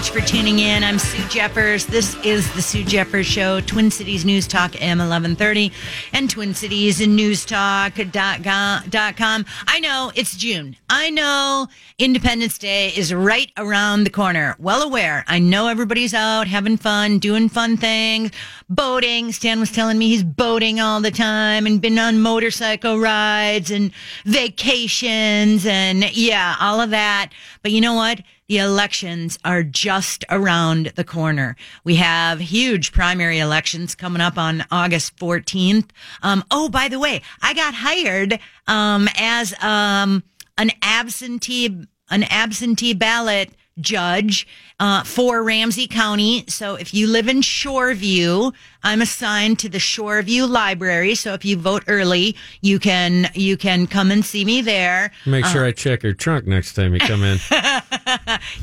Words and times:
much 0.00 0.12
for 0.12 0.20
tuning 0.22 0.60
in. 0.60 0.82
I'm 0.82 0.98
Sue 0.98 1.22
Jeffers. 1.28 1.84
This 1.84 2.16
is 2.24 2.50
the 2.54 2.62
Sue 2.62 2.84
Jeffers 2.84 3.26
Show, 3.26 3.60
Twin 3.60 3.90
Cities 3.90 4.24
News 4.24 4.46
Talk 4.46 4.70
M1130 4.70 5.70
and 6.14 6.30
Twin 6.30 6.54
Cities 6.54 7.06
News 7.06 7.44
Talk.com. 7.44 9.44
I 9.66 9.80
know 9.80 10.10
it's 10.14 10.38
June. 10.38 10.74
I 10.88 11.10
know 11.10 11.68
Independence 11.98 12.56
Day 12.56 12.94
is 12.96 13.12
right 13.12 13.52
around 13.58 14.04
the 14.04 14.10
corner. 14.10 14.56
Well 14.58 14.80
aware. 14.80 15.22
I 15.28 15.38
know 15.38 15.68
everybody's 15.68 16.14
out 16.14 16.46
having 16.46 16.78
fun, 16.78 17.18
doing 17.18 17.50
fun 17.50 17.76
things, 17.76 18.30
boating. 18.70 19.32
Stan 19.32 19.60
was 19.60 19.72
telling 19.72 19.98
me 19.98 20.08
he's 20.08 20.22
boating 20.22 20.80
all 20.80 21.00
the 21.00 21.10
time 21.10 21.66
and 21.66 21.80
been 21.80 21.98
on 21.98 22.20
motorcycle 22.20 22.98
rides 22.98 23.70
and 23.70 23.90
vacations 24.24 25.66
and 25.66 26.16
yeah, 26.16 26.54
all 26.60 26.80
of 26.80 26.90
that. 26.90 27.30
But 27.62 27.72
you 27.72 27.80
know 27.80 27.94
what? 27.94 28.22
The 28.48 28.58
elections 28.58 29.38
are 29.44 29.62
just 29.62 30.24
around 30.30 30.92
the 30.96 31.04
corner. 31.04 31.56
We 31.84 31.96
have 31.96 32.40
huge 32.40 32.92
primary 32.92 33.38
elections 33.38 33.94
coming 33.94 34.22
up 34.22 34.38
on 34.38 34.64
August 34.70 35.16
14th. 35.16 35.90
Um, 36.22 36.44
oh, 36.50 36.68
by 36.68 36.88
the 36.88 36.98
way, 36.98 37.22
I 37.42 37.54
got 37.54 37.74
hired, 37.74 38.38
um, 38.66 39.08
as, 39.16 39.54
um, 39.62 40.22
an 40.58 40.72
absentee, 40.82 41.86
an 42.10 42.24
absentee 42.24 42.92
ballot 42.92 43.50
judge 43.80 44.46
uh, 44.80 45.04
for 45.04 45.42
Ramsey 45.42 45.86
County. 45.86 46.44
So 46.48 46.74
if 46.74 46.94
you 46.94 47.06
live 47.06 47.28
in 47.28 47.42
Shoreview, 47.42 48.52
I'm 48.82 49.02
assigned 49.02 49.58
to 49.60 49.68
the 49.68 49.78
Shoreview 49.78 50.48
Library. 50.48 51.14
So 51.14 51.34
if 51.34 51.44
you 51.44 51.58
vote 51.58 51.84
early, 51.86 52.34
you 52.62 52.78
can 52.78 53.28
you 53.34 53.58
can 53.58 53.86
come 53.86 54.10
and 54.10 54.24
see 54.24 54.44
me 54.44 54.62
there. 54.62 55.12
Make 55.26 55.44
sure 55.44 55.64
uh, 55.64 55.68
I 55.68 55.72
check 55.72 56.02
your 56.02 56.14
trunk 56.14 56.46
next 56.46 56.72
time 56.72 56.94
you 56.94 57.00
come 57.00 57.22
in. 57.22 57.38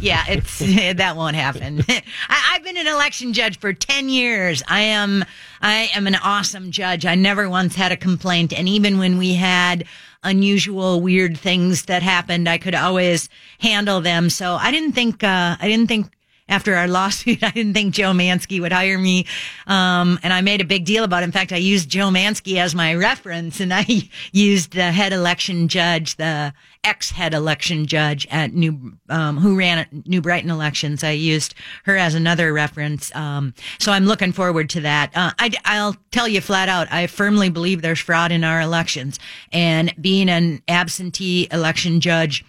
yeah, 0.01 0.23
it's 0.27 0.57
that 0.97 1.13
won't 1.15 1.35
happen. 1.35 1.83
I, 1.89 2.51
I've 2.51 2.63
been 2.63 2.77
an 2.77 2.87
election 2.87 3.33
judge 3.33 3.59
for 3.59 3.73
ten 3.73 4.09
years. 4.09 4.63
I 4.67 4.81
am 4.81 5.23
I 5.61 5.89
am 5.93 6.07
an 6.07 6.15
awesome 6.15 6.71
judge. 6.71 7.05
I 7.05 7.13
never 7.13 7.47
once 7.47 7.75
had 7.75 7.91
a 7.91 7.97
complaint, 7.97 8.53
and 8.53 8.67
even 8.67 8.97
when 8.97 9.19
we 9.19 9.35
had 9.35 9.85
unusual, 10.27 11.01
weird 11.01 11.37
things 11.37 11.85
that 11.85 12.03
happened, 12.03 12.47
I 12.49 12.57
could 12.57 12.75
always 12.75 13.29
handle 13.59 14.01
them. 14.01 14.29
So 14.29 14.55
I 14.55 14.71
didn't 14.71 14.91
think, 14.91 15.23
uh, 15.23 15.55
I 15.59 15.67
didn't 15.67 15.87
think 15.87 16.11
after 16.49 16.75
our 16.75 16.87
lawsuit, 16.87 17.43
I 17.43 17.51
didn't 17.51 17.73
think 17.73 17.93
Joe 17.93 18.11
Mansky 18.11 18.59
would 18.59 18.71
hire 18.71 18.97
me. 18.97 19.25
Um, 19.65 20.19
and 20.23 20.33
I 20.33 20.41
made 20.41 20.61
a 20.61 20.65
big 20.65 20.85
deal 20.85 21.03
about 21.03 21.23
it. 21.23 21.25
In 21.25 21.31
fact, 21.31 21.51
I 21.51 21.57
used 21.57 21.89
Joe 21.89 22.09
Mansky 22.09 22.57
as 22.57 22.73
my 22.73 22.93
reference 22.95 23.59
and 23.59 23.73
I 23.73 23.85
used 24.31 24.73
the 24.73 24.91
head 24.91 25.13
election 25.13 25.67
judge, 25.67 26.15
the 26.15 26.53
ex 26.83 27.11
head 27.11 27.33
election 27.33 27.85
judge 27.85 28.25
at 28.31 28.53
New, 28.53 28.93
um, 29.09 29.37
who 29.37 29.57
ran 29.57 30.03
New 30.05 30.21
Brighton 30.21 30.49
elections. 30.49 31.03
I 31.03 31.11
used 31.11 31.53
her 31.83 31.97
as 31.97 32.15
another 32.15 32.53
reference. 32.53 33.13
Um, 33.15 33.53
so 33.79 33.91
I'm 33.91 34.05
looking 34.05 34.31
forward 34.31 34.69
to 34.71 34.81
that. 34.81 35.11
Uh, 35.15 35.31
I, 35.37 35.51
I'll 35.65 35.95
tell 36.11 36.27
you 36.27 36.41
flat 36.41 36.69
out, 36.69 36.91
I 36.91 37.07
firmly 37.07 37.49
believe 37.49 37.81
there's 37.81 37.99
fraud 37.99 38.31
in 38.31 38.43
our 38.43 38.61
elections 38.61 39.19
and 39.51 39.93
being 39.99 40.29
an 40.29 40.61
absentee 40.67 41.47
election 41.51 41.99
judge, 41.99 42.45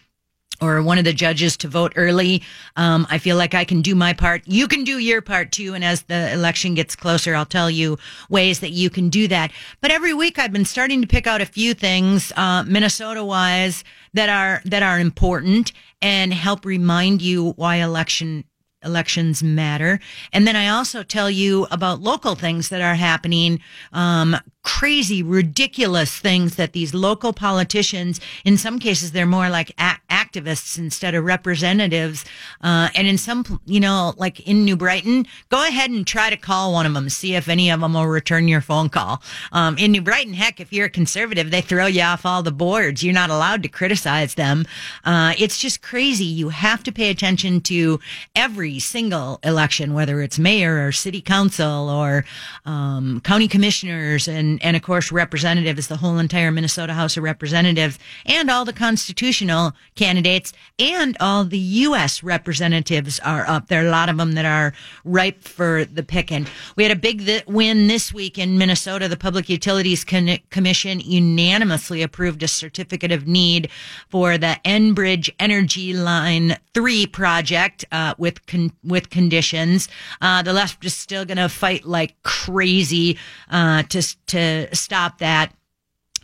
or 0.60 0.82
one 0.82 0.98
of 0.98 1.04
the 1.04 1.12
judges 1.12 1.56
to 1.58 1.68
vote 1.68 1.92
early. 1.96 2.42
Um, 2.76 3.06
I 3.10 3.18
feel 3.18 3.36
like 3.36 3.54
I 3.54 3.64
can 3.64 3.82
do 3.82 3.94
my 3.94 4.12
part. 4.12 4.42
You 4.46 4.66
can 4.68 4.84
do 4.84 4.98
your 4.98 5.22
part 5.22 5.52
too. 5.52 5.74
And 5.74 5.84
as 5.84 6.02
the 6.02 6.32
election 6.32 6.74
gets 6.74 6.96
closer, 6.96 7.34
I'll 7.34 7.46
tell 7.46 7.70
you 7.70 7.98
ways 8.28 8.60
that 8.60 8.70
you 8.70 8.90
can 8.90 9.08
do 9.08 9.28
that. 9.28 9.52
But 9.80 9.90
every 9.90 10.14
week 10.14 10.38
I've 10.38 10.52
been 10.52 10.64
starting 10.64 11.00
to 11.00 11.06
pick 11.06 11.26
out 11.26 11.40
a 11.40 11.46
few 11.46 11.74
things, 11.74 12.32
uh, 12.36 12.64
Minnesota 12.66 13.24
wise 13.24 13.84
that 14.14 14.28
are, 14.28 14.62
that 14.64 14.82
are 14.82 14.98
important 14.98 15.72
and 16.02 16.32
help 16.32 16.64
remind 16.64 17.22
you 17.22 17.52
why 17.52 17.76
election 17.76 18.44
elections 18.84 19.42
matter. 19.42 19.98
And 20.32 20.46
then 20.46 20.56
I 20.56 20.68
also 20.68 21.02
tell 21.02 21.30
you 21.30 21.66
about 21.70 22.00
local 22.00 22.34
things 22.34 22.68
that 22.68 22.80
are 22.80 22.94
happening, 22.94 23.60
um, 23.92 24.36
crazy, 24.62 25.22
ridiculous 25.22 26.18
things 26.18 26.56
that 26.56 26.72
these 26.72 26.92
local 26.92 27.32
politicians, 27.32 28.20
in 28.44 28.56
some 28.56 28.78
cases, 28.78 29.12
they're 29.12 29.26
more 29.26 29.48
like 29.48 29.70
a- 29.78 29.96
activists 30.10 30.78
instead 30.78 31.14
of 31.14 31.24
representatives. 31.24 32.24
Uh, 32.60 32.88
and 32.94 33.06
in 33.06 33.16
some, 33.16 33.60
you 33.64 33.80
know, 33.80 34.12
like 34.16 34.40
in 34.40 34.64
New 34.64 34.76
Brighton, 34.76 35.26
go 35.48 35.66
ahead 35.66 35.90
and 35.90 36.06
try 36.06 36.28
to 36.30 36.36
call 36.36 36.72
one 36.72 36.86
of 36.86 36.94
them, 36.94 37.08
see 37.08 37.34
if 37.34 37.48
any 37.48 37.70
of 37.70 37.80
them 37.80 37.94
will 37.94 38.06
return 38.06 38.48
your 38.48 38.60
phone 38.60 38.88
call. 38.88 39.22
Um, 39.52 39.78
in 39.78 39.92
New 39.92 40.02
Brighton, 40.02 40.34
heck, 40.34 40.60
if 40.60 40.72
you're 40.72 40.86
a 40.86 40.90
conservative, 40.90 41.50
they 41.50 41.60
throw 41.60 41.86
you 41.86 42.02
off 42.02 42.26
all 42.26 42.42
the 42.42 42.52
boards. 42.52 43.02
You're 43.02 43.14
not 43.14 43.30
allowed 43.30 43.62
to 43.62 43.68
criticize 43.68 44.34
them. 44.34 44.66
Uh, 45.04 45.34
it's 45.38 45.58
just 45.58 45.82
crazy. 45.82 46.24
You 46.24 46.50
have 46.50 46.82
to 46.84 46.92
pay 46.92 47.10
attention 47.10 47.60
to 47.62 48.00
every 48.34 48.78
single 48.78 49.38
election, 49.42 49.94
whether 49.94 50.20
it's 50.20 50.38
mayor 50.38 50.86
or 50.86 50.92
city 50.92 51.20
council 51.20 51.88
or 51.88 52.24
um, 52.64 53.20
county 53.24 53.48
commissioners 53.48 54.28
and 54.28 54.57
and, 54.62 54.76
of 54.76 54.82
course 54.82 55.10
representative 55.10 55.78
is 55.78 55.88
the 55.88 55.96
whole 55.96 56.18
entire 56.18 56.50
Minnesota 56.50 56.92
House 56.92 57.16
of 57.16 57.22
Representatives 57.22 57.98
and 58.26 58.50
all 58.50 58.64
the 58.64 58.72
constitutional 58.72 59.72
candidates 59.94 60.52
and 60.78 61.16
all 61.20 61.44
the 61.44 61.58
U.S. 61.58 62.22
representatives 62.22 63.18
are 63.20 63.46
up. 63.48 63.68
There 63.68 63.82
are 63.82 63.86
a 63.86 63.90
lot 63.90 64.08
of 64.08 64.16
them 64.16 64.32
that 64.32 64.44
are 64.44 64.72
ripe 65.04 65.42
for 65.42 65.84
the 65.84 66.02
picking. 66.02 66.46
We 66.76 66.84
had 66.84 66.92
a 66.92 66.96
big 66.96 67.24
th- 67.24 67.46
win 67.46 67.88
this 67.88 68.12
week 68.12 68.38
in 68.38 68.58
Minnesota. 68.58 69.08
The 69.08 69.16
Public 69.16 69.48
Utilities 69.48 70.04
Con- 70.04 70.38
Commission 70.50 71.00
unanimously 71.00 72.02
approved 72.02 72.42
a 72.42 72.48
certificate 72.48 73.12
of 73.12 73.26
need 73.26 73.70
for 74.08 74.38
the 74.38 74.58
Enbridge 74.64 75.30
Energy 75.38 75.92
Line 75.92 76.56
3 76.74 77.06
project 77.06 77.84
uh, 77.90 78.14
with 78.18 78.44
con- 78.46 78.72
with 78.84 79.10
conditions. 79.10 79.88
Uh, 80.20 80.42
the 80.42 80.52
left 80.52 80.84
is 80.84 80.94
still 80.94 81.24
going 81.24 81.38
to 81.38 81.48
fight 81.48 81.84
like 81.84 82.14
crazy 82.22 83.18
uh, 83.50 83.82
to 83.84 84.02
to 84.26 84.37
stop 84.72 85.18
that. 85.18 85.52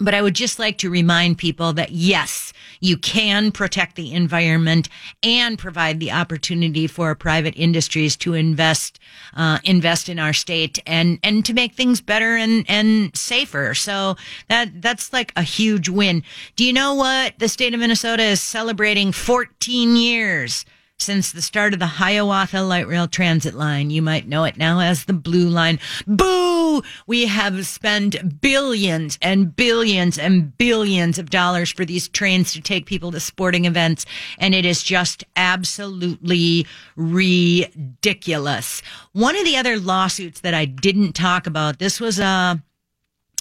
But 0.01 0.15
I 0.15 0.23
would 0.23 0.35
just 0.35 0.59
like 0.59 0.79
to 0.79 0.91
remind 0.91 1.39
people 1.39 1.73
that 1.75 1.93
yes, 1.93 2.53
you 2.81 2.97
can 2.97 3.53
protect 3.53 3.95
the 3.95 4.13
environment 4.13 4.89
and 5.23 5.57
provide 5.57 6.01
the 6.01 6.11
opportunity 6.11 6.89
for 6.89 7.15
private 7.15 7.55
industries 7.57 8.17
to 8.17 8.35
invest, 8.35 8.99
uh, 9.37 9.61
invest 9.63 10.09
in 10.09 10.19
our 10.19 10.33
state 10.33 10.81
and, 10.85 11.21
and 11.23 11.45
to 11.45 11.55
make 11.55 11.75
things 11.75 12.01
better 12.01 12.37
and, 12.37 12.65
and 12.69 13.17
safer. 13.17 13.73
So 13.75 14.17
that, 14.49 14.83
that's 14.83 15.13
like 15.13 15.33
a 15.37 15.43
huge 15.43 15.89
win. 15.89 16.25
Do 16.57 16.65
you 16.65 16.73
know 16.73 16.95
what? 16.95 17.39
The 17.39 17.49
state 17.49 17.73
of 17.73 17.79
Minnesota 17.79 18.25
is 18.25 18.43
celebrating 18.43 19.13
14 19.13 19.95
years 19.95 20.65
since 20.99 21.33
the 21.33 21.43
start 21.43 21.73
of 21.73 21.81
the 21.81 21.87
Hiawatha 21.87 22.63
Light 22.63 22.87
Rail 22.87 23.09
Transit 23.09 23.55
Line. 23.55 23.91
You 23.91 24.01
might 24.01 24.29
know 24.29 24.45
it 24.45 24.57
now 24.57 24.81
as 24.81 25.05
the 25.05 25.13
Blue 25.13 25.49
Line. 25.49 25.79
Boo! 26.07 26.83
We 27.07 27.27
have 27.27 27.67
spent 27.67 28.41
billions 28.41 29.19
and 29.21 29.55
billions 29.55 30.19
and 30.19 30.57
billions 30.57 31.19
of 31.19 31.31
dollars 31.31 31.71
for 31.71 31.85
these 31.85 32.09
trains 32.09 32.53
to 32.53 32.61
take 32.61 32.87
people 32.87 33.13
to 33.13 33.21
sporting 33.21 33.65
events, 33.65 34.07
and 34.39 34.55
it 34.55 34.65
is 34.65 34.83
just 34.83 35.25
absolutely 35.37 36.67
ridiculous. 36.97 38.83
One 39.13 39.37
of 39.37 39.45
the 39.45 39.57
other 39.57 39.79
lawsuits 39.79 40.41
that 40.41 40.55
I 40.55 40.65
didn't 40.65 41.13
talk 41.13 41.47
about, 41.47 41.79
this 41.79 42.01
was 42.01 42.19
a, 42.19 42.61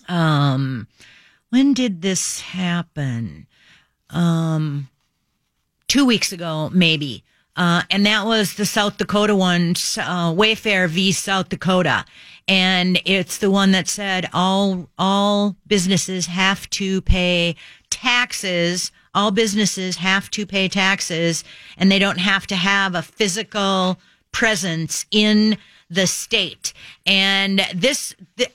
uh, 0.10 0.12
um, 0.12 0.88
when 1.50 1.74
did 1.74 2.02
this 2.02 2.42
happen? 2.42 3.48
Um, 4.10 4.90
two 5.88 6.06
weeks 6.06 6.32
ago, 6.32 6.70
maybe. 6.74 7.24
Uh, 7.56 7.84
and 7.92 8.06
that 8.06 8.26
was 8.26 8.56
the 8.56 8.66
South 8.66 8.98
Dakota 8.98 9.36
one, 9.36 9.72
uh, 9.72 10.34
Wayfair 10.34 10.90
v. 10.90 11.12
South 11.12 11.50
Dakota. 11.50 12.06
And 12.48 13.00
it's 13.06 13.38
the 13.38 13.52
one 13.52 13.72
that 13.72 13.88
said 13.88 14.30
all, 14.34 14.90
all 14.98 15.56
businesses 15.68 16.26
have 16.26 16.70
to 16.72 17.02
pay 17.02 17.56
taxes. 17.90 18.92
All 19.14 19.32
businesses 19.32 19.98
have 19.98 20.30
to 20.32 20.46
pay 20.46 20.68
taxes 20.68 21.44
and 21.78 21.92
they 21.92 22.00
don't 22.00 22.18
have 22.18 22.48
to 22.48 22.56
have 22.56 22.96
a 22.96 23.02
physical 23.04 24.00
presence 24.32 25.06
in 25.12 25.58
the 25.90 26.08
state. 26.08 26.74
And 27.06 27.62
this, 27.74 28.16
th- 28.38 28.52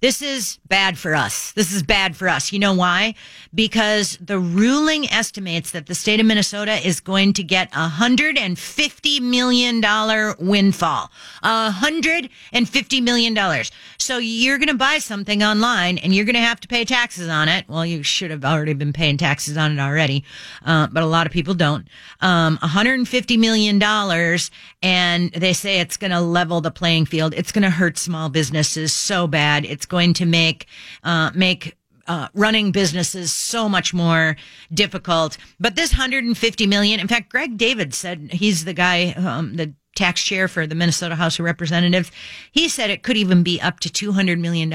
this 0.00 0.22
is 0.22 0.58
bad 0.68 0.96
for 0.96 1.14
us. 1.14 1.50
This 1.52 1.72
is 1.72 1.82
bad 1.82 2.16
for 2.16 2.28
us. 2.28 2.52
You 2.52 2.60
know 2.60 2.72
why? 2.72 3.14
Because 3.52 4.16
the 4.20 4.38
ruling 4.38 5.10
estimates 5.10 5.72
that 5.72 5.86
the 5.86 5.94
state 5.94 6.20
of 6.20 6.26
Minnesota 6.26 6.74
is 6.86 7.00
going 7.00 7.32
to 7.32 7.42
get 7.42 7.68
a 7.72 7.88
hundred 7.88 8.38
and 8.38 8.56
fifty 8.56 9.18
million 9.18 9.80
dollar 9.80 10.36
windfall. 10.38 11.10
A 11.42 11.70
hundred 11.72 12.30
and 12.52 12.68
fifty 12.68 13.00
million 13.00 13.34
dollars. 13.34 13.72
So 13.98 14.18
you're 14.18 14.58
going 14.58 14.68
to 14.68 14.74
buy 14.74 14.98
something 14.98 15.42
online 15.42 15.98
and 15.98 16.14
you're 16.14 16.24
going 16.24 16.34
to 16.34 16.40
have 16.40 16.60
to 16.60 16.68
pay 16.68 16.84
taxes 16.84 17.28
on 17.28 17.48
it. 17.48 17.68
Well, 17.68 17.84
you 17.84 18.04
should 18.04 18.30
have 18.30 18.44
already 18.44 18.74
been 18.74 18.92
paying 18.92 19.16
taxes 19.16 19.56
on 19.56 19.72
it 19.72 19.80
already, 19.80 20.24
uh, 20.64 20.86
but 20.86 21.02
a 21.02 21.06
lot 21.06 21.26
of 21.26 21.32
people 21.32 21.54
don't. 21.54 21.88
Um, 22.20 22.58
150 22.60 23.36
million 23.36 23.80
dollars, 23.80 24.52
and 24.80 25.32
they 25.32 25.52
say 25.52 25.80
it's 25.80 25.96
going 25.96 26.12
to 26.12 26.20
level 26.20 26.60
the 26.60 26.70
playing 26.70 27.06
field. 27.06 27.34
It's 27.34 27.50
going 27.50 27.64
to 27.64 27.70
hurt 27.70 27.98
small 27.98 28.28
businesses 28.28 28.94
so 28.94 29.26
bad. 29.26 29.64
It's 29.64 29.87
going 29.88 30.14
to 30.14 30.26
make 30.26 30.66
uh, 31.04 31.30
make 31.34 31.76
uh, 32.08 32.28
running 32.34 32.72
businesses 32.72 33.32
so 33.32 33.68
much 33.68 33.92
more 33.92 34.36
difficult. 34.72 35.36
But 35.60 35.76
this 35.76 35.92
150 35.92 36.66
million, 36.66 37.00
in 37.00 37.06
fact, 37.06 37.30
Greg 37.30 37.58
Davids 37.58 37.96
said 37.96 38.30
he's 38.32 38.64
the 38.64 38.72
guy, 38.72 39.12
um, 39.12 39.56
the 39.56 39.74
tax 39.94 40.22
chair 40.22 40.46
for 40.48 40.66
the 40.66 40.76
Minnesota 40.76 41.16
House 41.16 41.38
of 41.38 41.44
Representatives. 41.44 42.10
He 42.52 42.68
said 42.68 42.88
it 42.88 43.02
could 43.02 43.16
even 43.16 43.42
be 43.42 43.60
up 43.60 43.80
to 43.80 43.88
$200 43.88 44.38
million. 44.38 44.72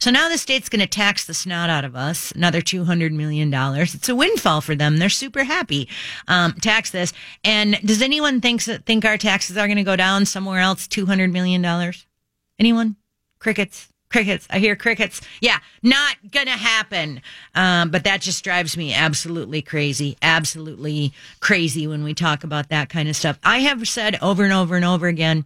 So 0.00 0.10
now 0.10 0.28
the 0.28 0.36
state's 0.36 0.68
going 0.68 0.80
to 0.80 0.86
tax 0.86 1.24
the 1.24 1.34
snot 1.34 1.70
out 1.70 1.84
of 1.84 1.94
us, 1.94 2.32
another 2.32 2.60
$200 2.60 3.12
million. 3.12 3.50
It's 3.54 4.08
a 4.08 4.14
windfall 4.14 4.60
for 4.60 4.74
them. 4.74 4.98
They're 4.98 5.08
super 5.08 5.44
happy. 5.44 5.88
Um, 6.26 6.54
tax 6.54 6.90
this. 6.90 7.12
And 7.44 7.78
does 7.84 8.02
anyone 8.02 8.40
think, 8.40 8.62
think 8.62 9.04
our 9.04 9.16
taxes 9.16 9.56
are 9.56 9.68
going 9.68 9.76
to 9.76 9.84
go 9.84 9.96
down 9.96 10.26
somewhere 10.26 10.60
else 10.60 10.88
$200 10.88 11.30
million? 11.30 11.64
Anyone? 12.58 12.96
Crickets? 13.38 13.88
Crickets. 14.16 14.46
I 14.48 14.60
hear 14.60 14.76
crickets. 14.76 15.20
Yeah, 15.42 15.58
not 15.82 16.16
gonna 16.30 16.52
happen. 16.52 17.20
Um, 17.54 17.90
but 17.90 18.04
that 18.04 18.22
just 18.22 18.42
drives 18.42 18.74
me 18.74 18.94
absolutely 18.94 19.60
crazy. 19.60 20.16
Absolutely 20.22 21.12
crazy 21.40 21.86
when 21.86 22.02
we 22.02 22.14
talk 22.14 22.42
about 22.42 22.70
that 22.70 22.88
kind 22.88 23.10
of 23.10 23.16
stuff. 23.16 23.38
I 23.44 23.58
have 23.58 23.86
said 23.86 24.16
over 24.22 24.42
and 24.42 24.54
over 24.54 24.74
and 24.74 24.86
over 24.86 25.06
again 25.06 25.44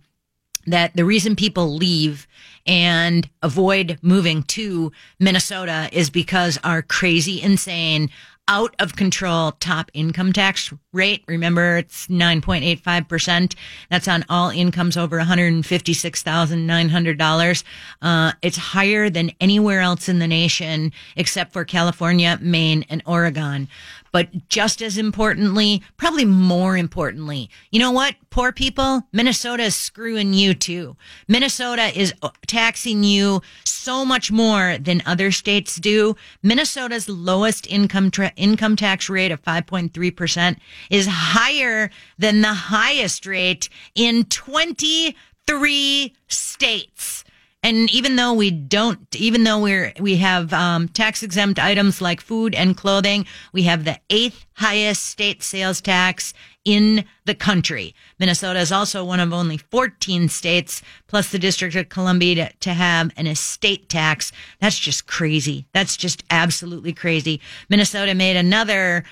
that 0.68 0.94
the 0.94 1.04
reason 1.04 1.34
people 1.34 1.74
leave 1.74 2.28
and 2.64 3.28
avoid 3.42 3.98
moving 4.02 4.44
to 4.44 4.92
Minnesota 5.18 5.88
is 5.92 6.08
because 6.08 6.56
our 6.62 6.80
crazy, 6.80 7.42
insane, 7.42 8.08
out 8.50 8.74
of 8.80 8.96
control 8.96 9.52
top 9.52 9.90
income 9.94 10.32
tax 10.32 10.72
rate. 10.92 11.22
Remember, 11.28 11.76
it's 11.76 12.08
9.85%. 12.08 13.54
That's 13.90 14.08
on 14.08 14.24
all 14.28 14.50
incomes 14.50 14.96
over 14.96 15.20
$156,900. 15.20 17.64
Uh, 18.02 18.32
it's 18.42 18.56
higher 18.56 19.08
than 19.08 19.30
anywhere 19.40 19.80
else 19.80 20.08
in 20.08 20.18
the 20.18 20.26
nation 20.26 20.90
except 21.14 21.52
for 21.52 21.64
California, 21.64 22.40
Maine, 22.42 22.84
and 22.90 23.04
Oregon. 23.06 23.68
But 24.12 24.48
just 24.48 24.82
as 24.82 24.98
importantly, 24.98 25.82
probably 25.96 26.24
more 26.24 26.76
importantly, 26.76 27.48
you 27.70 27.78
know 27.78 27.92
what? 27.92 28.16
Poor 28.30 28.50
people, 28.50 29.02
Minnesota 29.12 29.64
is 29.64 29.76
screwing 29.76 30.34
you 30.34 30.54
too. 30.54 30.96
Minnesota 31.28 31.96
is 31.96 32.12
taxing 32.46 33.04
you 33.04 33.42
so 33.64 34.04
much 34.04 34.30
more 34.30 34.76
than 34.78 35.02
other 35.06 35.30
states 35.30 35.76
do. 35.76 36.16
Minnesota's 36.42 37.08
lowest 37.08 37.66
income 37.68 38.10
tra- 38.10 38.32
income 38.40 38.76
tax 38.76 39.08
rate 39.08 39.30
of 39.30 39.42
5.3% 39.42 40.56
is 40.90 41.06
higher 41.08 41.90
than 42.18 42.40
the 42.40 42.54
highest 42.54 43.26
rate 43.26 43.68
in 43.94 44.24
23 44.24 46.14
states. 46.28 47.24
And 47.62 47.90
even 47.90 48.16
though 48.16 48.32
we 48.32 48.50
don't, 48.50 49.14
even 49.14 49.44
though 49.44 49.60
we're, 49.60 49.92
we 50.00 50.16
have, 50.16 50.52
um, 50.54 50.88
tax 50.88 51.22
exempt 51.22 51.58
items 51.58 52.00
like 52.00 52.22
food 52.22 52.54
and 52.54 52.74
clothing, 52.76 53.26
we 53.52 53.64
have 53.64 53.84
the 53.84 54.00
eighth 54.08 54.46
highest 54.54 55.04
state 55.04 55.42
sales 55.42 55.82
tax 55.82 56.32
in 56.72 57.04
the 57.24 57.34
country. 57.34 57.94
Minnesota 58.18 58.60
is 58.60 58.72
also 58.72 59.04
one 59.04 59.20
of 59.20 59.32
only 59.32 59.56
14 59.56 60.28
states 60.28 60.82
plus 61.06 61.30
the 61.30 61.38
District 61.38 61.74
of 61.74 61.88
Columbia 61.88 62.34
to, 62.34 62.56
to 62.60 62.74
have 62.74 63.10
an 63.16 63.26
estate 63.26 63.88
tax. 63.88 64.32
That's 64.60 64.78
just 64.78 65.06
crazy. 65.06 65.66
That's 65.72 65.96
just 65.96 66.22
absolutely 66.30 66.92
crazy. 66.92 67.40
Minnesota 67.68 68.14
made 68.14 68.36
another, 68.36 69.04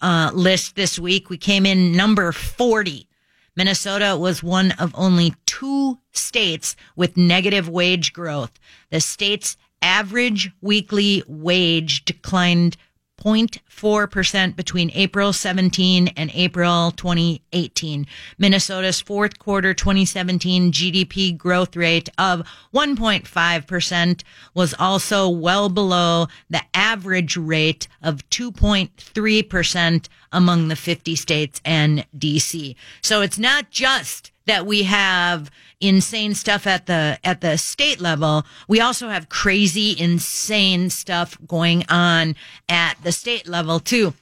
uh, 0.00 0.30
list 0.32 0.76
this 0.76 0.98
week. 0.98 1.28
We 1.28 1.38
came 1.38 1.66
in 1.66 1.92
number 1.92 2.30
40 2.32 3.08
Minnesota 3.54 4.16
was 4.16 4.42
one 4.42 4.72
of 4.72 4.92
only 4.94 5.34
two 5.44 5.98
states 6.12 6.74
with 6.96 7.18
negative 7.18 7.68
wage 7.68 8.12
growth. 8.12 8.58
The 8.90 9.00
state's 9.00 9.56
average 9.82 10.50
weekly 10.62 11.22
wage 11.26 12.04
declined 12.04 12.76
0.4% 13.22 14.56
between 14.56 14.90
April 14.94 15.32
17 15.32 16.08
and 16.08 16.30
April 16.34 16.90
2018. 16.90 18.06
Minnesota's 18.38 19.00
fourth 19.00 19.38
quarter 19.38 19.72
2017 19.74 20.72
GDP 20.72 21.36
growth 21.36 21.76
rate 21.76 22.08
of 22.18 22.46
1.5% 22.74 24.22
was 24.54 24.74
also 24.78 25.28
well 25.28 25.68
below 25.68 26.26
the 26.50 26.62
average 26.74 27.36
rate 27.36 27.86
of 28.02 28.28
2.3% 28.30 30.08
among 30.32 30.68
the 30.68 30.76
50 30.76 31.14
states 31.14 31.60
and 31.64 32.04
DC. 32.18 32.74
So 33.02 33.20
it's 33.20 33.38
not 33.38 33.70
just 33.70 34.31
that 34.46 34.66
we 34.66 34.84
have 34.84 35.50
insane 35.80 36.34
stuff 36.34 36.66
at 36.66 36.86
the 36.86 37.18
at 37.24 37.40
the 37.40 37.58
state 37.58 38.00
level. 38.00 38.44
We 38.68 38.80
also 38.80 39.08
have 39.08 39.28
crazy 39.28 39.94
insane 39.98 40.90
stuff 40.90 41.36
going 41.46 41.84
on 41.88 42.36
at 42.68 42.96
the 43.02 43.12
state 43.12 43.48
level 43.48 43.80
too 43.80 44.14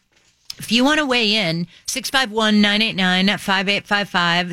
if 0.61 0.71
you 0.71 0.85
want 0.85 0.99
to 0.99 1.07
weigh 1.07 1.35
in, 1.35 1.67
651-989-5855, 1.87 4.51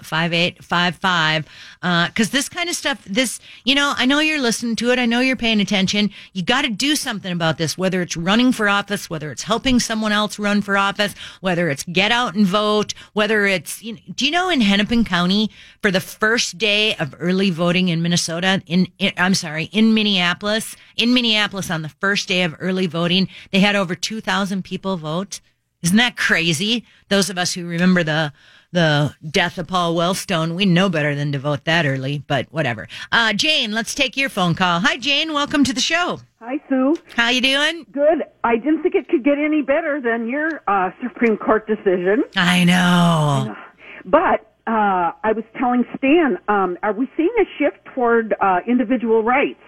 651-989-5855. 0.00 1.44
Uh, 1.82 2.08
cause 2.14 2.30
this 2.30 2.48
kind 2.48 2.70
of 2.70 2.74
stuff, 2.74 3.04
this, 3.04 3.38
you 3.64 3.74
know, 3.74 3.92
I 3.96 4.06
know 4.06 4.20
you're 4.20 4.40
listening 4.40 4.74
to 4.76 4.90
it. 4.90 4.98
I 4.98 5.04
know 5.04 5.20
you're 5.20 5.36
paying 5.36 5.60
attention. 5.60 6.10
You 6.32 6.42
got 6.42 6.62
to 6.62 6.70
do 6.70 6.96
something 6.96 7.30
about 7.30 7.58
this, 7.58 7.76
whether 7.76 8.00
it's 8.00 8.16
running 8.16 8.52
for 8.52 8.70
office, 8.70 9.10
whether 9.10 9.30
it's 9.30 9.42
helping 9.42 9.80
someone 9.80 10.12
else 10.12 10.38
run 10.38 10.62
for 10.62 10.78
office, 10.78 11.14
whether 11.42 11.68
it's 11.68 11.84
get 11.84 12.10
out 12.10 12.34
and 12.34 12.46
vote, 12.46 12.94
whether 13.12 13.44
it's, 13.44 13.82
you 13.82 13.92
know, 13.92 13.98
do 14.14 14.24
you 14.24 14.30
know 14.30 14.48
in 14.48 14.62
Hennepin 14.62 15.04
County 15.04 15.50
for 15.82 15.90
the 15.90 16.00
first 16.00 16.56
day 16.56 16.94
of 16.96 17.14
early 17.18 17.50
voting 17.50 17.88
in 17.88 18.00
Minnesota, 18.00 18.62
in, 18.66 18.88
in 18.98 19.12
I'm 19.18 19.34
sorry, 19.34 19.64
in 19.66 19.92
Minneapolis, 19.92 20.74
in 20.96 21.12
Minneapolis 21.12 21.70
on 21.70 21.82
the 21.82 21.90
first 21.90 22.28
day 22.28 22.44
of 22.44 22.56
early 22.58 22.86
voting, 22.86 23.28
they 23.50 23.60
had 23.60 23.76
over 23.76 23.94
2,000 24.06 24.62
people 24.62 24.96
vote. 24.96 25.40
Isn't 25.82 25.96
that 25.96 26.16
crazy? 26.16 26.84
Those 27.08 27.28
of 27.28 27.38
us 27.38 27.54
who 27.54 27.66
remember 27.66 28.04
the 28.04 28.32
the 28.70 29.14
death 29.28 29.58
of 29.58 29.66
Paul 29.66 29.96
Wellstone, 29.96 30.54
we 30.54 30.64
know 30.64 30.88
better 30.88 31.14
than 31.14 31.32
to 31.32 31.38
vote 31.38 31.64
that 31.64 31.86
early, 31.86 32.22
but 32.26 32.46
whatever. 32.52 32.86
Uh, 33.10 33.32
Jane, 33.32 33.72
let's 33.72 33.94
take 33.94 34.16
your 34.16 34.28
phone 34.28 34.54
call. 34.54 34.80
Hi, 34.80 34.96
Jane. 34.96 35.32
Welcome 35.32 35.64
to 35.64 35.72
the 35.72 35.80
show. 35.80 36.20
Hi, 36.40 36.60
Sue. 36.68 36.94
How 37.16 37.30
you 37.30 37.40
doing? 37.40 37.86
Good. 37.90 38.22
I 38.44 38.56
didn't 38.56 38.82
think 38.82 38.94
it 38.94 39.08
could 39.08 39.24
get 39.24 39.38
any 39.38 39.62
better 39.62 40.00
than 40.00 40.28
your 40.28 40.62
uh, 40.68 40.90
Supreme 41.02 41.36
Court 41.36 41.66
decision. 41.66 42.22
I 42.36 42.64
know. 42.64 43.56
But 44.04 44.54
uh, 44.68 45.10
I 45.24 45.32
was 45.34 45.42
telling 45.58 45.84
Stan, 45.96 46.38
um, 46.46 46.78
are 46.84 46.92
we 46.92 47.10
seeing 47.16 47.34
a 47.40 47.44
shift 47.58 47.84
toward 47.92 48.36
uh, 48.40 48.60
individual 48.68 49.24
rights? 49.24 49.58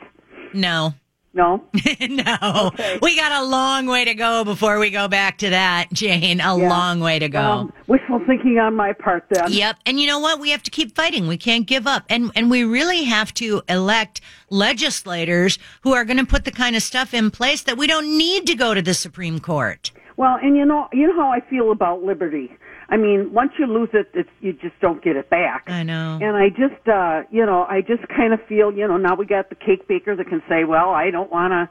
No. 0.55 0.95
No. 1.35 1.63
no. 2.01 2.37
Okay. 2.43 2.99
We 3.01 3.17
got 3.17 3.33
a 3.33 3.45
long 3.45 3.87
way 3.87 4.05
to 4.05 4.15
go 4.15 4.45
before 4.45 4.79
we 4.79 4.91
go 4.91 5.09
back 5.09 5.39
to 5.39 5.51
that, 5.51 5.89
Jane. 5.93 6.41
A 6.41 6.59
yeah. 6.59 6.69
long 6.69 7.01
way 7.01 7.19
to 7.19 7.29
go. 7.29 7.41
Um, 7.41 7.73
wishful 7.87 8.21
thinking 8.27 8.59
on 8.59 8.75
my 8.75 8.93
part 8.93 9.25
then. 9.31 9.53
Yep. 9.53 9.77
And 9.87 10.01
you 10.01 10.07
know 10.07 10.19
what? 10.19 10.41
We 10.41 10.51
have 10.51 10.63
to 10.65 10.71
keep 10.71 10.95
fighting. 10.95 11.27
We 11.27 11.37
can't 11.37 11.67
give 11.67 11.87
up. 11.87 12.05
And 12.09 12.33
and 12.35 12.51
we 12.51 12.65
really 12.65 13.05
have 13.05 13.33
to 13.35 13.63
elect 13.69 14.21
legislators 14.51 15.59
who 15.83 15.93
are 15.95 16.05
going 16.05 16.19
to 16.19 16.27
put 16.27 16.45
the 16.45 16.51
kind 16.51 16.75
of 16.75 16.83
stuff 16.83 17.13
in 17.15 17.31
place 17.31 17.63
that 17.63 17.77
we 17.77 17.87
don't 17.87 18.17
need 18.17 18.47
to 18.47 18.55
go 18.55 18.75
to 18.75 18.83
the 18.83 18.95
Supreme 18.95 19.39
Court. 19.39 19.93
Well, 20.17 20.37
and 20.43 20.57
you 20.57 20.65
know, 20.65 20.89
you 20.93 21.07
know 21.07 21.15
how 21.15 21.31
I 21.31 21.41
feel 21.49 21.71
about 21.71 22.03
liberty. 22.03 22.51
I 22.91 22.97
mean, 22.97 23.33
once 23.33 23.53
you 23.59 23.67
lose 23.67 23.91
it, 23.93 24.11
it's, 24.15 24.31
you 24.41 24.55
just 24.55 24.79
don't 24.81 25.03
get 25.03 25.17
it 25.17 25.29
back. 25.29 25.65
I 25.67 25.83
know. 25.83 26.19
And 26.23 26.37
I 26.37 26.49
just, 26.49 26.89
uh, 26.89 27.23
you 27.31 27.45
know, 27.45 27.67
I 27.69 27.83
just 27.83 28.09
kind 28.09 28.33
of 28.33 28.43
feel, 28.47 28.73
you 28.73 28.89
know, 28.89 28.97
now 28.97 29.15
we 29.15 29.27
got 29.27 29.51
the 29.51 29.57
cake 29.57 29.87
baker 29.87 30.17
that 30.17 30.27
can 30.27 30.43
say, 30.49 30.65
well, 30.65 30.91
I 30.91 31.11
don't 31.11 31.31
want 31.31 31.53
to 31.53 31.69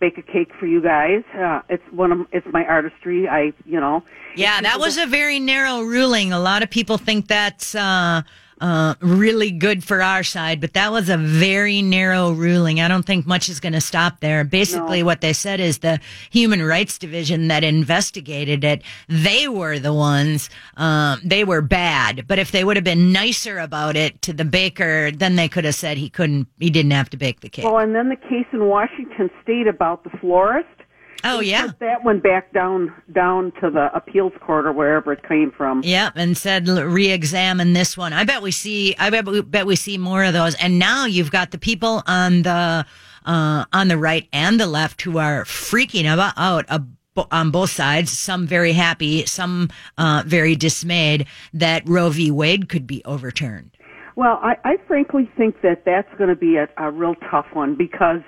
bake 0.00 0.16
a 0.16 0.22
cake 0.22 0.52
for 0.58 0.66
you 0.66 0.80
guys. 0.80 1.24
Uh, 1.34 1.60
it's 1.68 1.82
one 1.90 2.12
of, 2.12 2.26
it's 2.32 2.46
my 2.52 2.64
artistry. 2.64 3.28
I, 3.28 3.52
you 3.64 3.80
know. 3.80 4.02
Yeah, 4.34 4.60
that 4.62 4.78
was 4.78 4.96
a 4.98 5.06
very 5.06 5.40
narrow 5.40 5.82
ruling. 5.82 6.32
A 6.32 6.40
lot 6.40 6.62
of 6.62 6.70
people 6.70 6.96
think 6.96 7.28
that's, 7.28 7.74
uh, 7.74 8.22
uh, 8.60 8.94
really 9.00 9.50
good 9.50 9.84
for 9.84 10.02
our 10.02 10.22
side, 10.22 10.60
but 10.60 10.72
that 10.74 10.90
was 10.90 11.08
a 11.08 11.16
very 11.16 11.82
narrow 11.82 12.32
ruling. 12.32 12.80
I 12.80 12.88
don't 12.88 13.04
think 13.04 13.26
much 13.26 13.48
is 13.48 13.60
going 13.60 13.74
to 13.74 13.80
stop 13.80 14.20
there. 14.20 14.44
Basically, 14.44 15.00
no. 15.00 15.06
what 15.06 15.20
they 15.20 15.32
said 15.32 15.60
is 15.60 15.78
the 15.78 16.00
Human 16.30 16.62
Rights 16.62 16.98
Division 16.98 17.48
that 17.48 17.64
investigated 17.64 18.64
it, 18.64 18.82
they 19.08 19.48
were 19.48 19.78
the 19.78 19.92
ones, 19.92 20.48
um, 20.76 21.20
they 21.22 21.44
were 21.44 21.62
bad. 21.62 22.26
But 22.26 22.38
if 22.38 22.50
they 22.50 22.64
would 22.64 22.76
have 22.76 22.84
been 22.84 23.12
nicer 23.12 23.58
about 23.58 23.96
it 23.96 24.22
to 24.22 24.32
the 24.32 24.44
baker, 24.44 25.10
then 25.10 25.36
they 25.36 25.48
could 25.48 25.64
have 25.64 25.74
said 25.74 25.98
he 25.98 26.08
couldn't, 26.08 26.48
he 26.58 26.70
didn't 26.70 26.92
have 26.92 27.10
to 27.10 27.16
bake 27.16 27.40
the 27.40 27.48
cake. 27.48 27.64
Well, 27.64 27.78
and 27.78 27.94
then 27.94 28.08
the 28.08 28.16
case 28.16 28.46
in 28.52 28.66
Washington 28.66 29.30
State 29.42 29.66
about 29.66 30.04
the 30.04 30.10
florist 30.18 30.68
Oh 31.24 31.40
yeah, 31.40 31.70
that 31.80 32.04
went 32.04 32.22
back 32.22 32.52
down 32.52 32.94
down 33.12 33.52
to 33.60 33.70
the 33.70 33.90
appeals 33.94 34.32
court 34.40 34.66
or 34.66 34.72
wherever 34.72 35.12
it 35.12 35.26
came 35.26 35.50
from. 35.50 35.82
Yep, 35.82 36.12
and 36.16 36.36
said 36.36 36.68
re-examine 36.68 37.72
this 37.72 37.96
one. 37.96 38.12
I 38.12 38.24
bet 38.24 38.42
we 38.42 38.50
see. 38.50 38.94
I 38.98 39.10
bet 39.10 39.24
we 39.26 39.40
bet 39.42 39.66
we 39.66 39.76
see 39.76 39.98
more 39.98 40.24
of 40.24 40.32
those. 40.32 40.54
And 40.56 40.78
now 40.78 41.06
you've 41.06 41.30
got 41.30 41.50
the 41.50 41.58
people 41.58 42.02
on 42.06 42.42
the 42.42 42.86
uh, 43.24 43.64
on 43.72 43.88
the 43.88 43.98
right 43.98 44.28
and 44.32 44.60
the 44.60 44.66
left 44.66 45.02
who 45.02 45.18
are 45.18 45.44
freaking 45.44 46.12
about 46.12 46.34
out. 46.36 46.66
on 47.30 47.50
both 47.50 47.70
sides, 47.70 48.10
some 48.10 48.46
very 48.46 48.72
happy, 48.72 49.24
some 49.24 49.70
uh, 49.96 50.22
very 50.26 50.54
dismayed 50.54 51.26
that 51.54 51.82
Roe 51.88 52.10
v. 52.10 52.30
Wade 52.30 52.68
could 52.68 52.86
be 52.86 53.02
overturned. 53.04 53.70
Well, 54.16 54.38
I, 54.42 54.56
I 54.64 54.76
frankly 54.86 55.30
think 55.36 55.60
that 55.62 55.84
that's 55.84 56.08
going 56.16 56.30
to 56.30 56.36
be 56.36 56.56
a, 56.56 56.68
a 56.78 56.90
real 56.90 57.14
tough 57.30 57.46
one 57.52 57.74
because 57.74 58.20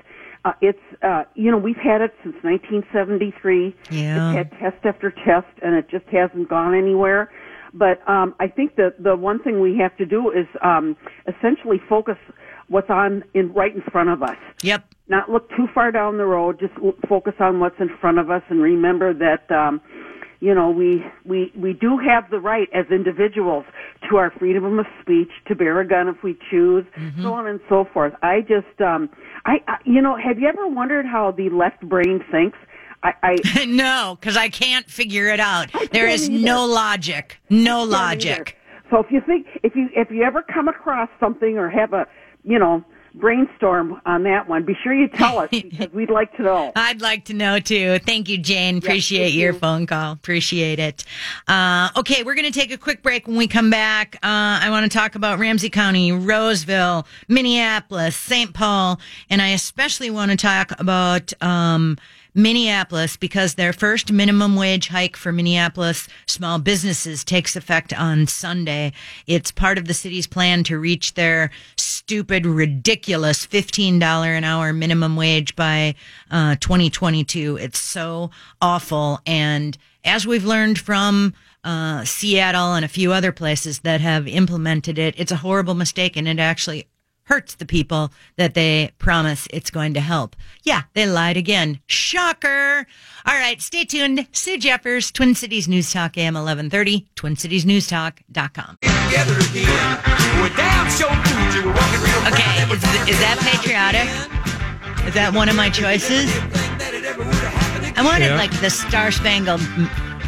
uh, 0.45 0.53
it's 0.61 0.79
uh, 1.03 1.25
you 1.35 1.51
know 1.51 1.59
we've 1.59 1.77
had 1.77 2.01
it 2.01 2.15
since 2.23 2.37
1973. 2.43 3.75
Yeah. 3.91 4.33
It's 4.33 4.37
had 4.37 4.51
test 4.59 4.85
after 4.85 5.11
test, 5.11 5.49
and 5.63 5.75
it 5.75 5.89
just 5.91 6.07
hasn't 6.07 6.49
gone 6.49 6.75
anywhere. 6.75 7.31
But 7.75 8.09
um, 8.09 8.35
I 8.41 8.49
think 8.49 8.77
that 8.77 9.03
the 9.03 9.17
one 9.17 9.43
thing 9.43 9.61
we 9.61 9.77
have 9.79 9.97
to 9.99 10.07
do 10.07 10.31
is 10.31 10.47
um, 10.63 10.97
essentially 11.27 11.81
focus 11.89 12.17
what's 12.69 12.91
on 12.91 13.25
in 13.35 13.53
right 13.53 13.75
in 13.75 13.83
front 13.83 14.09
of 14.09 14.23
us. 14.23 14.37
Yep. 14.63 14.85
Not 15.09 15.31
look 15.31 15.49
too 15.51 15.67
far 15.75 15.91
down 15.91 16.19
the 16.19 16.27
road. 16.27 16.61
Just 16.61 16.75
focus 17.09 17.35
on 17.41 17.61
what's 17.61 17.79
in 17.81 17.91
front 18.01 18.19
of 18.19 18.31
us, 18.31 18.43
and 18.49 18.63
remember 18.63 19.13
that. 19.15 19.51
Um, 19.55 19.81
you 20.41 20.55
know, 20.55 20.71
we, 20.71 21.05
we, 21.25 21.53
we 21.57 21.73
do 21.73 21.99
have 21.99 22.31
the 22.31 22.39
right 22.39 22.69
as 22.73 22.87
individuals 22.91 23.65
to 24.09 24.17
our 24.17 24.31
freedom 24.39 24.79
of 24.79 24.87
speech, 25.03 25.31
to 25.47 25.55
bear 25.55 25.81
a 25.81 25.87
gun 25.87 26.09
if 26.09 26.23
we 26.23 26.37
choose, 26.51 26.85
Mm-hmm. 26.97 27.23
so 27.23 27.33
on 27.33 27.47
and 27.47 27.61
so 27.69 27.85
forth. 27.93 28.13
I 28.23 28.41
just, 28.43 28.81
um, 28.81 29.09
I, 29.45 29.57
I, 29.67 29.77
you 29.85 30.01
know, 30.01 30.17
have 30.17 30.39
you 30.39 30.47
ever 30.49 30.67
wondered 30.69 31.07
how 31.07 31.33
the 31.33 31.49
left 31.51 31.81
brain 31.89 32.23
thinks? 32.31 32.57
I, 33.03 33.13
I 33.23 33.65
no, 33.69 34.17
because 34.21 34.37
I 34.37 34.49
can't 34.49 34.87
figure 34.87 35.27
it 35.29 35.41
out. 35.41 35.71
There 35.93 36.07
can't 36.09 36.29
either. 36.31 36.45
no 36.45 36.65
logic. 36.67 37.39
No 37.51 37.83
logic. 37.85 38.31
either. 38.31 38.91
So 38.91 38.99
if 39.01 39.07
you 39.11 39.21
think, 39.27 39.47
if 39.63 39.77
you, 39.77 39.89
if 39.95 40.11
you 40.11 40.23
ever 40.23 40.43
come 40.43 40.67
across 40.69 41.09
something 41.21 41.59
or 41.59 41.69
have 41.69 41.93
a, 41.93 42.07
you 42.43 42.59
know, 42.59 42.85
brainstorm 43.19 44.01
on 44.07 44.23
that 44.25 44.49
one, 44.49 44.65
be 44.65 44.77
sure 44.83 44.95
you 44.95 45.09
tell 45.09 45.39
us 45.39 45.49
because 45.51 45.93
we'd 45.93 46.11
like 46.11 46.35
to 46.37 46.43
know. 46.43 46.73
I'd 46.77 47.01
like 47.01 47.25
to 47.27 47.35
know 47.35 47.59
too. 47.61 47.99
Thank 48.01 48.29
you, 48.29 48.39
Jane. 48.39 48.79
Appreciate 48.79 49.31
thank 49.31 49.35
your 49.35 49.53
you. 49.53 49.59
phone 49.59 49.87
call. 49.87 50.13
Appreciate 50.13 50.79
it. 50.79 51.05
Uh, 51.47 51.89
okay, 51.97 52.23
we're 52.23 52.35
going 52.35 52.51
to 52.51 52.59
take 52.59 52.73
a 52.73 52.79
quick 52.79 53.03
break. 53.03 53.27
When 53.27 53.37
we 53.37 53.47
come 53.47 53.71
back, 53.71 54.17
uh, 54.17 54.61
I 54.63 54.69
want 54.71 54.91
to 54.91 54.97
talk 54.97 55.15
about 55.15 55.39
Ramsey 55.39 55.71
County, 55.71 56.13
Roseville, 56.13 57.07
Minneapolis, 57.29 58.17
St. 58.17 58.55
Paul, 58.55 59.01
and 59.31 59.43
I 59.43 59.49
especially 59.49 60.11
want 60.11 60.31
to 60.31 60.37
talk 60.37 60.73
about 60.81 61.33
um, 61.43 61.99
Minneapolis 62.39 63.17
because 63.17 63.55
their 63.55 63.73
first 63.73 64.13
minimum 64.13 64.55
wage 64.55 64.89
hike 64.89 65.17
for 65.17 65.33
Minneapolis 65.33 66.09
small 66.27 66.61
businesses 66.61 67.25
takes 67.25 67.57
effect 67.57 67.93
on 67.93 68.29
Sunday. 68.29 68.93
It's 69.27 69.51
part 69.51 69.77
of 69.77 69.87
the 69.87 69.95
city's 69.95 70.29
plan 70.29 70.63
to 70.65 70.79
reach 70.79 71.15
their 71.15 71.51
stupid, 71.77 72.47
ridiculous 72.47 73.45
$15 73.45 74.01
an 74.01 74.45
hour 74.45 74.73
minimum 74.73 75.17
wage 75.17 75.57
by 75.57 75.97
uh, 76.31 76.55
2022. 76.61 77.59
It's 77.61 77.81
so 77.81 78.31
awful. 78.63 79.21
And 79.27 79.77
as 80.05 80.27
we've 80.27 80.45
learned 80.45 80.79
from 80.79 81.35
uh, 81.65 82.05
Seattle 82.05 82.75
and 82.75 82.85
a 82.85 82.89
few 82.89 83.13
other 83.13 83.33
places 83.33 83.81
that 83.81 84.01
have 84.01 84.29
implemented 84.29 84.97
it, 84.97 85.15
it's 85.19 85.33
a 85.33 85.37
horrible 85.37 85.75
mistake 85.75 86.17
and 86.17 86.29
it 86.29 86.39
actually 86.39 86.87
hurts 87.29 87.55
the 87.55 87.67
people 87.67 88.11
that 88.37 88.55
they 88.55 88.91
promise 88.99 89.47
it's 89.53 89.71
going 89.71 89.95
to 89.95 90.01
help. 90.01 90.35
Yeah, 90.65 90.83
they 90.95 91.07
lied 91.07 91.37
again. 91.37 91.81
Shocker. 91.87 92.87
All 93.27 93.35
right, 93.35 93.61
stay 93.61 93.85
tuned. 93.85 94.27
Sue 94.33 94.59
Jeffers, 94.59 95.11
Twin 95.11 95.35
Cities 95.35 95.69
News 95.69 95.93
Talk, 95.93 96.17
AM 96.17 96.35
1130, 96.35 97.07
twincitiesnewstalk.com. 97.17 98.79
together 98.81 99.37
again. 99.39 99.99
We're 100.41 100.57
down 100.57 100.91
show 100.91 101.09
Fuji. 101.09 101.67
We're 101.67 101.75
walking 101.75 102.01
real 102.01 102.33
Okay, 102.33 102.63
is, 102.73 102.83
is 103.09 103.19
that 103.21 103.39
patriotic? 103.41 104.09
Is 105.07 105.15
that 105.15 105.33
one 105.35 105.49
of 105.49 105.57
my 105.57 105.71
choices? 105.71 106.31
I 107.97 108.03
wanted 108.05 108.27
Yeah. 108.27 108.37
like 108.37 108.59
the 108.61 108.71
Star 108.71 109.11
Spangled 109.11 109.61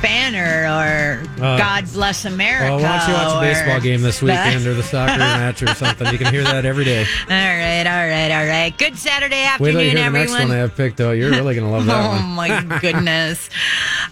Banner 0.03 0.65
or 0.65 1.23
Uh, 1.45 1.57
God 1.59 1.85
Bless 1.93 2.25
America. 2.25 2.77
Well, 2.77 2.83
why 2.83 2.99
don't 2.99 3.09
you 3.09 3.15
watch 3.15 3.37
a 3.37 3.41
baseball 3.41 3.81
game 3.81 4.03
this 4.03 4.23
weekend 4.23 4.67
or 4.67 4.75
the 4.75 4.83
soccer 4.83 5.19
match 5.19 5.63
or 5.63 5.75
something? 5.75 6.11
You 6.13 6.19
can 6.19 6.33
hear 6.33 6.43
that 6.45 6.65
every 6.65 6.85
day. 6.85 7.01
All 7.03 7.29
right, 7.29 7.87
all 7.87 8.09
right, 8.09 8.31
all 8.31 8.47
right. 8.47 8.77
Good 8.79 8.97
Saturday 8.97 9.37
Wait 9.37 9.47
afternoon, 9.47 9.73
till 9.75 9.83
you 9.83 9.89
hear 9.91 9.95
the 9.99 10.05
everyone. 10.05 10.29
next 10.31 10.41
one 10.41 10.51
I 10.51 10.57
have 10.57 10.77
picked, 10.77 10.97
though. 10.99 11.13
You're 11.13 11.31
really 11.31 11.55
going 11.55 11.67
to 11.67 11.73
love 11.73 11.87
that 11.87 12.21
oh 12.21 12.23
my 12.27 12.79
goodness. 12.81 13.49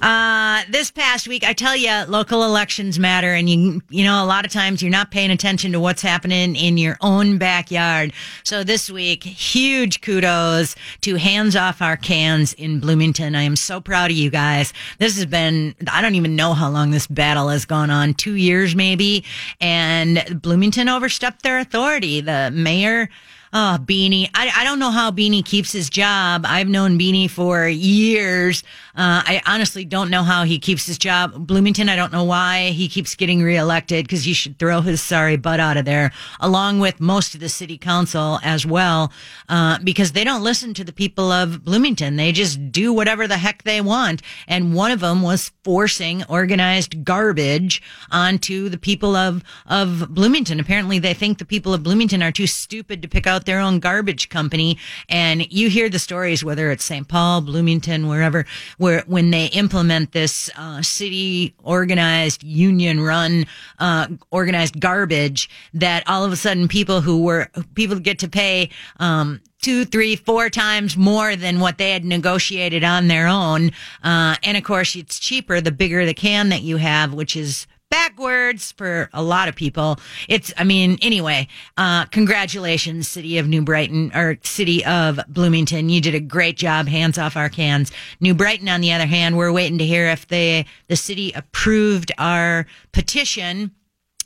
Uh, 0.00 0.62
this 0.70 0.90
past 0.90 1.26
week, 1.28 1.44
I 1.44 1.52
tell 1.52 1.76
you, 1.76 2.04
local 2.08 2.44
elections 2.44 2.98
matter. 2.98 3.32
And 3.34 3.48
you, 3.48 3.82
you 3.90 4.04
know, 4.04 4.22
a 4.22 4.26
lot 4.26 4.44
of 4.44 4.52
times 4.52 4.82
you're 4.82 4.90
not 4.90 5.10
paying 5.10 5.30
attention 5.30 5.72
to 5.72 5.80
what's 5.80 6.02
happening 6.02 6.54
in 6.56 6.78
your 6.78 6.96
own 7.00 7.38
backyard. 7.38 8.12
So 8.44 8.62
this 8.64 8.90
week, 8.90 9.24
huge 9.24 10.00
kudos 10.00 10.74
to 11.02 11.16
Hands 11.16 11.54
Off 11.56 11.82
Our 11.82 11.96
Cans 11.96 12.52
in 12.54 12.80
Bloomington. 12.80 13.34
I 13.34 13.42
am 13.42 13.56
so 13.56 13.80
proud 13.80 14.10
of 14.10 14.16
you 14.16 14.30
guys. 14.30 14.72
This 14.98 15.16
has 15.16 15.26
been, 15.26 15.74
I 15.86 16.02
don't 16.02 16.14
even 16.14 16.34
know 16.36 16.54
how 16.54 16.68
long 16.68 16.90
this 16.90 17.06
battle 17.06 17.48
has 17.48 17.64
gone 17.64 17.90
on, 17.90 18.14
two 18.14 18.34
years 18.34 18.74
maybe. 18.74 19.24
And 19.60 20.40
Bloomington 20.42 20.88
overstepped 20.88 21.42
their 21.42 21.58
authority. 21.58 22.20
The 22.20 22.50
mayor, 22.52 23.08
Oh, 23.52 23.78
Beanie. 23.80 24.28
I, 24.34 24.52
I 24.56 24.64
don't 24.64 24.78
know 24.78 24.90
how 24.90 25.10
Beanie 25.10 25.44
keeps 25.44 25.72
his 25.72 25.88
job. 25.88 26.44
I've 26.46 26.68
known 26.68 26.98
Beanie 26.98 27.30
for 27.30 27.66
years. 27.66 28.62
Uh, 28.94 29.22
I 29.24 29.42
honestly 29.46 29.84
don't 29.84 30.10
know 30.10 30.22
how 30.22 30.44
he 30.44 30.58
keeps 30.58 30.86
his 30.86 30.98
job. 30.98 31.46
Bloomington, 31.46 31.88
I 31.88 31.96
don't 31.96 32.12
know 32.12 32.24
why 32.24 32.70
he 32.70 32.88
keeps 32.88 33.14
getting 33.14 33.42
reelected 33.42 34.04
because 34.04 34.26
you 34.26 34.34
should 34.34 34.58
throw 34.58 34.80
his 34.80 35.00
sorry 35.00 35.36
butt 35.36 35.60
out 35.60 35.76
of 35.76 35.84
there, 35.84 36.12
along 36.40 36.80
with 36.80 37.00
most 37.00 37.34
of 37.34 37.40
the 37.40 37.48
city 37.48 37.78
council 37.78 38.38
as 38.42 38.66
well, 38.66 39.12
uh, 39.48 39.78
because 39.82 40.12
they 40.12 40.24
don't 40.24 40.42
listen 40.42 40.74
to 40.74 40.84
the 40.84 40.92
people 40.92 41.32
of 41.32 41.64
Bloomington. 41.64 42.16
They 42.16 42.32
just 42.32 42.70
do 42.70 42.92
whatever 42.92 43.26
the 43.26 43.38
heck 43.38 43.62
they 43.62 43.80
want. 43.80 44.20
And 44.46 44.74
one 44.74 44.90
of 44.90 45.00
them 45.00 45.22
was 45.22 45.52
forcing 45.64 46.24
organized 46.24 47.04
garbage 47.04 47.80
onto 48.10 48.68
the 48.68 48.78
people 48.78 49.16
of, 49.16 49.42
of 49.66 50.12
Bloomington. 50.14 50.60
Apparently 50.60 50.98
they 50.98 51.14
think 51.14 51.38
the 51.38 51.44
people 51.44 51.72
of 51.72 51.82
Bloomington 51.82 52.22
are 52.22 52.32
too 52.32 52.46
stupid 52.46 53.00
to 53.02 53.08
pick 53.08 53.26
out 53.26 53.37
their 53.44 53.60
own 53.60 53.80
garbage 53.80 54.28
company. 54.28 54.78
And 55.08 55.50
you 55.52 55.68
hear 55.68 55.88
the 55.88 55.98
stories, 55.98 56.44
whether 56.44 56.70
it's 56.70 56.84
St. 56.84 57.08
Paul, 57.08 57.40
Bloomington, 57.40 58.08
wherever, 58.08 58.46
where 58.78 59.02
when 59.06 59.30
they 59.30 59.46
implement 59.46 60.12
this 60.12 60.50
uh, 60.56 60.82
city 60.82 61.54
organized, 61.62 62.42
union 62.42 63.00
run, 63.00 63.46
uh, 63.78 64.08
organized 64.30 64.80
garbage, 64.80 65.48
that 65.74 66.02
all 66.06 66.24
of 66.24 66.32
a 66.32 66.36
sudden 66.36 66.68
people 66.68 67.00
who 67.00 67.22
were 67.22 67.48
people 67.74 67.98
get 67.98 68.18
to 68.20 68.28
pay. 68.28 68.70
Um, 68.98 69.40
two, 69.60 69.84
three, 69.84 70.16
four 70.16 70.48
times 70.50 70.96
more 70.96 71.36
than 71.36 71.60
what 71.60 71.78
they 71.78 71.90
had 71.90 72.04
negotiated 72.04 72.84
on 72.84 73.08
their 73.08 73.26
own. 73.26 73.72
Uh, 74.02 74.36
and 74.44 74.56
of 74.56 74.64
course, 74.64 74.94
it's 74.94 75.18
cheaper 75.18 75.60
the 75.60 75.72
bigger 75.72 76.06
the 76.06 76.14
can 76.14 76.48
that 76.50 76.62
you 76.62 76.76
have, 76.76 77.12
which 77.12 77.36
is 77.36 77.66
backwards 77.90 78.72
for 78.72 79.08
a 79.12 79.22
lot 79.22 79.48
of 79.48 79.56
people. 79.56 79.98
It's, 80.28 80.52
I 80.56 80.64
mean, 80.64 80.98
anyway, 81.02 81.48
uh, 81.76 82.06
congratulations, 82.06 83.08
city 83.08 83.38
of 83.38 83.48
New 83.48 83.62
Brighton 83.62 84.10
or 84.14 84.38
city 84.42 84.84
of 84.84 85.20
Bloomington. 85.28 85.88
You 85.88 86.00
did 86.00 86.14
a 86.14 86.20
great 86.20 86.56
job. 86.56 86.88
Hands 86.88 87.16
off 87.18 87.36
our 87.36 87.48
cans. 87.48 87.90
New 88.20 88.34
Brighton, 88.34 88.68
on 88.68 88.80
the 88.80 88.92
other 88.92 89.06
hand, 89.06 89.36
we're 89.36 89.52
waiting 89.52 89.78
to 89.78 89.86
hear 89.86 90.06
if 90.06 90.26
they, 90.28 90.66
the 90.88 90.96
city 90.96 91.32
approved 91.34 92.12
our 92.18 92.66
petition. 92.92 93.72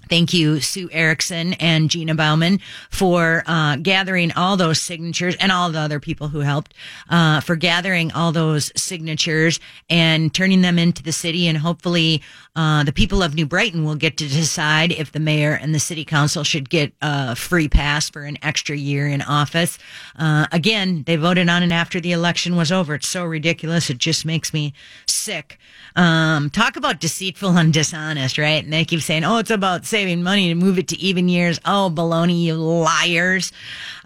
Thank 0.09 0.33
you, 0.35 0.61
Sue 0.61 0.91
Erickson 0.93 1.55
and 1.55 1.89
Gina 1.89 2.15
Bauman, 2.15 2.61
for 2.91 3.43
uh, 3.47 3.77
gathering 3.77 4.33
all 4.33 4.57
those 4.57 4.81
signatures 4.81 5.37
and 5.37 5.51
all 5.51 5.71
the 5.71 5.79
other 5.79 6.01
people 6.01 6.29
who 6.29 6.41
helped 6.41 6.75
uh, 7.09 7.41
for 7.41 7.57
gathering 7.57 8.13
all 8.13 8.33
those 8.33 8.71
signatures 8.77 9.59
and 9.89 10.35
turning 10.35 10.61
them 10.61 10.79
into 10.79 11.03
the 11.03 11.13
city. 11.13 11.49
And 11.49 11.57
hopefully, 11.57 12.23
uh, 12.55 12.85
the 12.85 12.93
people 12.93 13.23
of 13.23 13.35
New 13.35 13.47
Brighton 13.47 13.85
will 13.85 13.95
get 13.95 14.19
to 14.19 14.29
decide 14.29 14.93
if 14.93 15.13
the 15.13 15.21
mayor 15.21 15.53
and 15.55 15.75
the 15.75 15.81
city 15.81 16.05
council 16.05 16.45
should 16.45 16.69
get 16.69 16.93
a 17.01 17.35
free 17.35 17.69
pass 17.69 18.11
for 18.11 18.23
an 18.23 18.37
extra 18.43 18.77
year 18.77 19.07
in 19.07 19.23
office. 19.23 19.79
Uh, 20.17 20.47
again, 20.53 21.05
they 21.07 21.17
voted 21.17 21.49
on 21.49 21.63
it 21.63 21.73
after 21.73 22.01
the 22.01 22.13
election 22.13 22.57
was 22.57 22.71
over. 22.71 22.95
It's 22.97 23.09
so 23.09 23.25
ridiculous. 23.25 23.89
It 23.89 23.99
just 23.99 24.27
makes 24.27 24.53
me 24.53 24.75
sick. 25.07 25.59
Um, 25.97 26.51
talk 26.51 26.77
about 26.77 27.01
deceitful 27.01 27.57
and 27.57 27.73
dishonest, 27.73 28.37
right? 28.37 28.63
And 28.63 28.73
they 28.73 28.85
keep 28.85 29.01
saying, 29.01 29.25
oh, 29.25 29.39
it's 29.39 29.51
about 29.51 29.87
saving 29.93 30.23
money 30.23 30.49
to 30.49 30.55
move 30.55 30.79
it 30.79 30.89
to 30.89 30.99
even 30.99 31.29
years. 31.29 31.61
Oh, 31.67 31.93
baloney, 31.95 32.45
you 32.45 32.55
liars. 32.55 33.53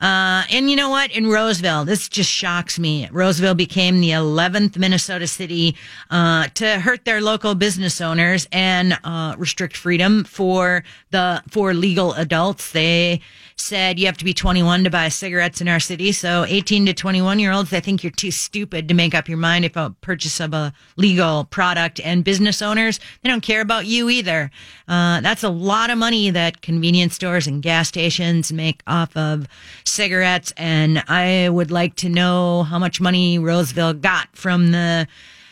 Uh, 0.03 0.43
and 0.51 0.69
you 0.69 0.75
know 0.75 0.91
what? 0.91 1.13
In 1.13 1.29
Roseville, 1.29 1.85
this 1.85 2.09
just 2.09 2.29
shocks 2.29 2.77
me. 2.77 3.09
Roseville 3.13 3.55
became 3.55 4.01
the 4.01 4.11
11th 4.11 4.77
Minnesota 4.77 5.29
city, 5.29 5.77
uh, 6.11 6.49
to 6.55 6.81
hurt 6.81 7.05
their 7.05 7.21
local 7.21 7.55
business 7.55 8.01
owners 8.01 8.49
and, 8.51 8.99
uh, 9.05 9.37
restrict 9.39 9.77
freedom 9.77 10.25
for 10.25 10.83
the, 11.13 11.41
for 11.49 11.73
legal 11.73 12.15
adults. 12.15 12.73
They 12.73 13.21
said 13.57 13.99
you 13.99 14.07
have 14.07 14.19
to 14.19 14.25
be 14.25 14.35
21 14.35 14.85
to 14.85 14.91
buy 14.91 15.09
cigarettes 15.09 15.61
in 15.61 15.69
our 15.69 15.81
city. 15.81 16.13
So 16.13 16.45
18 16.47 16.87
to 16.87 16.95
21 16.95 17.39
year 17.39 17.53
olds, 17.53 17.73
I 17.73 17.81
think 17.81 18.05
you're 18.05 18.11
too 18.11 18.31
stupid 18.31 18.89
to 18.89 18.95
make 18.95 19.15
up 19.15 19.29
your 19.29 19.39
mind 19.39 19.65
about 19.65 20.01
purchase 20.03 20.41
of 20.41 20.53
a 20.53 20.73
legal 20.97 21.45
product 21.45 21.99
and 22.01 22.23
business 22.23 22.61
owners. 22.61 23.01
They 23.23 23.31
don't 23.31 23.41
care 23.41 23.63
about 23.63 23.87
you 23.87 24.11
either. 24.11 24.51
Uh, 24.87 25.21
that's 25.21 25.43
a 25.43 25.49
lot 25.49 25.91
of 25.91 25.99
money 25.99 26.31
that 26.31 26.61
convenience 26.61 27.15
stores 27.15 27.47
and 27.47 27.63
gas 27.63 27.89
stations 27.89 28.53
make 28.53 28.83
off 28.87 29.17
of 29.17 29.47
cigarettes. 29.85 30.53
And 30.57 31.03
I 31.09 31.49
would 31.49 31.71
like 31.71 31.97
to 31.97 32.09
know 32.09 32.65
how 32.65 32.79
much 32.79 33.01
money 33.01 33.39
Roseville 33.39 33.95
got 33.95 34.29
from 34.37 34.71
the 34.73 35.09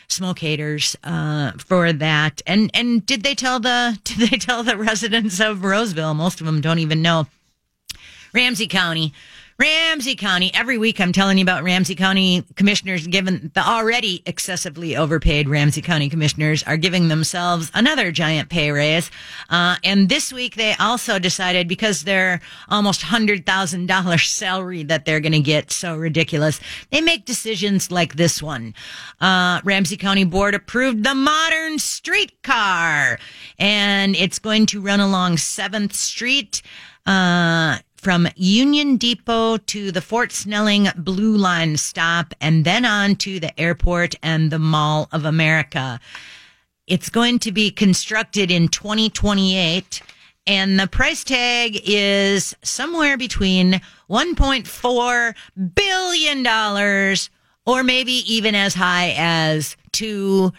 smoke 0.07 0.39
haters 0.39 0.95
uh, 1.03 1.51
for 1.53 1.91
that. 1.91 2.41
And 2.45 2.69
and 2.75 3.03
did 3.05 3.23
they 3.23 3.33
tell 3.33 3.59
the 3.59 3.99
did 4.03 4.29
they 4.29 4.37
tell 4.37 4.63
the 4.63 4.77
residents 4.77 5.39
of 5.39 5.63
Roseville? 5.63 6.13
Most 6.13 6.39
of 6.39 6.45
them 6.45 6.61
don't 6.61 6.79
even 6.79 7.01
know. 7.01 7.27
Ramsey 8.35 8.67
County. 8.67 9.13
Ramsey 9.57 10.17
County. 10.17 10.51
Every 10.53 10.77
week 10.77 10.99
I'm 10.99 11.13
telling 11.13 11.37
you 11.37 11.43
about 11.43 11.63
Ramsey 11.63 11.95
County 11.95 12.43
commissioners 12.57 13.07
given 13.07 13.49
the 13.53 13.65
already 13.65 14.21
excessively 14.25 14.97
overpaid 14.97 15.47
Ramsey 15.47 15.81
County 15.81 16.09
commissioners 16.09 16.61
are 16.63 16.75
giving 16.75 17.07
themselves 17.07 17.71
another 17.73 18.11
giant 18.11 18.49
pay 18.49 18.71
raise. 18.71 19.09
Uh, 19.49 19.77
and 19.85 20.09
this 20.09 20.33
week 20.33 20.55
they 20.55 20.73
also 20.81 21.17
decided 21.17 21.69
because 21.69 22.01
their 22.01 22.41
almost 22.67 23.03
$100,000 23.03 24.27
salary 24.27 24.83
that 24.83 25.05
they're 25.05 25.21
going 25.21 25.31
to 25.31 25.39
get 25.39 25.71
so 25.71 25.95
ridiculous, 25.95 26.59
they 26.91 26.99
make 26.99 27.23
decisions 27.23 27.89
like 27.89 28.17
this 28.17 28.43
one. 28.43 28.73
Uh, 29.21 29.61
Ramsey 29.63 29.95
County 29.95 30.25
Board 30.25 30.55
approved 30.55 31.05
the 31.05 31.15
modern 31.15 31.79
streetcar 31.79 33.17
and 33.57 34.13
it's 34.17 34.39
going 34.39 34.65
to 34.65 34.81
run 34.81 34.99
along 34.99 35.37
7th 35.37 35.93
Street. 35.93 36.61
Uh, 37.05 37.77
from 38.05 38.27
Union 38.35 38.97
Depot 38.97 39.57
to 39.57 39.91
the 39.91 39.99
Fort 39.99 40.31
Snelling 40.31 40.89
Blue 40.95 41.35
Line 41.35 41.75
stop 41.75 42.35
and 42.39 42.63
then 42.63 42.85
on 42.85 43.15
to 43.15 43.39
the 43.39 43.59
airport 43.59 44.13
and 44.21 44.51
the 44.51 44.59
Mall 44.59 45.09
of 45.11 45.25
America. 45.25 45.99
It's 46.85 47.09
going 47.09 47.39
to 47.39 47.51
be 47.51 47.71
constructed 47.71 48.51
in 48.51 48.67
2028 48.67 50.03
and 50.45 50.79
the 50.79 50.85
price 50.85 51.23
tag 51.23 51.81
is 51.83 52.55
somewhere 52.61 53.17
between 53.17 53.81
1.4 54.07 55.35
billion 55.73 56.43
dollars 56.43 57.31
or 57.65 57.81
maybe 57.81 58.21
even 58.31 58.53
as 58.53 58.75
high 58.75 59.15
as 59.17 59.75
2 59.93 60.53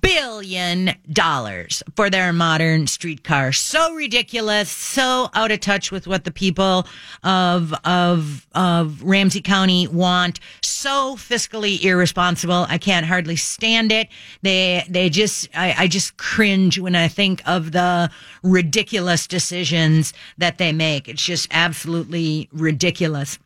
billion 0.00 0.90
dollars 1.12 1.82
for 1.96 2.10
their 2.10 2.32
modern 2.32 2.86
streetcar. 2.86 3.52
So 3.52 3.94
ridiculous, 3.94 4.70
so 4.70 5.30
out 5.34 5.50
of 5.50 5.60
touch 5.60 5.90
with 5.90 6.06
what 6.06 6.24
the 6.24 6.30
people 6.30 6.86
of 7.22 7.72
of 7.84 8.46
of 8.52 9.02
Ramsey 9.02 9.40
County 9.40 9.88
want. 9.88 10.40
So 10.62 11.16
fiscally 11.16 11.82
irresponsible. 11.82 12.66
I 12.68 12.78
can't 12.78 13.06
hardly 13.06 13.36
stand 13.36 13.92
it. 13.92 14.08
They 14.42 14.84
they 14.88 15.10
just 15.10 15.48
I, 15.54 15.74
I 15.78 15.86
just 15.86 16.16
cringe 16.16 16.78
when 16.78 16.96
I 16.96 17.08
think 17.08 17.42
of 17.46 17.72
the 17.72 18.10
ridiculous 18.42 19.26
decisions 19.26 20.12
that 20.38 20.58
they 20.58 20.72
make. 20.72 21.08
It's 21.08 21.22
just 21.22 21.48
absolutely 21.50 22.48
ridiculous. 22.52 23.38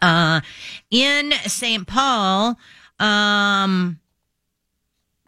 Uh, 0.00 0.40
in 0.90 1.30
St. 1.46 1.86
Paul, 1.86 2.58
um, 2.98 4.00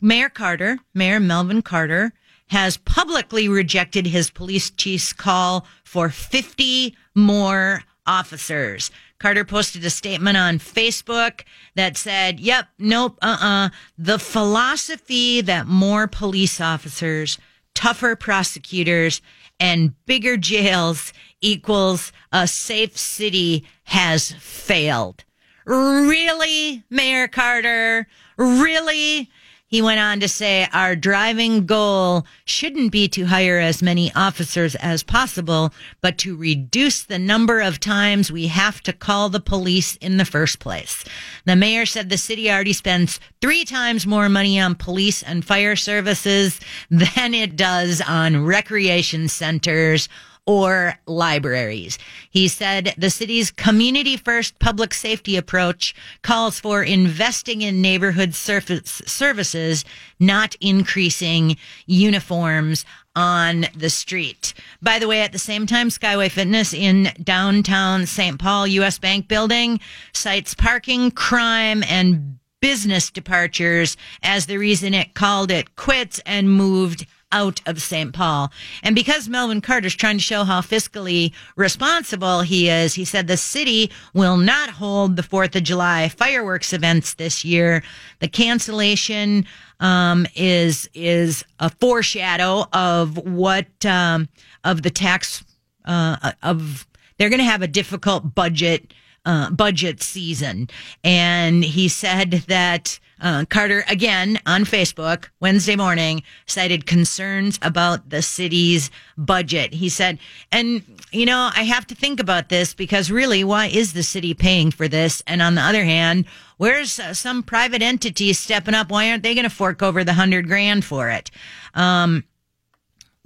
Mayor 0.04 0.28
Carter, 0.28 0.80
Mayor 0.92 1.18
Melvin 1.18 1.62
Carter, 1.62 2.12
has 2.48 2.76
publicly 2.76 3.48
rejected 3.48 4.06
his 4.06 4.28
police 4.30 4.68
chief's 4.68 5.14
call 5.14 5.66
for 5.82 6.10
50 6.10 6.94
more 7.14 7.82
officers. 8.06 8.90
Carter 9.18 9.46
posted 9.46 9.82
a 9.82 9.88
statement 9.88 10.36
on 10.36 10.58
Facebook 10.58 11.44
that 11.74 11.96
said, 11.96 12.38
yep, 12.38 12.68
nope, 12.78 13.18
uh 13.22 13.38
uh 13.40 13.68
The 13.96 14.18
philosophy 14.18 15.40
that 15.40 15.66
more 15.66 16.06
police 16.06 16.60
officers, 16.60 17.38
tougher 17.74 18.14
prosecutors, 18.14 19.22
and 19.58 19.94
bigger 20.04 20.36
jails 20.36 21.14
equals 21.40 22.12
a 22.30 22.46
safe 22.46 22.98
city 22.98 23.64
has 23.84 24.32
failed. 24.32 25.24
Really, 25.64 26.84
Mayor 26.90 27.26
Carter? 27.26 28.06
Really? 28.36 29.30
He 29.74 29.82
went 29.82 29.98
on 29.98 30.20
to 30.20 30.28
say, 30.28 30.68
Our 30.72 30.94
driving 30.94 31.66
goal 31.66 32.24
shouldn't 32.44 32.92
be 32.92 33.08
to 33.08 33.24
hire 33.24 33.58
as 33.58 33.82
many 33.82 34.12
officers 34.14 34.76
as 34.76 35.02
possible, 35.02 35.74
but 36.00 36.16
to 36.18 36.36
reduce 36.36 37.02
the 37.02 37.18
number 37.18 37.58
of 37.58 37.80
times 37.80 38.30
we 38.30 38.46
have 38.46 38.80
to 38.82 38.92
call 38.92 39.30
the 39.30 39.40
police 39.40 39.96
in 39.96 40.16
the 40.16 40.24
first 40.24 40.60
place. 40.60 41.04
The 41.44 41.56
mayor 41.56 41.86
said 41.86 42.08
the 42.08 42.18
city 42.18 42.48
already 42.48 42.72
spends 42.72 43.18
three 43.40 43.64
times 43.64 44.06
more 44.06 44.28
money 44.28 44.60
on 44.60 44.76
police 44.76 45.24
and 45.24 45.44
fire 45.44 45.74
services 45.74 46.60
than 46.88 47.34
it 47.34 47.56
does 47.56 48.00
on 48.00 48.44
recreation 48.44 49.26
centers 49.26 50.08
or 50.46 50.98
libraries. 51.06 51.98
He 52.30 52.48
said 52.48 52.94
the 52.98 53.10
city's 53.10 53.50
community 53.50 54.16
first 54.16 54.58
public 54.58 54.92
safety 54.92 55.36
approach 55.36 55.94
calls 56.22 56.60
for 56.60 56.82
investing 56.82 57.62
in 57.62 57.80
neighborhood 57.80 58.34
surface 58.34 59.02
services, 59.06 59.84
not 60.20 60.54
increasing 60.60 61.56
uniforms 61.86 62.84
on 63.16 63.66
the 63.76 63.90
street. 63.90 64.54
By 64.82 64.98
the 64.98 65.08
way, 65.08 65.22
at 65.22 65.32
the 65.32 65.38
same 65.38 65.66
time, 65.66 65.88
Skyway 65.88 66.30
Fitness 66.30 66.74
in 66.74 67.12
downtown 67.22 68.06
St. 68.06 68.38
Paul 68.38 68.66
US 68.66 68.98
Bank 68.98 69.28
building 69.28 69.80
cites 70.12 70.54
parking, 70.54 71.10
crime, 71.10 71.82
and 71.84 72.38
business 72.60 73.10
departures 73.10 73.96
as 74.22 74.46
the 74.46 74.56
reason 74.56 74.94
it 74.94 75.14
called 75.14 75.50
it 75.50 75.76
quits 75.76 76.20
and 76.24 76.50
moved 76.50 77.06
out 77.32 77.60
of 77.66 77.82
St. 77.82 78.12
Paul. 78.12 78.52
And 78.82 78.94
because 78.94 79.28
Melvin 79.28 79.60
Carter's 79.60 79.94
trying 79.94 80.18
to 80.18 80.22
show 80.22 80.44
how 80.44 80.60
fiscally 80.60 81.32
responsible 81.56 82.42
he 82.42 82.68
is, 82.68 82.94
he 82.94 83.04
said 83.04 83.26
the 83.26 83.36
city 83.36 83.90
will 84.12 84.36
not 84.36 84.70
hold 84.70 85.16
the 85.16 85.22
4th 85.22 85.56
of 85.56 85.62
July 85.62 86.08
fireworks 86.08 86.72
events 86.72 87.14
this 87.14 87.44
year. 87.44 87.82
The 88.20 88.28
cancellation 88.28 89.46
um, 89.80 90.26
is 90.34 90.88
is 90.94 91.44
a 91.58 91.70
foreshadow 91.70 92.66
of 92.72 93.18
what 93.18 93.66
um, 93.84 94.28
of 94.62 94.82
the 94.82 94.90
tax 94.90 95.44
uh, 95.84 96.32
of 96.42 96.86
they're 97.18 97.28
going 97.28 97.38
to 97.38 97.44
have 97.44 97.62
a 97.62 97.68
difficult 97.68 98.34
budget 98.34 98.92
uh, 99.24 99.50
budget 99.50 100.02
season, 100.02 100.68
and 101.02 101.64
he 101.64 101.88
said 101.88 102.30
that 102.48 102.98
uh, 103.20 103.44
Carter, 103.48 103.84
again 103.88 104.38
on 104.44 104.64
Facebook 104.64 105.28
Wednesday 105.40 105.76
morning, 105.76 106.22
cited 106.46 106.84
concerns 106.84 107.58
about 107.62 108.10
the 108.10 108.20
city's 108.20 108.90
budget. 109.16 109.72
He 109.72 109.88
said, 109.88 110.18
and 110.52 110.82
you 111.12 111.24
know, 111.24 111.50
I 111.56 111.62
have 111.62 111.86
to 111.86 111.94
think 111.94 112.20
about 112.20 112.48
this 112.48 112.74
because 112.74 113.10
really, 113.10 113.42
why 113.44 113.66
is 113.66 113.92
the 113.92 114.02
city 114.02 114.34
paying 114.34 114.70
for 114.70 114.88
this? 114.88 115.22
And 115.26 115.40
on 115.40 115.54
the 115.54 115.62
other 115.62 115.84
hand, 115.84 116.26
where's 116.56 116.98
uh, 116.98 117.14
some 117.14 117.42
private 117.42 117.82
entity 117.82 118.32
stepping 118.32 118.74
up? 118.74 118.90
Why 118.90 119.10
aren't 119.10 119.22
they 119.22 119.34
going 119.34 119.44
to 119.44 119.50
fork 119.50 119.82
over 119.82 120.04
the 120.04 120.14
hundred 120.14 120.46
grand 120.46 120.84
for 120.84 121.08
it? 121.08 121.30
Um, 121.74 122.24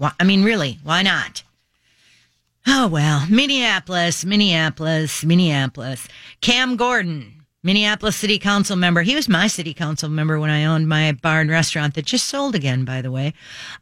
I 0.00 0.24
mean, 0.24 0.44
really, 0.44 0.78
why 0.84 1.02
not? 1.02 1.42
Oh, 2.70 2.86
well, 2.86 3.24
Minneapolis, 3.30 4.26
Minneapolis, 4.26 5.24
Minneapolis. 5.24 6.06
Cam 6.42 6.76
Gordon, 6.76 7.46
Minneapolis 7.62 8.14
City 8.14 8.38
Council 8.38 8.76
member. 8.76 9.00
He 9.00 9.14
was 9.14 9.26
my 9.26 9.46
city 9.46 9.72
council 9.72 10.10
member 10.10 10.38
when 10.38 10.50
I 10.50 10.66
owned 10.66 10.86
my 10.86 11.12
bar 11.12 11.40
and 11.40 11.48
restaurant 11.48 11.94
that 11.94 12.04
just 12.04 12.28
sold 12.28 12.54
again, 12.54 12.84
by 12.84 13.00
the 13.00 13.10
way. 13.10 13.32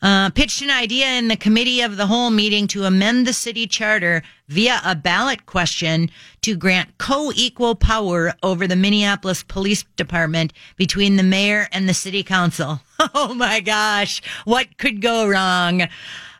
Uh, 0.00 0.30
pitched 0.30 0.62
an 0.62 0.70
idea 0.70 1.06
in 1.18 1.26
the 1.26 1.36
committee 1.36 1.80
of 1.80 1.96
the 1.96 2.06
whole 2.06 2.30
meeting 2.30 2.68
to 2.68 2.84
amend 2.84 3.26
the 3.26 3.32
city 3.32 3.66
charter 3.66 4.22
via 4.46 4.80
a 4.84 4.94
ballot 4.94 5.46
question 5.46 6.08
to 6.42 6.54
grant 6.54 6.96
co-equal 6.98 7.74
power 7.74 8.34
over 8.44 8.68
the 8.68 8.76
Minneapolis 8.76 9.42
Police 9.42 9.82
Department 9.96 10.52
between 10.76 11.16
the 11.16 11.24
mayor 11.24 11.66
and 11.72 11.88
the 11.88 11.94
city 11.94 12.22
council. 12.22 12.80
Oh 13.14 13.34
my 13.34 13.60
gosh, 13.60 14.22
what 14.46 14.78
could 14.78 15.02
go 15.02 15.28
wrong? 15.28 15.86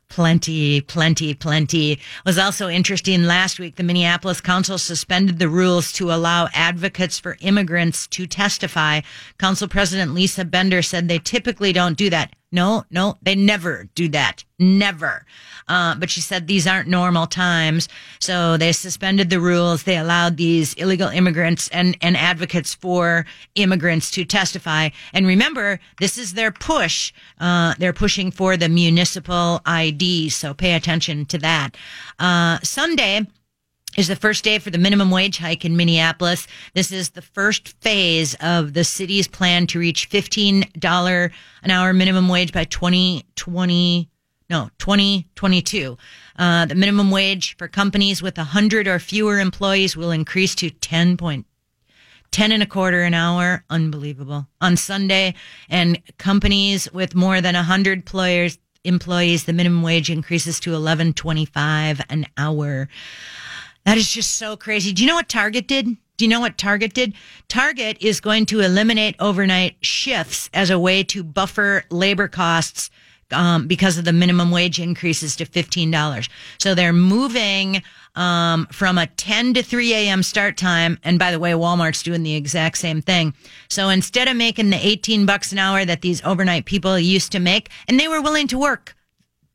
Plenty, 0.08 0.80
plenty, 0.80 1.34
plenty. 1.34 1.92
It 1.92 1.98
was 2.24 2.38
also 2.38 2.68
interesting 2.68 3.24
last 3.24 3.58
week. 3.58 3.76
The 3.76 3.82
Minneapolis 3.82 4.40
Council 4.40 4.78
suspended 4.78 5.38
the 5.38 5.48
rules 5.48 5.92
to 5.94 6.12
allow 6.12 6.48
advocates 6.54 7.18
for 7.18 7.36
immigrants 7.40 8.06
to 8.08 8.26
testify. 8.26 9.00
Council 9.38 9.68
President 9.68 10.14
Lisa 10.14 10.44
Bender 10.44 10.80
said 10.80 11.08
they 11.08 11.18
typically 11.18 11.72
don't 11.72 11.98
do 11.98 12.08
that. 12.10 12.32
No, 12.56 12.86
no, 12.90 13.18
they 13.20 13.34
never 13.34 13.86
do 13.94 14.08
that. 14.08 14.42
Never. 14.58 15.26
Uh, 15.68 15.94
but 15.96 16.08
she 16.08 16.22
said 16.22 16.46
these 16.46 16.66
aren't 16.66 16.88
normal 16.88 17.26
times. 17.26 17.86
So 18.18 18.56
they 18.56 18.72
suspended 18.72 19.28
the 19.28 19.40
rules. 19.40 19.82
They 19.82 19.98
allowed 19.98 20.38
these 20.38 20.72
illegal 20.74 21.10
immigrants 21.10 21.68
and, 21.68 21.98
and 22.00 22.16
advocates 22.16 22.72
for 22.72 23.26
immigrants 23.56 24.10
to 24.12 24.24
testify. 24.24 24.88
And 25.12 25.26
remember, 25.26 25.78
this 26.00 26.16
is 26.16 26.32
their 26.32 26.50
push. 26.50 27.12
Uh, 27.38 27.74
they're 27.78 27.92
pushing 27.92 28.30
for 28.30 28.56
the 28.56 28.70
municipal 28.70 29.60
ID. 29.66 30.30
So 30.30 30.54
pay 30.54 30.72
attention 30.72 31.26
to 31.26 31.36
that. 31.36 31.76
Uh, 32.18 32.58
Sunday, 32.62 33.26
is 33.96 34.08
the 34.08 34.16
first 34.16 34.44
day 34.44 34.58
for 34.58 34.70
the 34.70 34.78
minimum 34.78 35.10
wage 35.10 35.38
hike 35.38 35.64
in 35.64 35.76
Minneapolis. 35.76 36.46
This 36.74 36.92
is 36.92 37.10
the 37.10 37.22
first 37.22 37.68
phase 37.80 38.34
of 38.40 38.74
the 38.74 38.84
city's 38.84 39.26
plan 39.26 39.66
to 39.68 39.78
reach 39.78 40.10
$15 40.10 41.30
an 41.62 41.70
hour 41.70 41.92
minimum 41.92 42.28
wage 42.28 42.52
by 42.52 42.64
2020. 42.64 44.08
No, 44.48 44.70
2022. 44.78 45.96
Uh, 46.38 46.66
the 46.66 46.74
minimum 46.74 47.10
wage 47.10 47.56
for 47.56 47.66
companies 47.68 48.22
with 48.22 48.36
100 48.36 48.86
or 48.86 48.98
fewer 48.98 49.40
employees 49.40 49.96
will 49.96 50.10
increase 50.10 50.54
to 50.56 50.70
10 50.70 51.16
point, 51.16 51.46
10 52.30 52.52
and 52.52 52.62
a 52.62 52.66
quarter 52.66 53.02
an 53.02 53.14
hour. 53.14 53.64
Unbelievable. 53.70 54.46
On 54.60 54.76
Sunday, 54.76 55.34
and 55.68 56.00
companies 56.18 56.92
with 56.92 57.14
more 57.14 57.40
than 57.40 57.54
100 57.54 57.98
employers, 57.98 58.58
employees, 58.84 59.44
the 59.44 59.52
minimum 59.52 59.82
wage 59.82 60.10
increases 60.10 60.60
to 60.60 60.70
11.25 60.70 62.04
an 62.08 62.26
hour. 62.36 62.88
That 63.86 63.98
is 63.98 64.10
just 64.10 64.34
so 64.34 64.56
crazy. 64.56 64.92
Do 64.92 65.04
you 65.04 65.08
know 65.08 65.14
what 65.14 65.28
Target 65.28 65.68
did? 65.68 65.86
Do 66.16 66.24
you 66.24 66.28
know 66.28 66.40
what 66.40 66.58
Target 66.58 66.92
did? 66.92 67.14
Target 67.46 67.96
is 68.00 68.20
going 68.20 68.44
to 68.46 68.58
eliminate 68.58 69.14
overnight 69.20 69.76
shifts 69.80 70.50
as 70.52 70.70
a 70.70 70.78
way 70.78 71.04
to 71.04 71.22
buffer 71.22 71.84
labor 71.88 72.26
costs 72.26 72.90
um, 73.30 73.68
because 73.68 73.96
of 73.96 74.04
the 74.04 74.12
minimum 74.12 74.50
wage 74.50 74.80
increases 74.80 75.36
to 75.36 75.46
$15. 75.46 76.28
So 76.58 76.74
they're 76.74 76.92
moving 76.92 77.80
um, 78.16 78.66
from 78.72 78.98
a 78.98 79.06
10 79.06 79.54
to 79.54 79.62
3 79.62 79.94
a.m. 79.94 80.24
start 80.24 80.56
time. 80.56 80.98
And 81.04 81.16
by 81.16 81.30
the 81.30 81.38
way, 81.38 81.52
Walmart's 81.52 82.02
doing 82.02 82.24
the 82.24 82.34
exact 82.34 82.78
same 82.78 83.02
thing. 83.02 83.34
So 83.68 83.88
instead 83.88 84.26
of 84.26 84.36
making 84.36 84.70
the 84.70 84.84
18 84.84 85.26
bucks 85.26 85.52
an 85.52 85.58
hour 85.58 85.84
that 85.84 86.02
these 86.02 86.24
overnight 86.24 86.64
people 86.64 86.98
used 86.98 87.30
to 87.32 87.38
make, 87.38 87.70
and 87.86 88.00
they 88.00 88.08
were 88.08 88.20
willing 88.20 88.48
to 88.48 88.58
work 88.58 88.95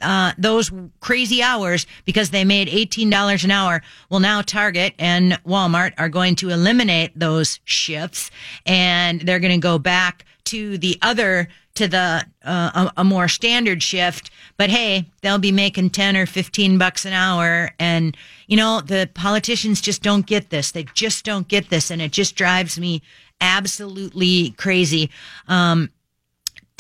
uh, 0.02 0.34
those 0.38 0.72
crazy 1.00 1.42
hours 1.42 1.86
because 2.06 2.30
they 2.30 2.44
made 2.44 2.68
$18 2.68 3.44
an 3.44 3.52
hour. 3.52 3.82
Well, 4.10 4.20
now 4.20 4.42
Target 4.42 4.94
and 5.00 5.34
Walmart 5.44 5.94
are 5.98 6.10
going 6.10 6.36
to 6.38 6.50
eliminate 6.50 7.18
those 7.18 7.60
shifts 7.66 8.32
and 8.66 9.22
they're 9.22 9.40
going 9.40 9.54
to 9.54 9.58
go 9.58 9.80
back 9.80 10.26
to 10.46 10.78
the 10.78 10.98
other 11.02 11.48
to 11.76 11.88
the 11.88 12.26
uh, 12.44 12.90
a, 12.98 13.02
a, 13.02 13.04
more 13.04 13.28
standard 13.28 13.82
shift. 13.82 14.30
But 14.58 14.70
hey 14.70 15.10
they'll 15.22 15.38
be 15.38 15.52
making 15.52 15.92
10 15.92 16.18
or 16.18 16.26
15 16.26 16.78
bucks 16.78 17.06
an 17.06 17.14
hour 17.14 17.72
and 17.80 18.18
you 18.48 18.58
know 18.58 18.82
the 18.82 19.10
politicians 19.14 19.82
just 19.82 20.04
don't 20.04 20.26
get 20.26 20.50
this. 20.50 20.72
They 20.72 20.86
just 20.94 21.24
don't 21.24 21.48
get 21.48 21.70
this 21.70 21.90
and 21.90 22.02
it 22.02 22.12
just 22.12 22.36
drives 22.36 22.78
me 22.80 23.02
absolutely 23.40 24.52
crazy. 24.52 25.10
Um 25.48 25.90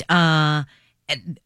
uh 0.09 0.63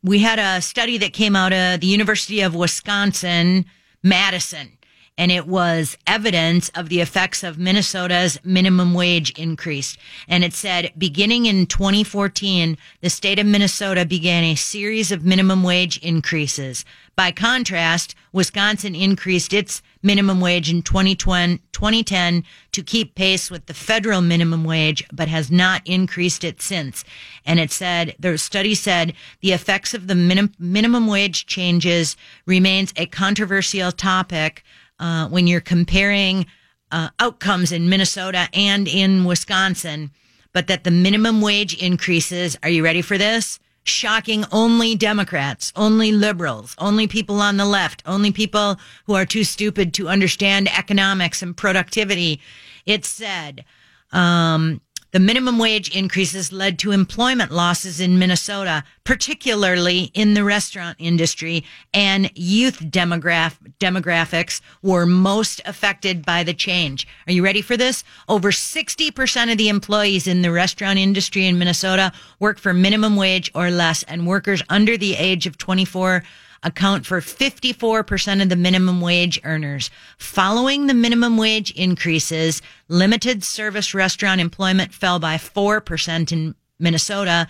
we 0.04 0.20
had 0.20 0.40
a 0.40 0.62
study 0.62 0.98
that 1.00 1.14
came 1.14 1.36
out 1.36 1.54
of 1.54 1.82
the 1.82 1.88
University 1.88 2.42
of 2.42 2.56
Wisconsin, 2.56 3.66
Madison, 4.04 4.78
and 5.18 5.32
it 5.32 5.48
was 5.48 5.98
evidence 6.06 6.70
of 6.70 6.90
the 6.90 7.00
effects 7.00 7.44
of 7.44 7.58
Minnesota's 7.58 8.38
minimum 8.44 8.94
wage 8.94 9.32
increase. 9.40 9.98
And 10.28 10.44
it 10.44 10.54
said, 10.54 10.92
beginning 10.98 11.46
in 11.46 11.68
2014, 11.68 12.78
the 13.02 13.10
state 13.10 13.40
of 13.40 13.46
Minnesota 13.46 14.06
began 14.06 14.44
a 14.44 14.56
series 14.56 15.12
of 15.12 15.24
minimum 15.24 15.64
wage 15.64 15.98
increases. 16.00 16.84
By 17.16 17.32
contrast, 17.32 18.14
Wisconsin 18.34 18.94
increased 18.94 19.54
its 19.54 19.82
minimum 20.06 20.40
wage 20.40 20.70
in 20.70 20.84
2010 20.84 22.44
to 22.72 22.84
keep 22.84 23.16
pace 23.16 23.50
with 23.50 23.66
the 23.66 23.74
federal 23.74 24.22
minimum 24.22 24.64
wage, 24.64 25.04
but 25.12 25.28
has 25.28 25.52
not 25.52 25.82
increased 25.86 26.44
it 26.44 26.62
since. 26.62 27.04
And 27.46 27.60
it 27.60 27.72
said, 27.72 28.16
the 28.20 28.38
study 28.38 28.76
said 28.76 29.14
the 29.42 29.52
effects 29.52 29.94
of 29.94 30.08
the 30.08 30.16
minim- 30.16 30.54
minimum 30.60 31.08
wage 31.08 31.48
changes 31.48 32.16
remains 32.46 32.94
a 32.96 33.08
controversial 33.08 33.92
topic 33.92 34.64
uh, 35.00 35.28
when 35.28 35.48
you're 35.48 35.60
comparing 35.60 36.46
uh, 36.92 37.10
outcomes 37.20 37.72
in 37.72 37.90
Minnesota 37.90 38.48
and 38.54 38.88
in 38.88 39.26
Wisconsin, 39.26 40.12
but 40.54 40.68
that 40.68 40.84
the 40.84 40.92
minimum 40.92 41.42
wage 41.42 41.74
increases, 41.82 42.58
are 42.64 42.70
you 42.70 42.84
ready 42.84 43.02
for 43.02 43.18
this? 43.18 43.60
Shocking 43.86 44.44
only 44.52 44.96
Democrats, 44.96 45.72
only 45.76 46.12
liberals, 46.12 46.76
only 46.78 47.08
people 47.08 47.40
on 47.40 47.58
the 47.58 47.66
left, 47.66 48.04
only 48.06 48.32
people 48.32 48.78
who 49.06 49.14
are 49.14 49.26
too 49.26 49.44
stupid 49.44 49.94
to 49.94 50.10
understand 50.10 50.68
economics 50.76 51.42
and 51.42 51.56
productivity. 51.56 52.42
It 52.86 53.06
said, 53.06 53.64
um, 54.12 54.82
the 55.16 55.20
minimum 55.22 55.58
wage 55.58 55.96
increases 55.96 56.52
led 56.52 56.78
to 56.78 56.92
employment 56.92 57.50
losses 57.50 58.02
in 58.02 58.20
Minnesota, 58.20 58.84
particularly 59.06 60.12
in 60.14 60.34
the 60.34 60.44
restaurant 60.44 60.98
industry, 61.00 61.64
and 61.94 62.30
youth 62.36 62.82
demograph- 62.82 63.56
demographics 63.80 64.60
were 64.82 65.06
most 65.06 65.62
affected 65.64 66.26
by 66.26 66.44
the 66.44 66.54
change. 66.54 67.08
Are 67.28 67.32
you 67.32 67.46
ready 67.46 67.62
for 67.62 67.78
this? 67.78 68.04
Over 68.28 68.52
60% 68.52 69.50
of 69.50 69.58
the 69.58 69.70
employees 69.70 70.28
in 70.28 70.42
the 70.42 70.52
restaurant 70.52 71.00
industry 71.00 71.46
in 71.46 71.58
Minnesota 71.58 72.12
work 72.42 72.60
for 72.60 72.74
minimum 72.74 73.16
wage 73.16 73.50
or 73.56 73.72
less, 73.72 74.04
and 74.04 74.28
workers 74.28 74.64
under 74.68 74.98
the 74.98 75.16
age 75.16 75.48
of 75.48 75.58
24 75.58 76.24
account 76.66 77.06
for 77.06 77.22
54% 77.22 78.42
of 78.42 78.50
the 78.50 78.58
minimum 78.58 79.00
wage 79.00 79.40
earners. 79.46 79.90
Following 80.18 80.88
the 80.88 80.94
minimum 80.94 81.38
wage 81.38 81.72
increases, 81.72 82.62
limited 82.90 83.42
service 83.44 83.94
restaurant 83.94 84.42
employment 84.42 84.94
fell 84.94 85.20
by 85.20 85.36
4% 85.36 86.32
in 86.32 86.56
Minnesota. 86.80 87.48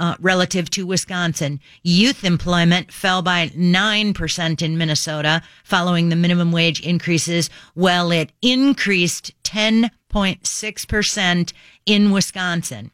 Uh, 0.00 0.14
relative 0.20 0.70
to 0.70 0.86
Wisconsin. 0.86 1.58
Youth 1.82 2.22
employment 2.22 2.92
fell 2.92 3.20
by 3.20 3.48
9% 3.48 4.62
in 4.62 4.78
Minnesota 4.78 5.42
following 5.64 6.08
the 6.08 6.14
minimum 6.14 6.52
wage 6.52 6.80
increases, 6.82 7.50
while 7.74 8.12
it 8.12 8.30
increased 8.40 9.32
10.6% 9.42 11.52
in 11.84 12.12
Wisconsin. 12.12 12.92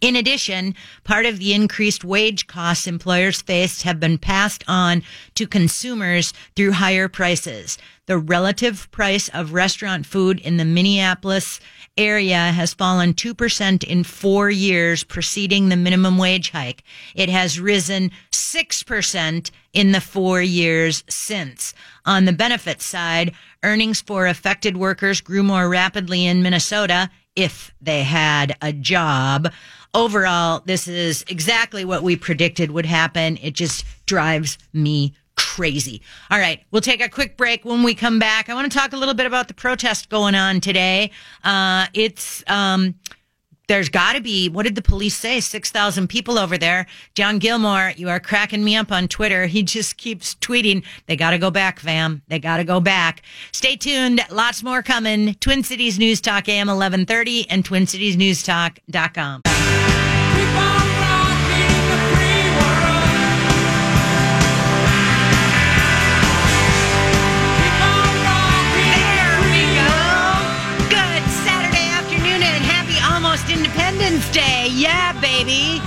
In 0.00 0.16
addition, 0.16 0.74
part 1.04 1.26
of 1.26 1.38
the 1.38 1.52
increased 1.52 2.04
wage 2.04 2.46
costs 2.46 2.86
employers 2.86 3.42
faced 3.42 3.82
have 3.82 4.00
been 4.00 4.16
passed 4.16 4.64
on 4.66 5.02
to 5.34 5.46
consumers 5.46 6.32
through 6.56 6.72
higher 6.72 7.06
prices. 7.06 7.76
The 8.06 8.16
relative 8.16 8.90
price 8.92 9.28
of 9.28 9.52
restaurant 9.52 10.06
food 10.06 10.40
in 10.40 10.56
the 10.56 10.64
Minneapolis 10.64 11.60
area 11.98 12.38
has 12.38 12.72
fallen 12.72 13.12
2% 13.12 13.84
in 13.84 14.04
four 14.04 14.50
years 14.50 15.04
preceding 15.04 15.68
the 15.68 15.76
minimum 15.76 16.16
wage 16.16 16.50
hike. 16.50 16.82
It 17.14 17.28
has 17.28 17.60
risen 17.60 18.10
6% 18.32 19.50
in 19.74 19.92
the 19.92 20.00
four 20.00 20.40
years 20.40 21.04
since. 21.08 21.74
On 22.06 22.24
the 22.24 22.32
benefits 22.32 22.86
side, 22.86 23.34
earnings 23.62 24.00
for 24.00 24.26
affected 24.26 24.78
workers 24.78 25.20
grew 25.20 25.42
more 25.42 25.68
rapidly 25.68 26.24
in 26.26 26.42
Minnesota 26.42 27.10
if 27.36 27.72
they 27.80 28.02
had 28.02 28.56
a 28.60 28.72
job 28.72 29.52
overall, 29.94 30.62
this 30.64 30.88
is 30.88 31.24
exactly 31.28 31.84
what 31.84 32.02
we 32.02 32.16
predicted 32.16 32.70
would 32.70 32.86
happen. 32.86 33.38
It 33.42 33.54
just 33.54 33.84
drives 34.06 34.58
me 34.72 35.14
crazy. 35.36 36.02
All 36.30 36.38
right, 36.38 36.62
we'll 36.70 36.82
take 36.82 37.00
a 37.00 37.08
quick 37.08 37.36
break. 37.36 37.64
When 37.64 37.82
we 37.82 37.94
come 37.94 38.18
back, 38.18 38.48
I 38.48 38.54
want 38.54 38.70
to 38.70 38.78
talk 38.78 38.92
a 38.92 38.96
little 38.96 39.14
bit 39.14 39.26
about 39.26 39.48
the 39.48 39.54
protest 39.54 40.08
going 40.10 40.34
on 40.34 40.60
today. 40.60 41.10
Uh, 41.42 41.86
it's 41.94 42.44
um, 42.46 42.94
there's 43.70 43.88
got 43.88 44.14
to 44.14 44.20
be, 44.20 44.48
what 44.48 44.64
did 44.64 44.74
the 44.74 44.82
police 44.82 45.16
say? 45.16 45.38
6,000 45.38 46.08
people 46.08 46.40
over 46.40 46.58
there. 46.58 46.86
John 47.14 47.38
Gilmore, 47.38 47.92
you 47.96 48.08
are 48.08 48.18
cracking 48.18 48.64
me 48.64 48.74
up 48.74 48.90
on 48.90 49.06
Twitter. 49.06 49.46
He 49.46 49.62
just 49.62 49.96
keeps 49.96 50.34
tweeting, 50.34 50.84
they 51.06 51.14
got 51.14 51.30
to 51.30 51.38
go 51.38 51.52
back, 51.52 51.78
fam. 51.78 52.20
They 52.26 52.40
got 52.40 52.56
to 52.56 52.64
go 52.64 52.80
back. 52.80 53.22
Stay 53.52 53.76
tuned. 53.76 54.22
Lots 54.28 54.64
more 54.64 54.82
coming. 54.82 55.34
Twin 55.34 55.62
Cities 55.62 56.00
News 56.00 56.20
Talk 56.20 56.48
AM 56.48 56.66
1130 56.66 57.48
and 57.48 57.64
TwinCitiesNewsTalk.com. 57.64 59.42
Independence 59.44 59.59
baby. 75.44 75.80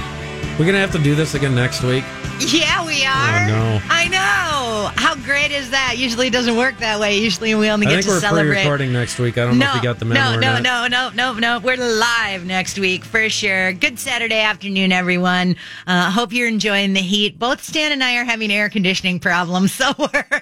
We're 0.58 0.66
gonna 0.66 0.80
have 0.80 0.92
to 0.94 1.00
do 1.00 1.14
this 1.14 1.36
again 1.36 1.54
next 1.54 1.84
week. 1.84 2.04
Yeah, 2.40 2.86
we 2.86 3.06
are. 3.06 3.44
Oh, 3.44 3.48
no. 3.48 3.82
I 3.90 4.08
know. 4.08 4.92
How 4.96 5.16
great 5.16 5.52
is 5.52 5.70
that? 5.70 5.96
Usually 5.98 6.28
it 6.28 6.34
doesn't 6.34 6.58
work 6.58 6.78
that 6.80 7.00
way. 7.00 7.20
Usually 7.20 7.54
we 7.54 7.70
only 7.70 7.86
I 7.86 7.92
get 7.92 7.96
think 7.98 8.06
to 8.06 8.12
we're 8.14 8.20
celebrate. 8.20 8.58
recording 8.58 8.92
next 8.92 9.20
week. 9.20 9.38
I 9.38 9.46
don't 9.46 9.60
know 9.60 9.70
if 9.70 9.76
you 9.76 9.84
got 9.84 10.00
the 10.00 10.06
memo 10.06 10.40
no, 10.40 10.60
no, 10.60 10.60
no, 10.60 10.88
no, 10.88 11.10
no, 11.10 11.34
no. 11.34 11.60
We're 11.60 11.78
live 11.78 12.46
next 12.46 12.80
week 12.80 13.04
for 13.04 13.30
sure. 13.30 13.74
Good 13.74 14.00
Saturday 14.00 14.42
afternoon, 14.42 14.92
everyone. 14.92 15.56
Uh, 15.86 16.10
hope 16.10 16.34
you're 16.34 16.48
enjoying 16.48 16.94
the 16.94 17.02
heat. 17.02 17.38
Both 17.38 17.64
Stan 17.64 17.92
and 17.92 18.04
I 18.04 18.18
are 18.18 18.26
having 18.26 18.52
air 18.52 18.70
conditioning 18.70 19.20
problems, 19.20 19.72
so 19.76 19.94
we're 20.00 20.42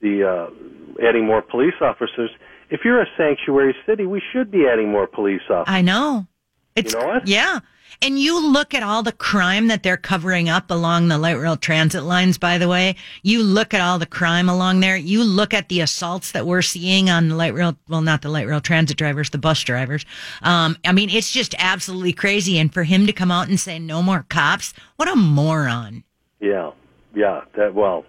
the 0.00 0.24
uh, 0.24 1.06
adding 1.06 1.26
more 1.26 1.42
police 1.42 1.74
officers. 1.82 2.30
If 2.70 2.80
you're 2.84 3.02
a 3.02 3.06
sanctuary 3.18 3.76
city, 3.86 4.06
we 4.06 4.22
should 4.32 4.50
be 4.50 4.66
adding 4.66 4.90
more 4.90 5.06
police 5.06 5.42
officers. 5.50 5.66
I 5.74 5.82
know. 5.82 6.26
It's, 6.74 6.92
You 6.94 6.98
know 7.00 7.06
what? 7.06 7.28
Yeah. 7.28 7.58
And 8.02 8.18
you 8.18 8.52
look 8.52 8.74
at 8.74 8.82
all 8.82 9.02
the 9.02 9.12
crime 9.12 9.68
that 9.68 9.82
they're 9.82 9.96
covering 9.96 10.48
up 10.48 10.70
along 10.70 11.08
the 11.08 11.18
light 11.18 11.38
rail 11.38 11.56
transit 11.56 12.02
lines, 12.02 12.38
by 12.38 12.58
the 12.58 12.68
way. 12.68 12.96
You 13.22 13.42
look 13.42 13.74
at 13.74 13.80
all 13.80 13.98
the 13.98 14.06
crime 14.06 14.48
along 14.48 14.80
there. 14.80 14.96
You 14.96 15.24
look 15.24 15.54
at 15.54 15.68
the 15.68 15.80
assaults 15.80 16.32
that 16.32 16.46
we're 16.46 16.62
seeing 16.62 17.08
on 17.08 17.28
the 17.28 17.34
light 17.34 17.54
rail, 17.54 17.76
well, 17.88 18.02
not 18.02 18.22
the 18.22 18.28
light 18.28 18.46
rail 18.46 18.60
transit 18.60 18.96
drivers, 18.96 19.30
the 19.30 19.38
bus 19.38 19.62
drivers. 19.62 20.04
Um, 20.42 20.76
I 20.84 20.92
mean, 20.92 21.10
it's 21.10 21.30
just 21.30 21.54
absolutely 21.58 22.12
crazy. 22.12 22.58
And 22.58 22.72
for 22.72 22.84
him 22.84 23.06
to 23.06 23.12
come 23.12 23.30
out 23.30 23.48
and 23.48 23.58
say 23.58 23.78
no 23.78 24.02
more 24.02 24.26
cops, 24.28 24.74
what 24.96 25.08
a 25.08 25.16
moron. 25.16 26.04
Yeah, 26.40 26.72
yeah. 27.14 27.42
That 27.56 27.74
well. 27.74 28.04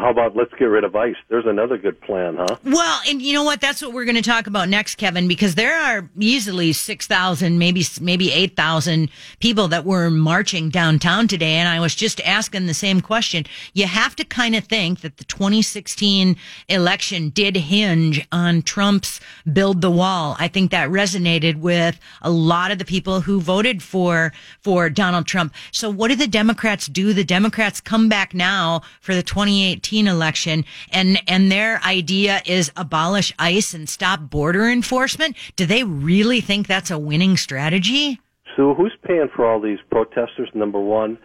How 0.00 0.08
about 0.08 0.34
let's 0.34 0.52
get 0.54 0.64
rid 0.64 0.82
of 0.82 0.96
ICE? 0.96 1.14
There's 1.28 1.44
another 1.44 1.76
good 1.76 2.00
plan, 2.00 2.36
huh? 2.36 2.56
Well, 2.64 3.00
and 3.06 3.20
you 3.20 3.34
know 3.34 3.44
what? 3.44 3.60
That's 3.60 3.82
what 3.82 3.92
we're 3.92 4.06
going 4.06 4.16
to 4.16 4.22
talk 4.22 4.46
about 4.46 4.70
next, 4.70 4.94
Kevin, 4.94 5.28
because 5.28 5.56
there 5.56 5.78
are 5.78 6.08
easily 6.18 6.72
6,000, 6.72 7.58
maybe, 7.58 7.84
maybe 8.00 8.32
8,000 8.32 9.10
people 9.40 9.68
that 9.68 9.84
were 9.84 10.08
marching 10.08 10.70
downtown 10.70 11.28
today. 11.28 11.52
And 11.52 11.68
I 11.68 11.80
was 11.80 11.94
just 11.94 12.18
asking 12.22 12.66
the 12.66 12.72
same 12.72 13.02
question. 13.02 13.44
You 13.74 13.86
have 13.86 14.16
to 14.16 14.24
kind 14.24 14.56
of 14.56 14.64
think 14.64 15.02
that 15.02 15.18
the 15.18 15.24
2016 15.24 16.34
election 16.68 17.28
did 17.28 17.56
hinge 17.56 18.26
on 18.32 18.62
Trump's 18.62 19.20
build 19.52 19.82
the 19.82 19.90
wall. 19.90 20.34
I 20.38 20.48
think 20.48 20.70
that 20.70 20.88
resonated 20.88 21.56
with 21.56 22.00
a 22.22 22.30
lot 22.30 22.70
of 22.70 22.78
the 22.78 22.86
people 22.86 23.20
who 23.20 23.38
voted 23.38 23.82
for, 23.82 24.32
for 24.62 24.88
Donald 24.88 25.26
Trump. 25.26 25.52
So 25.72 25.90
what 25.90 26.08
do 26.08 26.16
the 26.16 26.26
Democrats 26.26 26.86
do? 26.86 27.12
The 27.12 27.22
Democrats 27.22 27.82
come 27.82 28.08
back 28.08 28.32
now 28.32 28.80
for 29.02 29.14
the 29.14 29.22
2018 29.22 29.89
election 29.98 30.64
and, 30.92 31.20
and 31.26 31.50
their 31.50 31.82
idea 31.84 32.42
is 32.46 32.70
abolish 32.76 33.32
ICE 33.38 33.74
and 33.74 33.88
stop 33.88 34.20
border 34.30 34.68
enforcement. 34.68 35.36
Do 35.56 35.66
they 35.66 35.84
really 35.84 36.40
think 36.40 36.66
that's 36.66 36.90
a 36.90 36.98
winning 36.98 37.36
strategy? 37.36 38.20
Sue, 38.56 38.74
who's 38.74 38.96
paying 39.04 39.28
for 39.34 39.46
all 39.46 39.60
these 39.60 39.78
protesters? 39.90 40.50
Number 40.54 40.80
one. 40.80 41.18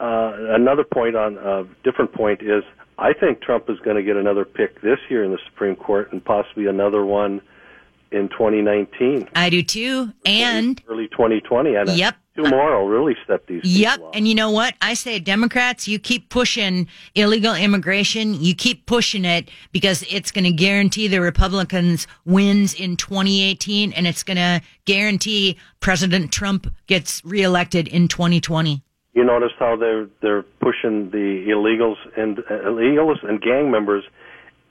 Uh, 0.00 0.32
another 0.54 0.84
point 0.84 1.14
on 1.14 1.36
a 1.36 1.64
different 1.84 2.12
point 2.12 2.40
is 2.42 2.64
I 2.98 3.12
think 3.12 3.42
Trump 3.42 3.68
is 3.68 3.78
going 3.80 3.96
to 3.96 4.02
get 4.02 4.16
another 4.16 4.44
pick 4.44 4.80
this 4.82 4.98
year 5.08 5.24
in 5.24 5.30
the 5.30 5.38
Supreme 5.46 5.76
Court 5.76 6.12
and 6.12 6.24
possibly 6.24 6.66
another 6.66 7.04
one 7.04 7.40
in 8.12 8.28
2019, 8.28 9.28
I 9.34 9.50
do 9.50 9.62
too. 9.62 10.12
And 10.24 10.82
early 10.88 11.08
2020. 11.08 11.74
And 11.74 11.88
uh, 11.88 11.92
Yep. 11.92 12.16
two 12.36 12.42
more 12.44 12.78
will 12.80 12.88
really 12.88 13.14
step 13.24 13.46
these. 13.46 13.62
Yep. 13.64 14.00
And 14.14 14.26
you 14.26 14.34
know 14.34 14.50
what? 14.50 14.74
I 14.82 14.94
say 14.94 15.18
Democrats, 15.18 15.86
you 15.86 15.98
keep 15.98 16.28
pushing 16.28 16.88
illegal 17.14 17.54
immigration. 17.54 18.34
You 18.34 18.54
keep 18.54 18.86
pushing 18.86 19.24
it 19.24 19.50
because 19.72 20.04
it's 20.10 20.32
going 20.32 20.44
to 20.44 20.52
guarantee 20.52 21.06
the 21.08 21.20
Republicans 21.20 22.06
wins 22.24 22.74
in 22.74 22.96
2018 22.96 23.92
and 23.92 24.06
it's 24.06 24.22
going 24.22 24.36
to 24.38 24.60
guarantee 24.84 25.56
President 25.80 26.32
Trump 26.32 26.66
gets 26.86 27.24
reelected 27.24 27.86
in 27.86 28.08
2020. 28.08 28.82
You 29.12 29.24
notice 29.24 29.50
how 29.58 29.76
they're 29.76 30.08
they're 30.22 30.42
pushing 30.60 31.10
the 31.10 31.46
illegals 31.48 31.96
and 32.16 32.38
uh, 32.38 32.68
illegals 32.68 33.16
and 33.28 33.40
gang 33.40 33.70
members 33.70 34.04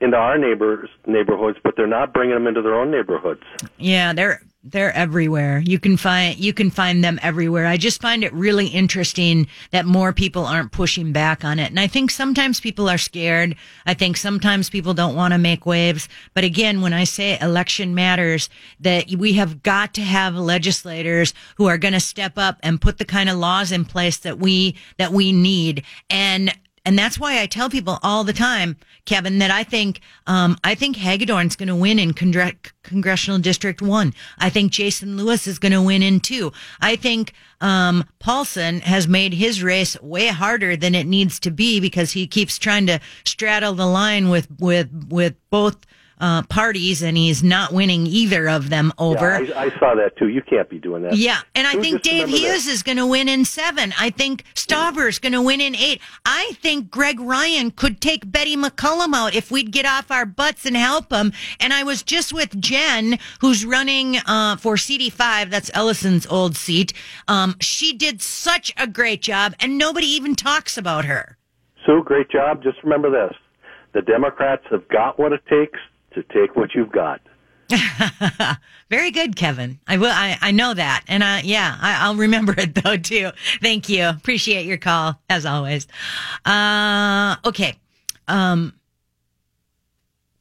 into 0.02 0.18
our 0.18 0.38
neighbors 0.38 0.90
neighborhoods, 1.06 1.58
but 1.64 1.76
they're 1.76 1.88
not 1.88 2.14
bringing 2.14 2.36
them 2.36 2.48
into 2.48 2.62
their 2.62 2.76
own 2.76 2.92
neighborhoods. 2.92 3.44
Yeah, 3.78 4.14
they're 4.14 4.42
they're 4.64 4.92
everywhere. 4.94 5.60
You 5.60 5.80
can 5.80 5.96
find 5.96 6.38
you 6.38 6.52
can 6.52 6.70
find 6.70 7.02
them 7.04 7.18
everywhere. 7.22 7.66
I 7.66 7.78
just 7.78 8.02
find 8.02 8.24
it 8.24 8.34
really 8.34 8.68
interesting 8.68 9.48
that 9.72 9.86
more 9.86 10.12
people 10.12 10.46
aren't 10.46 10.74
pushing 10.74 11.14
back 11.14 11.46
on 11.46 11.60
it. 11.60 11.70
And 11.70 11.80
I 11.80 11.88
think 11.88 12.12
sometimes 12.12 12.60
people 12.60 12.90
are 12.90 12.98
scared. 12.98 13.56
I 13.86 13.94
think 13.94 14.18
sometimes 14.18 14.70
people 14.70 14.94
don't 14.94 15.16
want 15.16 15.34
to 15.34 15.38
make 15.38 15.66
waves. 15.66 16.10
But 16.34 16.44
again, 16.44 16.82
when 16.82 16.94
I 16.94 17.06
say 17.06 17.40
election 17.40 17.96
matters, 17.96 18.50
that 18.82 19.10
we 19.12 19.34
have 19.34 19.64
got 19.64 19.94
to 19.94 20.02
have 20.02 20.36
legislators 20.36 21.34
who 21.56 21.68
are 21.68 21.78
going 21.78 21.94
to 21.94 22.00
step 22.02 22.34
up 22.38 22.60
and 22.62 22.82
put 22.82 22.98
the 22.98 23.06
kind 23.06 23.30
of 23.30 23.38
laws 23.38 23.72
in 23.72 23.86
place 23.86 24.18
that 24.18 24.40
we 24.40 24.76
that 24.98 25.14
we 25.14 25.32
need. 25.32 25.84
And 26.10 26.54
and 26.89 26.97
that's 26.97 27.19
why 27.19 27.39
I 27.39 27.45
tell 27.45 27.69
people 27.69 27.99
all 28.02 28.23
the 28.23 28.34
time, 28.34 28.75
Kevin, 29.06 29.38
that 29.38 29.52
I 29.52 29.63
think 29.63 30.02
um, 30.25 30.58
I 30.63 30.73
think 30.73 30.97
Hagedorn's 30.97 31.56
going 31.56 31.67
to 31.67 31.75
win 31.75 31.99
in 31.99 32.15
Congre- 32.15 32.58
congressional 32.82 33.38
district 33.38 33.80
one. 33.80 34.12
I 34.39 34.49
think 34.49 34.71
Jason 34.71 35.15
Lewis 35.15 35.45
is 35.45 35.60
going 35.60 35.73
to 35.73 35.84
win 35.84 36.02
in 36.02 36.19
two. 36.19 36.52
I 36.82 36.95
think 36.95 37.34
um, 37.62 38.06
Paulsen 38.19 38.82
has 38.82 39.08
made 39.08 39.36
his 39.36 39.62
race 39.62 40.02
way 40.02 40.30
harder 40.30 40.75
than 40.75 40.95
it 40.95 41.06
needs 41.06 41.39
to 41.41 41.52
be 41.52 41.80
because 41.80 42.13
he 42.13 42.25
keeps 42.25 42.58
trying 42.58 42.88
to 42.88 42.99
straddle 43.23 43.75
the 43.75 43.86
line 43.86 44.30
with 44.30 44.47
with 44.60 44.89
with 45.10 45.36
both. 45.52 45.78
Uh, 46.20 46.42
parties 46.44 47.02
and 47.02 47.16
he's 47.16 47.42
not 47.42 47.72
winning 47.72 48.06
either 48.06 48.50
of 48.50 48.70
them 48.70 48.92
over. 48.98 49.42
Yeah, 49.42 49.58
I, 49.58 49.66
I 49.66 49.80
saw 49.80 49.96
that 49.96 50.18
too. 50.18 50.28
You 50.28 50.42
can't 50.42 50.70
be 50.70 50.78
doing 50.78 51.04
that. 51.04 51.16
Yeah, 51.16 51.40
and 51.56 51.66
I 51.66 51.74
think 51.82 52.02
Dave 52.02 52.28
Hughes 52.28 52.68
is 52.68 52.84
going 52.84 52.98
to 52.98 53.08
win 53.08 53.30
in 53.30 53.46
seven. 53.46 53.94
I 53.98 54.10
think 54.10 54.44
Stauber's 54.54 55.18
going 55.18 55.32
to 55.34 55.42
win 55.42 55.62
in 55.62 55.76
eight. 55.76 56.02
I 56.26 56.52
think 56.62 56.92
Greg 56.92 57.20
Ryan 57.20 57.72
could 57.72 58.02
take 58.02 58.30
Betty 58.30 58.58
McCollum 58.58 59.14
out 59.14 59.34
if 59.34 59.50
we'd 59.50 59.72
get 59.72 59.86
off 59.86 60.12
our 60.12 60.26
butts 60.26 60.66
and 60.66 60.76
help 60.76 61.12
him. 61.12 61.32
And 61.60 61.72
I 61.72 61.84
was 61.84 62.04
just 62.04 62.34
with 62.34 62.60
Jen, 62.60 63.18
who's 63.40 63.66
running 63.66 64.18
uh, 64.26 64.58
for 64.58 64.76
CD5. 64.76 65.50
That's 65.50 65.72
Ellison's 65.74 66.28
old 66.28 66.56
seat. 66.58 66.94
Um, 67.28 67.56
she 67.62 67.94
did 67.94 68.22
such 68.22 68.74
a 68.78 68.88
great 68.88 69.22
job, 69.22 69.54
and 69.60 69.78
nobody 69.78 70.08
even 70.08 70.36
talks 70.36 70.78
about 70.78 71.06
her. 71.06 71.38
Sue, 71.86 72.04
great 72.04 72.30
job. 72.30 72.62
Just 72.62 72.78
remember 72.84 73.10
this: 73.10 73.38
the 73.94 74.02
Democrats 74.02 74.64
have 74.70 74.88
got 74.90 75.18
what 75.18 75.34
it 75.34 75.42
takes 75.50 75.80
to 76.13 76.24
take 76.24 76.56
what 76.56 76.74
you've 76.74 76.91
got. 76.91 77.22
Very 78.89 79.12
good, 79.12 79.36
Kevin. 79.36 79.80
I 79.88 79.98
will. 79.98 80.12
I, 80.12 80.38
I 80.41 80.52
know 80.52 80.74
that, 80.74 81.04
and 81.08 81.22
uh, 81.22 81.39
yeah, 81.43 81.78
I, 81.80 82.06
I'll 82.06 82.15
remember 82.15 82.54
it 82.58 82.74
though 82.76 82.98
too. 82.98 83.30
Thank 83.62 83.89
you. 83.89 84.08
Appreciate 84.08 84.65
your 84.65 84.78
call 84.78 85.22
as 85.30 85.45
always. 85.45 85.88
Uh, 86.45 87.36
okay, 87.45 87.76
um, 88.28 88.74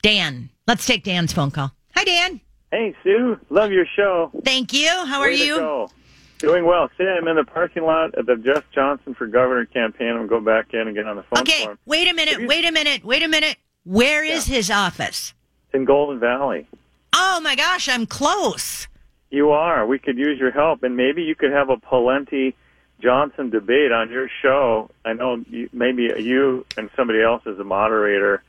Dan. 0.02 0.50
Let's 0.66 0.86
take 0.86 1.02
Dan's 1.04 1.32
phone 1.32 1.50
call. 1.50 1.72
Hi, 1.94 2.04
Dan. 2.04 2.40
Hey, 2.70 2.94
Sue. 3.02 3.38
Love 3.48 3.72
your 3.72 3.86
show. 3.96 4.30
Thank 4.44 4.72
you. 4.74 4.88
How 4.88 5.20
are 5.20 5.28
Way 5.28 5.38
to 5.38 5.44
you? 5.44 5.56
go. 5.56 5.90
Doing 6.38 6.64
well. 6.66 6.88
Today 6.96 7.16
I'm 7.20 7.26
in 7.26 7.36
the 7.36 7.44
parking 7.44 7.82
lot 7.84 8.14
of 8.14 8.26
the 8.26 8.36
Jeff 8.36 8.64
Johnson 8.72 9.14
for 9.14 9.26
Governor 9.26 9.64
campaign. 9.64 10.10
I'm 10.10 10.28
going 10.28 10.28
to 10.28 10.34
go 10.36 10.40
back 10.40 10.72
in 10.72 10.80
and 10.86 10.94
get 10.94 11.06
on 11.06 11.16
the 11.16 11.22
phone 11.24 11.40
Okay. 11.40 11.66
Wait 11.86 12.08
a 12.08 12.14
minute. 12.14 12.46
Wait 12.46 12.64
a 12.64 12.70
minute. 12.70 13.04
Wait 13.04 13.22
a 13.22 13.28
minute. 13.28 13.56
Where 13.84 14.22
is 14.22 14.46
his 14.46 14.70
office? 14.70 15.32
In 15.78 15.84
Golden 15.84 16.18
Valley. 16.18 16.66
Oh 17.12 17.40
my 17.40 17.54
gosh, 17.54 17.88
I'm 17.88 18.04
close. 18.04 18.88
You 19.30 19.50
are. 19.50 19.86
We 19.86 20.00
could 20.00 20.18
use 20.18 20.36
your 20.36 20.50
help, 20.50 20.82
and 20.82 20.96
maybe 20.96 21.22
you 21.22 21.36
could 21.36 21.52
have 21.52 21.70
a 21.70 21.76
Pawlenty 21.76 22.54
Johnson 23.00 23.50
debate 23.50 23.92
on 23.92 24.10
your 24.10 24.28
show. 24.42 24.90
I 25.04 25.12
know 25.12 25.36
you, 25.48 25.70
maybe 25.72 26.10
you 26.18 26.66
and 26.76 26.90
somebody 26.96 27.22
else 27.22 27.42
is 27.46 27.60
a 27.60 27.64
moderator. 27.64 28.42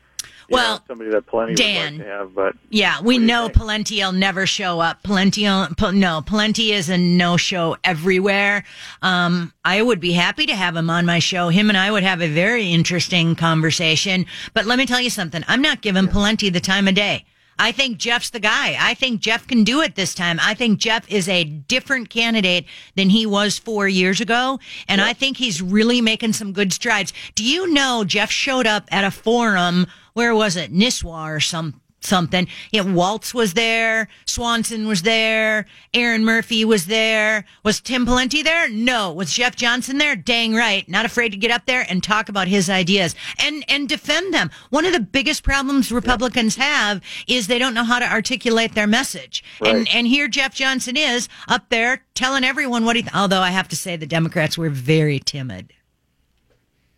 Well, 0.51 0.75
know, 0.75 0.83
somebody 0.87 1.09
that 1.11 1.25
Pawlenty 1.25 1.55
Dan. 1.55 1.93
would 1.93 1.99
like 1.99 2.07
to 2.07 2.13
have, 2.17 2.35
but 2.35 2.55
Yeah, 2.69 3.01
we 3.01 3.17
know 3.17 3.47
think? 3.47 3.57
Pawlenty 3.57 4.03
will 4.03 4.11
never 4.11 4.45
show 4.45 4.79
up. 4.79 5.03
Pawlenty, 5.03 5.77
Pal- 5.77 5.91
no, 5.91 6.21
Pawlenty 6.25 6.71
is 6.71 6.89
a 6.89 6.97
no-show 6.97 7.77
everywhere. 7.83 8.63
Um, 9.01 9.53
I 9.63 9.81
would 9.81 9.99
be 9.99 10.13
happy 10.13 10.45
to 10.45 10.55
have 10.55 10.75
him 10.75 10.89
on 10.89 11.05
my 11.05 11.19
show. 11.19 11.49
Him 11.49 11.69
and 11.69 11.77
I 11.77 11.91
would 11.91 12.03
have 12.03 12.21
a 12.21 12.27
very 12.27 12.71
interesting 12.71 13.35
conversation. 13.35 14.25
But 14.53 14.65
let 14.65 14.77
me 14.77 14.85
tell 14.85 15.01
you 15.01 15.09
something. 15.09 15.43
I'm 15.47 15.61
not 15.61 15.81
giving 15.81 16.07
Pawlenty 16.07 16.51
the 16.51 16.59
time 16.59 16.87
of 16.87 16.95
day. 16.95 17.25
I 17.61 17.73
think 17.73 17.97
Jeff's 17.97 18.29
the 18.29 18.39
guy. 18.39 18.77
I 18.79 18.93
think 18.93 19.19
Jeff 19.19 19.45
can 19.45 19.65
do 19.65 19.81
it 19.81 19.95
this 19.95 20.15
time. 20.15 20.39
I 20.41 20.53
think 20.53 20.79
Jeff 20.79 21.05
is 21.11 21.27
a 21.27 21.43
different 21.43 22.09
candidate 22.09 22.65
than 22.95 23.09
he 23.09 23.25
was 23.25 23.59
four 23.59 23.89
years 23.89 24.21
ago. 24.21 24.61
And 24.87 25.01
I 25.01 25.11
think 25.11 25.35
he's 25.35 25.61
really 25.61 25.99
making 25.99 26.31
some 26.33 26.53
good 26.53 26.71
strides. 26.71 27.11
Do 27.35 27.43
you 27.43 27.67
know 27.73 28.05
Jeff 28.05 28.31
showed 28.31 28.65
up 28.65 28.87
at 28.91 29.03
a 29.03 29.11
forum? 29.11 29.87
Where 30.19 30.35
was 30.35 30.57
it? 30.57 30.73
Nisswa 30.73 31.33
or 31.33 31.39
some 31.39 31.79
something. 32.01 32.45
Yeah, 32.73 32.81
Walz 32.81 33.33
was 33.33 33.53
there, 33.53 34.09
Swanson 34.25 34.85
was 34.85 35.03
there, 35.03 35.65
Erin 35.93 36.25
Murphy 36.25 36.65
was 36.65 36.87
there. 36.87 37.45
Was 37.63 37.79
Tim 37.79 38.05
Pawlenty 38.05 38.43
there? 38.43 38.67
No. 38.69 39.13
Was 39.13 39.31
Jeff 39.31 39.55
Johnson 39.55 39.97
there? 39.97 40.17
Dang 40.17 40.53
right. 40.53 40.85
Not 40.89 41.05
afraid 41.05 41.29
to 41.29 41.37
get 41.37 41.51
up 41.51 41.67
there 41.67 41.85
and 41.89 42.03
talk 42.03 42.27
about 42.27 42.49
his 42.49 42.69
ideas 42.69 43.15
and 43.41 43.63
and 43.69 43.87
defend 43.87 44.33
them. 44.33 44.51
One 44.71 44.83
of 44.83 44.91
the 44.91 44.99
biggest 44.99 45.41
problems 45.41 45.89
Republicans 45.89 46.57
have 46.57 47.01
is 47.25 47.47
they 47.47 47.57
don't 47.57 47.73
know 47.73 47.85
how 47.85 47.99
to 47.99 48.11
articulate 48.11 48.75
their 48.75 48.87
message. 48.87 49.41
Right. 49.61 49.73
And 49.73 49.87
and 49.87 50.05
here 50.05 50.27
Jeff 50.27 50.53
Johnson 50.53 50.97
is 50.97 51.29
up 51.47 51.69
there 51.69 52.03
telling 52.13 52.43
everyone 52.43 52.83
what 52.83 52.97
he. 52.97 53.03
Th- 53.03 53.15
although 53.15 53.39
I 53.39 53.51
have 53.51 53.69
to 53.69 53.77
say 53.77 53.95
the 53.95 54.05
Democrats 54.05 54.57
were 54.57 54.69
very 54.69 55.19
timid. 55.19 55.71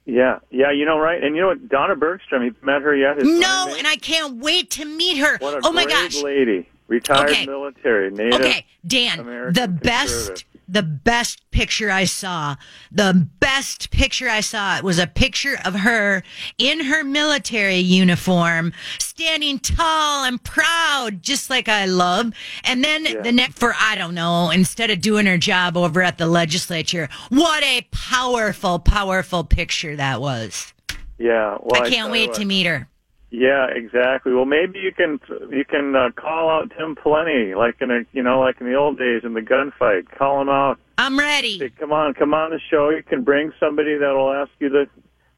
Yeah, 0.05 0.39
yeah, 0.49 0.71
you 0.71 0.85
know, 0.85 0.97
right? 0.97 1.23
And 1.23 1.35
you 1.35 1.41
know 1.41 1.49
what? 1.49 1.69
Donna 1.69 1.95
Bergstrom, 1.95 2.43
you 2.43 2.55
met 2.63 2.81
her 2.81 2.95
yet? 2.95 3.17
His 3.17 3.27
No, 3.27 3.73
and 3.77 3.85
I 3.87 3.95
can't 3.97 4.37
wait 4.37 4.71
to 4.71 4.85
meet 4.85 5.17
her. 5.17 5.37
What 5.37 5.53
a 5.53 5.61
oh 5.63 5.71
my 5.71 5.85
gosh. 5.85 6.21
lady, 6.21 6.67
retired 6.87 7.29
Okay. 7.29 7.45
military, 7.45 8.09
native. 8.09 8.41
Okay, 8.41 8.65
Dan, 8.85 9.19
American 9.19 9.53
the 9.61 9.67
best. 9.67 10.45
The 10.71 10.81
best 10.81 11.49
picture 11.51 11.91
I 11.91 12.05
saw, 12.05 12.55
the 12.91 13.27
best 13.39 13.91
picture 13.91 14.29
I 14.29 14.39
saw 14.39 14.77
it 14.77 14.83
was 14.83 14.97
a 14.97 15.05
picture 15.05 15.57
of 15.65 15.75
her 15.75 16.23
in 16.57 16.85
her 16.85 17.03
military 17.03 17.75
uniform, 17.77 18.71
standing 18.97 19.59
tall 19.59 20.23
and 20.23 20.41
proud, 20.41 21.21
just 21.21 21.49
like 21.49 21.67
I 21.67 21.85
love. 21.85 22.31
And 22.63 22.83
then 22.83 23.03
the 23.21 23.31
next 23.33 23.59
for 23.59 23.73
I 23.77 23.95
don't 23.95 24.15
know, 24.15 24.49
instead 24.49 24.89
of 24.89 25.01
doing 25.01 25.25
her 25.25 25.37
job 25.37 25.75
over 25.75 26.01
at 26.01 26.17
the 26.17 26.27
legislature, 26.27 27.09
what 27.29 27.63
a 27.63 27.85
powerful, 27.91 28.79
powerful 28.79 29.43
picture 29.43 29.97
that 29.97 30.21
was. 30.21 30.73
Yeah, 31.17 31.57
well, 31.61 31.83
I 31.83 31.89
can't 31.89 32.07
you 32.07 32.11
wait 32.11 32.33
to 32.33 32.45
meet 32.45 32.65
her. 32.65 32.87
Yeah, 33.31 33.67
exactly. 33.73 34.33
Well, 34.33 34.45
maybe 34.45 34.79
you 34.79 34.91
can 34.91 35.19
you 35.49 35.63
can 35.63 35.95
uh, 35.95 36.09
call 36.11 36.49
out 36.49 36.69
Tim 36.77 36.95
Pawlenty, 36.95 37.55
like 37.55 37.75
in 37.79 37.89
a 37.89 38.01
you 38.11 38.21
know 38.21 38.41
like 38.41 38.59
in 38.59 38.67
the 38.67 38.75
old 38.75 38.99
days 38.99 39.21
in 39.23 39.33
the 39.33 39.41
gunfight. 39.41 40.11
Call 40.17 40.41
him 40.41 40.49
out. 40.49 40.79
I'm 40.97 41.17
ready. 41.17 41.57
Say, 41.57 41.69
come 41.79 41.93
on, 41.93 42.13
come 42.13 42.33
on 42.33 42.51
the 42.51 42.59
show. 42.69 42.89
You 42.89 43.01
can 43.01 43.23
bring 43.23 43.53
somebody 43.57 43.97
that'll 43.97 44.33
ask 44.33 44.51
you 44.59 44.69
the, 44.69 44.85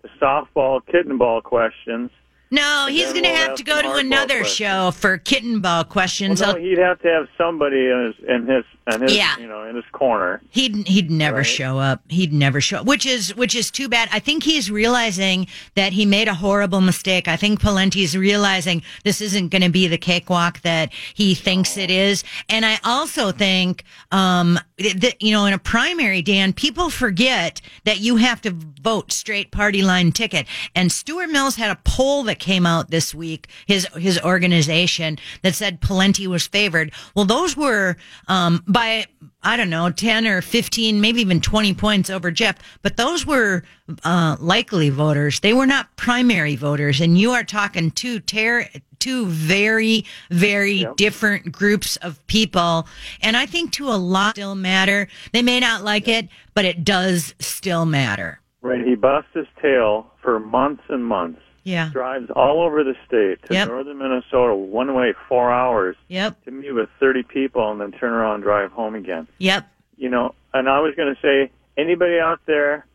the 0.02 0.10
softball, 0.20 0.84
kitten 0.86 1.20
ball 1.20 1.42
questions. 1.42 2.10
No, 2.54 2.86
he's 2.88 3.12
going 3.12 3.24
to 3.24 3.30
we'll 3.30 3.36
have 3.38 3.48
have 3.50 3.58
to 3.58 3.64
go 3.64 3.82
to 3.82 3.94
another 3.96 4.40
questions. 4.42 4.56
show 4.56 4.92
for 4.92 5.18
kitten 5.18 5.60
ball 5.60 5.78
Well, 5.80 5.84
questions. 5.86 6.40
no, 6.40 6.54
he'd 6.56 6.78
have 6.78 7.00
to 7.02 7.08
have 7.08 7.28
somebody 7.38 7.78
in 7.90 8.14
his 8.18 8.30
in 8.30 8.48
his 8.48 8.64
in 8.94 9.02
his 9.02 9.16
Yeah. 9.16 9.36
you 9.40 9.48
know 9.48 9.64
in 9.64 9.76
his 9.76 9.86
corner. 9.92 10.40
He'd 10.52 10.88
he'd 10.88 11.10
never 11.10 11.38
Right. 11.38 11.46
show 11.46 11.80
up. 11.80 12.02
He'd 12.10 12.32
never 12.32 12.62
show 12.62 12.78
up, 12.82 12.86
which 12.86 13.06
is 13.08 13.36
which 13.36 13.56
is 13.56 13.72
too 13.72 13.90
bad. 13.90 14.08
I 14.12 14.20
think 14.20 14.44
he's 14.44 14.70
realizing 14.70 15.48
that 15.74 15.94
he 15.94 16.06
made 16.06 16.28
a 16.28 16.36
horrible 16.36 16.80
mistake. 16.82 17.28
I 17.28 17.38
think 17.38 17.60
Pawlenty's 17.60 18.16
realizing 18.16 18.84
this 19.04 19.20
isn't 19.20 19.50
going 19.50 19.64
to 19.64 19.70
be 19.70 19.88
the 19.88 19.98
cakewalk 19.98 20.62
that 20.62 20.94
he 21.16 21.34
thinks 21.34 21.76
it 21.76 21.90
is. 21.90 22.24
And 22.50 22.66
I 22.68 22.78
also 22.84 23.32
think, 23.32 23.84
um, 24.12 24.60
that 24.78 25.16
you 25.22 25.32
know, 25.32 25.46
in 25.46 25.54
a 25.54 25.58
primary, 25.58 26.22
Dan, 26.22 26.54
people 26.54 26.92
forget 26.92 27.62
that 27.86 28.00
you 28.02 28.18
have 28.18 28.42
to 28.42 28.52
vote 28.82 29.12
straight 29.12 29.50
party 29.50 29.82
line 29.82 30.12
ticket. 30.12 30.46
And 30.76 30.92
Stewart 30.92 31.30
Mills 31.32 31.56
had 31.56 31.72
a 31.72 31.80
poll 31.84 32.22
that 32.24 32.40
came 32.44 32.66
out 32.66 32.92
this 32.92 33.16
week, 33.16 33.48
his 33.66 33.88
his 33.96 34.20
organization 34.22 35.18
that 35.42 35.56
said 35.56 35.82
Pawlenty 35.82 36.28
was 36.28 36.46
favored. 36.46 36.92
Well, 37.16 37.26
those 37.26 37.56
were 37.56 37.96
um, 38.28 38.64
by 38.68 39.08
I 39.42 39.58
don't 39.58 39.70
know, 39.70 39.90
10 39.90 40.26
or 40.26 40.42
15, 40.42 41.02
maybe 41.02 41.20
even 41.22 41.42
20 41.42 41.74
points 41.74 42.10
over 42.10 42.32
Jeff, 42.32 42.58
but 42.82 42.96
those 42.96 43.26
were 43.26 43.64
uh, 44.06 44.38
likely 44.40 44.90
voters. 44.90 45.42
They 45.42 45.54
were 45.54 45.66
not 45.66 45.96
primary 45.98 46.56
voters. 46.56 47.02
And 47.02 47.18
you 47.18 47.32
are 47.32 47.44
talking 47.44 47.92
two 47.92 48.20
ter- 48.20 48.68
two 49.00 49.26
very, 49.26 50.06
very 50.30 50.88
different 50.96 51.52
groups 51.52 51.98
of 51.98 52.26
people. 52.28 52.88
And 53.22 53.36
I 53.36 53.46
think 53.46 53.74
to 53.74 53.90
a 53.90 54.00
lot 54.00 54.36
still 54.36 54.56
matter. 54.56 55.10
They 55.34 55.42
may 55.42 55.60
not 55.60 55.84
like 55.84 56.08
it, 56.08 56.30
but 56.54 56.64
it 56.64 56.86
does 56.86 57.36
still 57.40 57.86
matter. 57.86 58.40
Right. 58.62 58.86
He 58.86 58.96
busts 58.96 59.32
his 59.34 59.48
tail 59.62 60.10
for 60.22 60.40
months 60.40 60.84
and 60.88 61.06
months. 61.06 61.42
Yeah. 61.64 61.90
Drives 61.92 62.30
all 62.36 62.62
over 62.62 62.84
the 62.84 62.96
state 63.08 63.42
to 63.48 63.54
Yep. 63.54 63.68
northern 63.70 63.98
Minnesota, 63.98 64.54
one 64.56 64.94
way, 64.94 65.14
four 65.30 65.52
hours 65.52 65.96
Yep. 66.10 66.44
to 66.46 66.52
meet 66.52 66.72
with 66.72 66.90
30 67.00 67.24
people, 67.24 67.72
and 67.72 67.80
then 67.80 67.92
turn 67.94 68.12
around 68.12 68.36
and 68.36 68.44
drive 68.44 68.72
home 68.72 68.96
again. 68.96 69.28
Yep. 69.38 69.66
You 69.98 70.10
know, 70.10 70.36
and 70.54 70.68
I 70.70 70.80
was 70.82 70.94
going 70.96 71.14
to 71.16 71.22
say, 71.22 71.52
anybody 71.78 72.20
out 72.20 72.40
there 72.46 72.86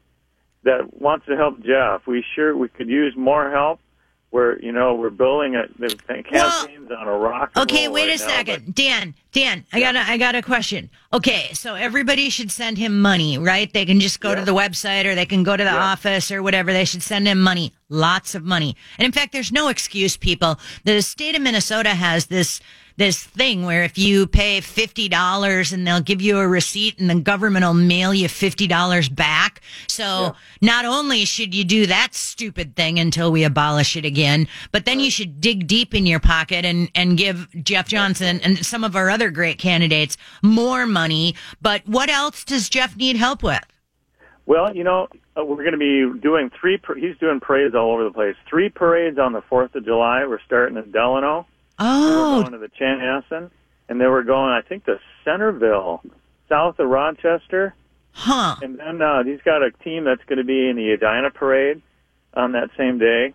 that 0.64 1.00
wants 1.00 1.26
to 1.26 1.36
help 1.36 1.60
Jeff, 1.60 2.06
we 2.06 2.22
sure 2.34 2.56
we 2.56 2.68
could 2.68 2.88
use 2.88 3.14
more 3.16 3.50
help. 3.50 3.80
We're, 4.30 4.58
you 4.58 4.72
know, 4.72 4.94
we're 4.94 5.08
building 5.08 5.56
a 5.56 5.66
the 5.78 5.88
campaigns 5.96 6.90
on 6.90 7.08
a 7.08 7.16
rock. 7.16 7.50
Okay, 7.56 7.88
wait 7.88 8.08
right 8.08 8.20
a 8.20 8.22
now, 8.22 8.28
second. 8.28 8.74
Dan, 8.74 9.14
Dan, 9.32 9.64
I 9.72 9.80
got 9.80 9.96
a, 9.96 10.00
I 10.00 10.18
got 10.18 10.34
a 10.34 10.42
question. 10.42 10.90
Okay, 11.14 11.50
so 11.54 11.74
everybody 11.74 12.28
should 12.28 12.50
send 12.50 12.76
him 12.76 13.00
money, 13.00 13.38
right? 13.38 13.72
They 13.72 13.86
can 13.86 14.00
just 14.00 14.20
go 14.20 14.34
to 14.34 14.44
the 14.44 14.52
website 14.52 15.06
or 15.06 15.14
they 15.14 15.24
can 15.24 15.44
go 15.44 15.56
to 15.56 15.64
the 15.64 15.72
office 15.72 16.30
or 16.30 16.42
whatever. 16.42 16.74
They 16.74 16.84
should 16.84 17.02
send 17.02 17.26
him 17.26 17.40
money. 17.40 17.72
Lots 17.88 18.34
of 18.34 18.44
money. 18.44 18.76
And 18.98 19.06
in 19.06 19.12
fact, 19.12 19.32
there's 19.32 19.50
no 19.50 19.68
excuse, 19.68 20.18
people. 20.18 20.60
The 20.84 21.00
state 21.00 21.34
of 21.34 21.40
Minnesota 21.40 21.90
has 21.94 22.26
this 22.26 22.60
this 22.98 23.22
thing 23.22 23.64
where 23.64 23.84
if 23.84 23.96
you 23.96 24.26
pay 24.26 24.60
fifty 24.60 25.08
dollars 25.08 25.72
and 25.72 25.86
they'll 25.86 26.00
give 26.00 26.20
you 26.20 26.38
a 26.38 26.46
receipt 26.46 26.98
and 26.98 27.08
the 27.08 27.14
government 27.14 27.64
will 27.64 27.72
mail 27.72 28.12
you 28.12 28.28
fifty 28.28 28.66
dollars 28.66 29.08
back. 29.08 29.60
So 29.86 30.34
not 30.60 30.84
only 30.84 31.24
should 31.24 31.54
you 31.54 31.64
do 31.64 31.86
that 31.86 32.12
stupid 32.12 32.76
thing 32.76 32.98
until 32.98 33.30
we 33.32 33.44
abolish 33.44 33.96
it 33.96 34.04
again, 34.04 34.48
but 34.72 34.84
then 34.84 34.98
you 35.00 35.10
should 35.10 35.40
dig 35.40 35.66
deep 35.66 35.94
in 35.94 36.06
your 36.06 36.20
pocket 36.20 36.64
and 36.64 36.90
and 36.94 37.16
give 37.16 37.48
Jeff 37.62 37.86
Johnson 37.88 38.40
and 38.42 38.66
some 38.66 38.82
of 38.84 38.96
our 38.96 39.08
other 39.08 39.30
great 39.30 39.58
candidates 39.58 40.16
more 40.42 40.84
money. 40.84 41.36
But 41.62 41.86
what 41.86 42.10
else 42.10 42.44
does 42.44 42.68
Jeff 42.68 42.96
need 42.96 43.16
help 43.16 43.42
with? 43.42 43.64
Well, 44.44 44.74
you 44.74 44.82
know, 44.82 45.08
uh, 45.38 45.44
we're 45.44 45.62
going 45.62 45.72
to 45.72 45.78
be 45.78 46.20
doing 46.20 46.50
three. 46.58 46.80
He's 46.96 47.16
doing 47.18 47.38
parades 47.38 47.74
all 47.74 47.92
over 47.92 48.02
the 48.02 48.10
place. 48.10 48.34
Three 48.48 48.70
parades 48.70 49.18
on 49.18 49.34
the 49.34 49.42
Fourth 49.42 49.74
of 49.74 49.84
July. 49.84 50.24
We're 50.26 50.40
starting 50.46 50.78
at 50.78 50.90
Delano. 50.90 51.46
We're 51.78 51.86
Oh, 51.86 52.40
going 52.42 52.52
to 52.52 52.58
the 52.58 52.68
Chanhassen, 52.68 53.50
and 53.88 54.00
then 54.00 54.10
we're 54.10 54.24
going, 54.24 54.50
I 54.50 54.62
think, 54.62 54.84
to 54.86 54.98
Centerville, 55.24 56.02
south 56.48 56.78
of 56.78 56.88
Rochester. 56.88 57.74
huh. 58.12 58.56
And 58.62 58.78
then 58.78 59.00
uh, 59.00 59.22
he's 59.24 59.40
got 59.44 59.62
a 59.62 59.70
team 59.84 60.04
that's 60.04 60.24
going 60.26 60.38
to 60.38 60.44
be 60.44 60.68
in 60.68 60.76
the 60.76 60.90
Edina 60.92 61.30
parade 61.30 61.82
on 62.34 62.52
that 62.52 62.70
same 62.76 62.98
day. 62.98 63.34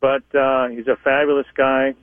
But 0.00 0.22
uh, 0.34 0.68
he's 0.68 0.86
a 0.86 0.96
fabulous 0.96 1.46
guy 1.54 1.94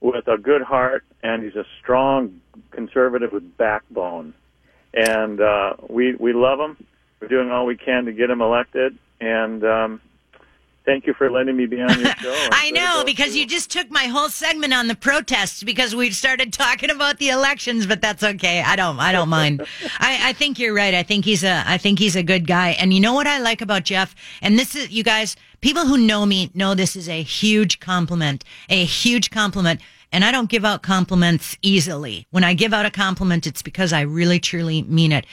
with 0.00 0.28
a 0.28 0.36
good 0.38 0.62
heart, 0.62 1.04
and 1.22 1.42
he's 1.42 1.56
a 1.56 1.64
strong 1.80 2.40
conservative 2.70 3.32
with 3.32 3.56
backbone. 3.56 4.34
And 4.94 5.40
uh, 5.40 5.74
we 5.88 6.14
we 6.16 6.32
love 6.32 6.58
him. 6.58 6.76
We're 7.20 7.28
doing 7.28 7.50
all 7.50 7.66
we 7.66 7.76
can 7.76 8.06
to 8.06 8.12
get 8.12 8.30
him 8.30 8.40
elected. 8.40 8.96
And 9.20 9.62
um, 9.64 10.00
thank 10.88 11.06
you 11.06 11.12
for 11.12 11.30
letting 11.30 11.54
me 11.54 11.66
be 11.66 11.82
on 11.82 12.00
your 12.00 12.14
show. 12.14 12.48
I 12.50 12.70
know 12.70 13.02
because 13.04 13.36
you 13.36 13.46
just 13.46 13.70
took 13.70 13.90
my 13.90 14.04
whole 14.04 14.30
segment 14.30 14.72
on 14.72 14.88
the 14.88 14.94
protests 14.94 15.62
because 15.62 15.94
we 15.94 16.10
started 16.10 16.50
talking 16.50 16.88
about 16.88 17.18
the 17.18 17.28
elections, 17.28 17.86
but 17.86 18.00
that's 18.00 18.22
okay. 18.22 18.62
I 18.62 18.74
don't, 18.74 18.98
I 18.98 19.12
don't 19.12 19.28
mind. 19.28 19.60
I, 19.98 20.30
I 20.30 20.32
think 20.32 20.58
you're 20.58 20.74
right. 20.74 20.94
I 20.94 21.02
think 21.02 21.26
he's 21.26 21.44
a, 21.44 21.62
I 21.66 21.76
think 21.76 21.98
he's 21.98 22.16
a 22.16 22.22
good 22.22 22.46
guy. 22.46 22.70
And 22.70 22.94
you 22.94 23.00
know 23.00 23.12
what 23.12 23.26
I 23.26 23.38
like 23.38 23.60
about 23.60 23.84
Jeff? 23.84 24.14
And 24.40 24.58
this 24.58 24.74
is, 24.74 24.90
you 24.90 25.04
guys, 25.04 25.36
people 25.60 25.84
who 25.84 25.98
know 25.98 26.24
me 26.24 26.50
know 26.54 26.74
this 26.74 26.96
is 26.96 27.06
a 27.06 27.22
huge 27.22 27.80
compliment, 27.80 28.42
a 28.70 28.82
huge 28.82 29.30
compliment. 29.30 29.82
And 30.10 30.24
I 30.24 30.32
don't 30.32 30.48
give 30.48 30.64
out 30.64 30.82
compliments 30.82 31.58
easily. 31.60 32.26
When 32.30 32.44
I 32.44 32.54
give 32.54 32.72
out 32.72 32.86
a 32.86 32.90
compliment, 32.90 33.46
it's 33.46 33.60
because 33.60 33.92
I 33.92 34.00
really 34.00 34.40
truly 34.40 34.80
mean 34.84 35.12
it. 35.12 35.26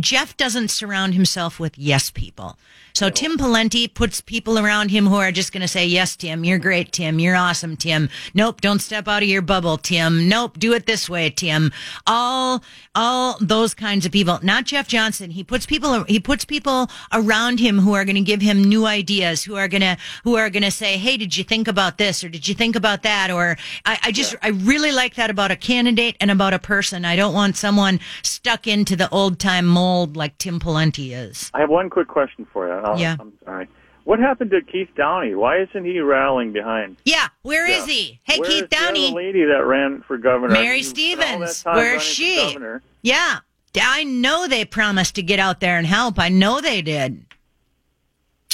Jeff 0.00 0.34
doesn't 0.38 0.68
surround 0.68 1.12
himself 1.12 1.60
with 1.60 1.76
yes 1.76 2.10
people. 2.10 2.56
So 2.94 3.10
Tim 3.10 3.38
Pawlenty 3.38 3.92
puts 3.92 4.20
people 4.20 4.58
around 4.58 4.90
him 4.90 5.06
who 5.06 5.16
are 5.16 5.32
just 5.32 5.52
going 5.52 5.62
to 5.62 5.68
say, 5.68 5.86
yes, 5.86 6.16
Tim, 6.16 6.44
you're 6.44 6.58
great, 6.58 6.92
Tim, 6.92 7.18
you're 7.18 7.36
awesome, 7.36 7.76
Tim. 7.76 8.08
Nope, 8.34 8.60
don't 8.60 8.80
step 8.80 9.08
out 9.08 9.22
of 9.22 9.28
your 9.28 9.42
bubble, 9.42 9.78
Tim. 9.78 10.28
Nope, 10.28 10.58
do 10.58 10.72
it 10.72 10.86
this 10.86 11.08
way, 11.08 11.30
Tim. 11.30 11.72
All, 12.06 12.62
all 12.94 13.38
those 13.40 13.74
kinds 13.74 14.04
of 14.04 14.12
people. 14.12 14.38
Not 14.42 14.64
Jeff 14.64 14.88
Johnson. 14.88 15.30
He 15.30 15.42
puts 15.42 15.66
people, 15.66 16.04
he 16.04 16.20
puts 16.20 16.44
people 16.44 16.90
around 17.12 17.60
him 17.60 17.78
who 17.78 17.94
are 17.94 18.04
going 18.04 18.16
to 18.16 18.20
give 18.20 18.42
him 18.42 18.62
new 18.62 18.86
ideas, 18.86 19.44
who 19.44 19.56
are 19.56 19.68
going 19.68 19.80
to, 19.80 19.96
who 20.24 20.36
are 20.36 20.50
going 20.50 20.62
to 20.62 20.70
say, 20.70 20.98
hey, 20.98 21.16
did 21.16 21.36
you 21.36 21.44
think 21.44 21.68
about 21.68 21.98
this 21.98 22.22
or 22.22 22.28
did 22.28 22.46
you 22.46 22.54
think 22.54 22.76
about 22.76 23.02
that? 23.02 23.30
Or 23.30 23.56
I, 23.86 23.98
I 24.04 24.12
just, 24.12 24.36
I 24.42 24.48
really 24.48 24.92
like 24.92 25.14
that 25.14 25.30
about 25.30 25.50
a 25.50 25.56
candidate 25.56 26.16
and 26.20 26.30
about 26.30 26.54
a 26.54 26.58
person. 26.58 27.04
I 27.04 27.16
don't 27.16 27.34
want 27.34 27.56
someone 27.56 28.00
stuck 28.22 28.66
into 28.66 28.96
the 28.96 29.08
old 29.10 29.38
time 29.38 29.66
mold 29.66 30.16
like 30.16 30.36
Tim 30.38 30.60
Pawlenty 30.60 31.12
is. 31.12 31.50
I 31.54 31.60
have 31.60 31.70
one 31.70 31.88
quick 31.90 32.08
question 32.08 32.46
for 32.52 32.66
you. 32.66 32.81
I'll- 32.84 32.98
Yeah. 32.98 33.16
I'm 33.18 33.32
sorry. 33.44 33.68
What 34.04 34.18
happened 34.18 34.50
to 34.50 34.60
Keith 34.62 34.88
Downey? 34.96 35.34
Why 35.36 35.58
isn't 35.60 35.84
he 35.84 36.00
rallying 36.00 36.52
behind? 36.52 36.96
Yeah, 37.04 37.28
where 37.42 37.66
is 37.70 37.86
he? 37.86 38.18
Hey, 38.24 38.38
Where's 38.40 38.52
Keith 38.52 38.68
the 38.70 38.76
other 38.76 38.86
Downey. 38.86 39.12
lady 39.14 39.44
that 39.44 39.64
ran 39.64 40.02
for 40.02 40.18
governor. 40.18 40.52
Mary 40.54 40.78
You 40.78 40.82
spent 40.82 41.20
all 41.20 41.38
that 41.38 41.48
Stephens. 41.50 41.62
time 41.62 41.76
Where's 41.76 42.02
for 42.02 42.08
she? 42.14 42.36
governor. 42.36 42.82
Yeah. 43.02 43.38
I 43.80 44.02
know 44.04 44.48
they 44.48 44.64
promised 44.64 45.14
to 45.14 45.22
get 45.22 45.38
out 45.38 45.60
there 45.60 45.78
and 45.78 45.86
help. 45.86 46.18
I 46.18 46.28
know 46.28 46.60
they 46.60 46.82
did. 46.82 47.24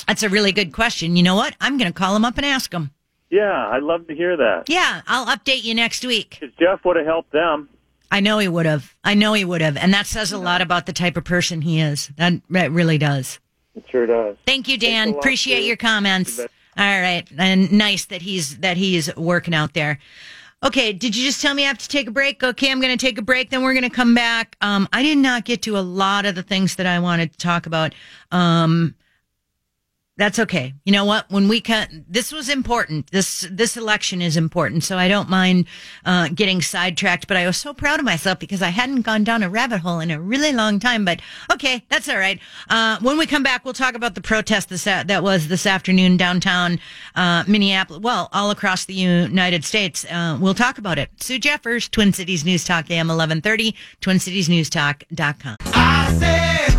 That's 0.06 0.22
a 0.22 0.28
really 0.28 0.52
good 0.52 0.72
question. 0.72 1.16
You 1.16 1.22
know 1.22 1.34
what? 1.34 1.54
I'm 1.60 1.76
going 1.78 1.90
to 1.90 1.98
call 1.98 2.14
him 2.14 2.24
up 2.24 2.36
and 2.36 2.46
ask 2.46 2.72
him. 2.72 2.90
Yeah, 3.30 3.68
I'd 3.68 3.82
love 3.82 4.06
to 4.08 4.14
hear 4.14 4.36
that. 4.36 4.64
Yeah, 4.68 5.02
I'll 5.06 5.26
update 5.26 5.64
you 5.64 5.74
next 5.74 6.04
week. 6.04 6.36
Because 6.40 6.54
Jeff 6.58 6.84
would 6.84 6.96
have 6.96 7.04
helped 7.06 7.32
them. 7.32 7.68
I 8.10 8.20
know 8.20 8.38
he 8.38 8.48
would 8.48 8.64
have. 8.64 8.94
I 9.04 9.14
know 9.14 9.32
he 9.34 9.44
would 9.44 9.60
have. 9.60 9.76
And 9.76 9.92
that 9.92 10.06
says 10.06 10.32
a 10.32 10.38
lot 10.38 10.60
about 10.62 10.86
the 10.86 10.92
type 10.94 11.16
of 11.16 11.24
person 11.24 11.60
he 11.62 11.80
is. 11.80 12.08
That, 12.16 12.34
that 12.50 12.70
really 12.70 12.96
does. 12.96 13.38
It 13.78 13.84
sure 13.90 14.06
does. 14.06 14.36
Thank 14.44 14.66
you, 14.68 14.76
Dan. 14.76 15.10
Appreciate 15.10 15.64
your 15.64 15.76
comments. 15.76 16.38
All 16.40 16.46
And 16.76 17.70
nice 17.72 18.06
that 18.06 18.22
he's 18.22 18.58
that 18.58 18.76
he's 18.76 19.14
working 19.16 19.54
out 19.54 19.74
there. 19.74 19.98
Okay, 20.64 20.92
did 20.92 21.14
you 21.14 21.24
just 21.24 21.40
tell 21.40 21.54
me 21.54 21.64
I 21.64 21.68
have 21.68 21.78
to 21.78 21.88
take 21.88 22.08
a 22.08 22.10
break? 22.10 22.42
Okay, 22.42 22.72
I'm 22.72 22.80
going 22.80 22.96
to 22.96 23.06
take 23.06 23.18
a 23.18 23.22
break. 23.22 23.50
Then 23.50 23.62
we're 23.62 23.74
going 23.74 23.88
to 23.88 23.94
come 23.94 24.12
back. 24.14 24.56
Um, 24.60 24.88
I 24.92 25.04
did 25.04 25.18
not 25.18 25.44
get 25.44 25.62
to 25.62 25.78
a 25.78 25.80
lot 25.80 26.26
of 26.26 26.34
the 26.34 26.42
things 26.42 26.74
that 26.76 26.86
I 26.86 26.98
wanted 26.98 27.30
to 27.32 27.38
talk 27.38 27.66
about. 27.66 27.94
Um, 28.32 28.96
that's 30.18 30.40
okay. 30.40 30.74
You 30.84 30.92
know 30.92 31.04
what? 31.04 31.30
When 31.30 31.48
we 31.48 31.60
can, 31.60 32.04
this 32.08 32.32
was 32.32 32.48
important. 32.48 33.10
This 33.12 33.46
this 33.50 33.76
election 33.76 34.20
is 34.20 34.36
important, 34.36 34.82
so 34.82 34.98
I 34.98 35.06
don't 35.06 35.30
mind 35.30 35.66
uh, 36.04 36.28
getting 36.34 36.60
sidetracked. 36.60 37.28
But 37.28 37.36
I 37.36 37.46
was 37.46 37.56
so 37.56 37.72
proud 37.72 38.00
of 38.00 38.04
myself 38.04 38.40
because 38.40 38.60
I 38.60 38.68
hadn't 38.70 39.02
gone 39.02 39.22
down 39.22 39.44
a 39.44 39.48
rabbit 39.48 39.78
hole 39.80 40.00
in 40.00 40.10
a 40.10 40.20
really 40.20 40.52
long 40.52 40.80
time. 40.80 41.04
But 41.04 41.22
okay, 41.52 41.84
that's 41.88 42.08
all 42.08 42.18
right. 42.18 42.40
Uh, 42.68 42.98
when 43.00 43.16
we 43.16 43.26
come 43.26 43.44
back, 43.44 43.64
we'll 43.64 43.74
talk 43.74 43.94
about 43.94 44.16
the 44.16 44.20
protest 44.20 44.68
this, 44.68 44.84
that 44.84 45.22
was 45.22 45.46
this 45.46 45.66
afternoon 45.66 46.16
downtown 46.16 46.80
uh, 47.14 47.44
Minneapolis. 47.46 48.02
Well, 48.02 48.28
all 48.32 48.50
across 48.50 48.84
the 48.86 48.94
United 48.94 49.64
States. 49.64 50.04
Uh, 50.04 50.36
we'll 50.40 50.54
talk 50.54 50.78
about 50.78 50.98
it. 50.98 51.10
Sue 51.20 51.38
Jeffers, 51.38 51.88
Twin 51.88 52.12
Cities 52.12 52.44
News 52.44 52.64
Talk, 52.64 52.90
AM 52.90 53.06
1130, 53.06 53.74
TwinCitiesNewsTalk.com. 54.00 55.56
I 55.66 56.16
said 56.18 56.77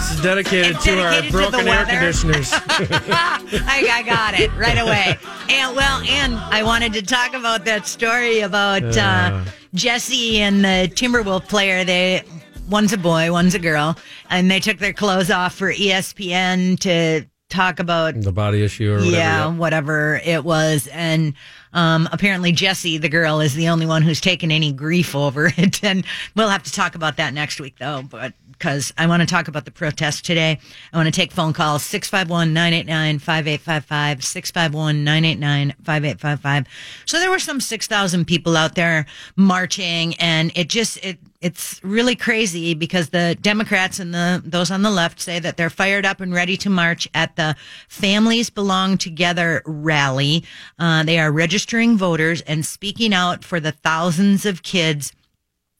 Really? 0.00 0.14
is 0.16 0.22
dedicated, 0.22 0.80
to 0.80 0.96
dedicated 0.96 0.98
our 1.26 1.30
broken 1.30 1.60
air 1.68 1.76
weather. 1.84 1.90
conditioners. 1.92 2.50
I, 2.52 3.88
I 3.92 4.02
got 4.04 4.38
it 4.38 4.50
right 4.56 4.78
away. 4.78 5.16
And 5.50 5.74
well, 5.76 6.00
and 6.08 6.34
I 6.36 6.62
wanted 6.62 6.92
to 6.94 7.02
talk 7.02 7.34
about 7.34 7.64
that 7.64 7.86
story 7.86 8.40
about 8.40 8.82
uh, 8.96 9.00
Uh. 9.00 9.44
Jesse 9.74 10.38
and 10.40 10.64
the 10.64 10.90
Timberwolf 10.94 11.48
player. 11.48 11.84
They 11.84 12.22
one's 12.68 12.92
a 12.92 12.98
boy, 12.98 13.30
one's 13.32 13.54
a 13.54 13.58
girl, 13.58 13.96
and 14.30 14.50
they 14.50 14.60
took 14.60 14.78
their 14.78 14.92
clothes 14.92 15.30
off 15.30 15.54
for 15.54 15.72
ESPN 15.72 16.78
to 16.80 17.26
talk 17.50 17.78
about 17.80 18.18
the 18.20 18.32
body 18.32 18.62
issue 18.62 18.90
or 18.92 18.96
whatever. 18.96 19.10
yeah, 19.16 19.46
whatever 19.48 20.20
it 20.24 20.44
was. 20.44 20.86
And 20.92 21.34
um, 21.72 22.08
apparently, 22.12 22.52
Jesse, 22.52 22.98
the 22.98 23.08
girl, 23.08 23.40
is 23.40 23.54
the 23.54 23.68
only 23.68 23.86
one 23.86 24.02
who's 24.02 24.20
taken 24.20 24.50
any 24.50 24.72
grief 24.72 25.14
over 25.14 25.46
it. 25.56 25.82
And 25.84 26.04
we'll 26.34 26.48
have 26.50 26.62
to 26.64 26.72
talk 26.72 26.94
about 26.94 27.16
that 27.16 27.34
next 27.34 27.60
week, 27.60 27.76
though, 27.78 28.02
but 28.08 28.32
because 28.58 28.92
I 28.98 29.06
want 29.06 29.20
to 29.20 29.26
talk 29.26 29.48
about 29.48 29.64
the 29.64 29.70
protest 29.70 30.24
today. 30.24 30.58
I 30.92 30.96
want 30.96 31.06
to 31.06 31.12
take 31.12 31.32
phone 31.32 31.52
calls 31.52 31.84
651 31.84 32.52
989 32.52 33.18
5855, 33.18 34.24
651 34.24 35.04
989 35.04 35.74
5855. 35.84 36.66
So 37.06 37.18
there 37.20 37.30
were 37.30 37.38
some 37.38 37.60
6,000 37.60 38.26
people 38.26 38.56
out 38.56 38.74
there 38.74 39.06
marching, 39.36 40.14
and 40.16 40.50
it 40.54 40.68
just, 40.68 41.02
it, 41.04 41.18
it's 41.40 41.80
really 41.84 42.16
crazy 42.16 42.74
because 42.74 43.10
the 43.10 43.36
Democrats 43.40 44.00
and 44.00 44.12
the 44.12 44.42
those 44.44 44.72
on 44.72 44.82
the 44.82 44.90
left 44.90 45.20
say 45.20 45.38
that 45.38 45.56
they're 45.56 45.70
fired 45.70 46.04
up 46.04 46.20
and 46.20 46.34
ready 46.34 46.56
to 46.56 46.68
march 46.68 47.08
at 47.14 47.36
the 47.36 47.54
Families 47.88 48.50
Belong 48.50 48.98
Together 48.98 49.62
rally. 49.64 50.44
Uh, 50.78 51.04
they 51.04 51.18
are 51.18 51.30
registering 51.30 51.96
voters 51.96 52.40
and 52.42 52.66
speaking 52.66 53.14
out 53.14 53.44
for 53.44 53.60
the 53.60 53.70
thousands 53.70 54.44
of 54.44 54.64
kids 54.64 55.12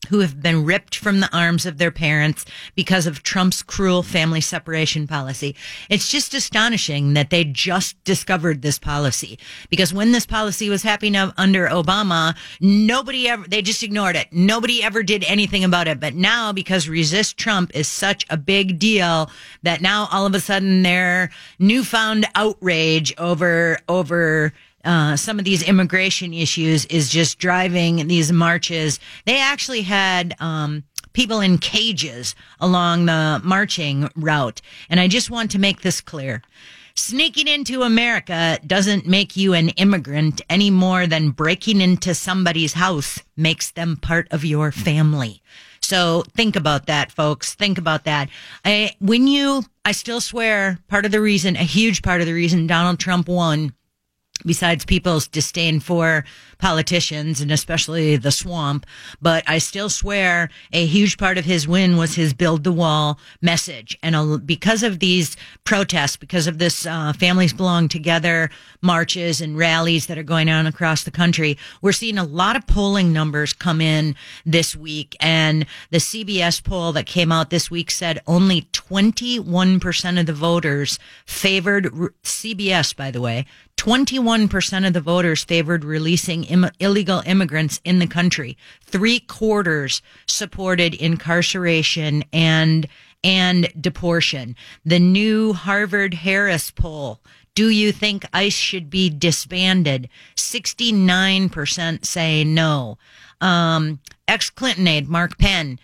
who 0.08 0.20
have 0.20 0.42
been 0.42 0.64
ripped 0.64 0.96
from 0.96 1.20
the 1.20 1.36
arms 1.36 1.66
of 1.66 1.78
their 1.78 1.90
parents 1.90 2.44
because 2.74 3.06
of 3.06 3.22
Trump's 3.22 3.62
cruel 3.62 4.02
family 4.02 4.40
separation 4.40 5.06
policy. 5.06 5.54
It's 5.88 6.10
just 6.10 6.34
astonishing 6.34 7.14
that 7.14 7.30
they 7.30 7.44
just 7.44 8.02
discovered 8.04 8.62
this 8.62 8.78
policy 8.78 9.38
because 9.70 9.92
when 9.92 10.12
this 10.12 10.26
policy 10.26 10.68
was 10.68 10.82
happening 10.82 11.16
under 11.16 11.68
Obama, 11.68 12.36
nobody 12.60 13.28
ever, 13.28 13.46
they 13.48 13.62
just 13.62 13.82
ignored 13.82 14.16
it. 14.16 14.28
Nobody 14.32 14.82
ever 14.82 15.02
did 15.02 15.24
anything 15.24 15.64
about 15.64 15.88
it. 15.88 16.00
But 16.00 16.14
now 16.14 16.52
because 16.52 16.88
resist 16.88 17.36
Trump 17.36 17.70
is 17.74 17.88
such 17.88 18.24
a 18.30 18.36
big 18.36 18.78
deal 18.78 19.30
that 19.62 19.80
now 19.80 20.08
all 20.10 20.26
of 20.26 20.34
a 20.34 20.40
sudden 20.40 20.82
their 20.82 21.30
newfound 21.58 22.26
outrage 22.34 23.14
over, 23.18 23.78
over, 23.88 24.52
uh, 24.88 25.16
some 25.16 25.38
of 25.38 25.44
these 25.44 25.62
immigration 25.62 26.32
issues 26.32 26.86
is 26.86 27.10
just 27.10 27.38
driving 27.38 28.08
these 28.08 28.32
marches. 28.32 28.98
They 29.26 29.38
actually 29.38 29.82
had 29.82 30.34
um, 30.40 30.82
people 31.12 31.40
in 31.40 31.58
cages 31.58 32.34
along 32.58 33.04
the 33.04 33.38
marching 33.44 34.08
route. 34.16 34.62
And 34.88 34.98
I 34.98 35.06
just 35.06 35.30
want 35.30 35.50
to 35.50 35.58
make 35.58 35.82
this 35.82 36.00
clear. 36.00 36.40
Sneaking 36.94 37.48
into 37.48 37.82
America 37.82 38.58
doesn't 38.66 39.06
make 39.06 39.36
you 39.36 39.52
an 39.52 39.68
immigrant 39.70 40.40
any 40.48 40.70
more 40.70 41.06
than 41.06 41.30
breaking 41.30 41.82
into 41.82 42.14
somebody's 42.14 42.72
house 42.72 43.20
makes 43.36 43.70
them 43.70 43.98
part 43.98 44.26
of 44.30 44.42
your 44.42 44.72
family. 44.72 45.42
So 45.82 46.24
think 46.34 46.56
about 46.56 46.86
that, 46.86 47.12
folks. 47.12 47.54
Think 47.54 47.76
about 47.76 48.04
that. 48.04 48.30
I, 48.64 48.92
when 49.00 49.26
you, 49.26 49.64
I 49.84 49.92
still 49.92 50.22
swear 50.22 50.78
part 50.88 51.04
of 51.04 51.12
the 51.12 51.20
reason, 51.20 51.56
a 51.56 51.62
huge 51.62 52.00
part 52.00 52.22
of 52.22 52.26
the 52.26 52.32
reason 52.32 52.66
Donald 52.66 52.98
Trump 52.98 53.28
won 53.28 53.74
besides 54.44 54.84
people's 54.84 55.26
disdain 55.26 55.80
for 55.80 56.24
politicians 56.58 57.40
and 57.40 57.50
especially 57.50 58.16
the 58.16 58.30
swamp. 58.30 58.84
But 59.22 59.44
I 59.46 59.58
still 59.58 59.88
swear 59.88 60.50
a 60.72 60.86
huge 60.86 61.16
part 61.16 61.38
of 61.38 61.44
his 61.44 61.68
win 61.68 61.96
was 61.96 62.14
his 62.14 62.34
build 62.34 62.64
the 62.64 62.72
wall 62.72 63.18
message. 63.40 63.96
And 64.02 64.46
because 64.46 64.82
of 64.82 64.98
these 64.98 65.36
protests, 65.64 66.16
because 66.16 66.46
of 66.46 66.58
this 66.58 66.84
uh, 66.86 67.12
families 67.12 67.52
belong 67.52 67.88
together 67.88 68.50
marches 68.82 69.40
and 69.40 69.56
rallies 69.56 70.06
that 70.06 70.18
are 70.18 70.22
going 70.22 70.50
on 70.50 70.66
across 70.66 71.04
the 71.04 71.10
country, 71.10 71.56
we're 71.80 71.92
seeing 71.92 72.18
a 72.18 72.24
lot 72.24 72.56
of 72.56 72.66
polling 72.66 73.12
numbers 73.12 73.52
come 73.52 73.80
in 73.80 74.16
this 74.44 74.74
week. 74.74 75.16
And 75.20 75.66
the 75.90 75.98
CBS 75.98 76.62
poll 76.62 76.92
that 76.92 77.06
came 77.06 77.30
out 77.30 77.50
this 77.50 77.70
week 77.70 77.90
said 77.90 78.20
only 78.26 78.62
21% 78.72 80.20
of 80.20 80.26
the 80.26 80.32
voters 80.32 80.98
favored 81.24 81.84
CBS, 82.24 82.94
by 82.94 83.10
the 83.10 83.20
way, 83.20 83.46
21% 83.78 84.86
of 84.86 84.92
the 84.92 85.00
voters 85.00 85.44
favored 85.44 85.84
releasing 85.84 86.44
Im- 86.44 86.70
illegal 86.80 87.22
immigrants 87.24 87.80
in 87.84 88.00
the 88.00 88.08
country. 88.08 88.58
Three 88.82 89.20
quarters 89.20 90.02
supported 90.26 90.94
incarceration 90.94 92.24
and 92.32 92.88
and 93.24 93.68
deportation. 93.80 94.54
The 94.84 94.98
new 94.98 95.52
Harvard 95.52 96.14
Harris 96.14 96.70
poll. 96.70 97.20
Do 97.54 97.68
you 97.68 97.90
think 97.90 98.24
ICE 98.32 98.52
should 98.52 98.90
be 98.90 99.10
disbanded? 99.10 100.08
69% 100.36 102.04
say 102.04 102.44
no. 102.44 102.98
Um, 103.40 104.00
ex 104.28 104.50
Clinton 104.50 104.86
aide 104.86 105.08
Mark 105.08 105.38
Penn. 105.38 105.80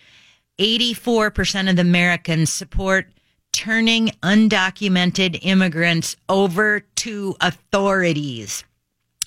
84% 0.58 1.70
of 1.70 1.76
the 1.76 1.82
Americans 1.82 2.52
support 2.52 3.08
turning 3.52 4.08
undocumented 4.22 5.38
immigrants 5.42 6.16
over 6.28 6.84
to 7.04 7.36
authorities. 7.42 8.64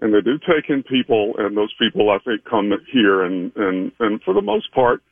and 0.00 0.12
they 0.14 0.20
do 0.20 0.38
take 0.38 0.68
in 0.68 0.82
people, 0.82 1.34
and 1.38 1.56
those 1.56 1.72
people 1.78 2.10
I 2.10 2.18
think 2.18 2.44
come 2.44 2.70
here, 2.92 3.22
and 3.24 3.50
and 3.56 3.90
and 3.98 4.22
for 4.22 4.34
the 4.34 4.42
most 4.42 4.70
part, 4.72 5.02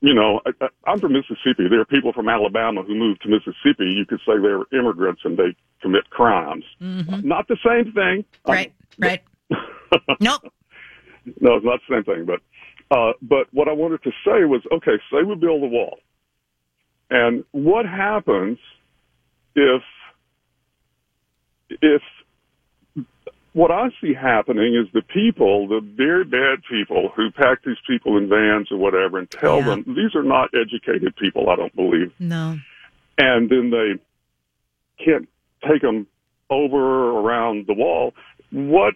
you 0.00 0.14
know, 0.14 0.40
I, 0.46 0.68
I'm 0.86 1.00
from 1.00 1.12
Mississippi. 1.12 1.68
There 1.70 1.80
are 1.80 1.86
people 1.86 2.12
from 2.12 2.28
Alabama 2.28 2.82
who 2.82 2.94
moved 2.94 3.22
to 3.22 3.28
Mississippi. 3.28 3.86
You 3.86 4.04
could 4.06 4.20
say 4.20 4.34
they're 4.40 4.62
immigrants 4.78 5.22
and 5.24 5.36
they 5.36 5.56
commit 5.80 6.08
crimes. 6.10 6.64
Not 7.24 7.48
the 7.48 7.56
same 7.64 7.92
thing. 7.92 8.24
Mm-hmm. 8.24 8.50
Right, 8.50 8.72
right. 8.98 9.22
nope. 10.20 10.42
No, 11.40 11.56
it's 11.56 11.64
not 11.64 11.80
the 11.88 11.94
same 11.96 12.04
thing. 12.04 12.24
But 12.24 12.40
uh, 12.96 13.12
but 13.22 13.48
what 13.52 13.68
I 13.68 13.72
wanted 13.72 14.02
to 14.04 14.10
say 14.24 14.44
was, 14.44 14.62
okay, 14.72 14.98
say 15.10 15.22
we 15.24 15.34
build 15.34 15.62
a 15.62 15.66
wall, 15.66 15.98
and 17.10 17.44
what 17.50 17.84
happens 17.84 18.58
if 19.56 19.82
if 21.68 22.02
what 23.56 23.70
I 23.70 23.88
see 24.02 24.12
happening 24.12 24.74
is 24.74 24.86
the 24.92 25.00
people, 25.00 25.66
the 25.66 25.80
very 25.80 26.24
bad 26.24 26.58
people 26.68 27.10
who 27.16 27.30
pack 27.30 27.64
these 27.64 27.78
people 27.88 28.18
in 28.18 28.28
vans 28.28 28.70
or 28.70 28.76
whatever 28.76 29.18
and 29.18 29.30
tell 29.30 29.60
Yeah. 29.60 29.76
them 29.76 29.84
these 29.96 30.14
are 30.14 30.22
not 30.22 30.50
educated 30.54 31.16
people, 31.16 31.48
I 31.48 31.56
don't 31.56 31.74
believe. 31.74 32.12
No. 32.20 32.58
And 33.16 33.48
then 33.48 33.70
they 33.70 33.94
can't 35.02 35.26
take 35.66 35.80
them 35.80 36.06
over 36.50 36.76
or 36.76 37.22
around 37.22 37.66
the 37.66 37.72
wall. 37.72 38.12
What, 38.50 38.92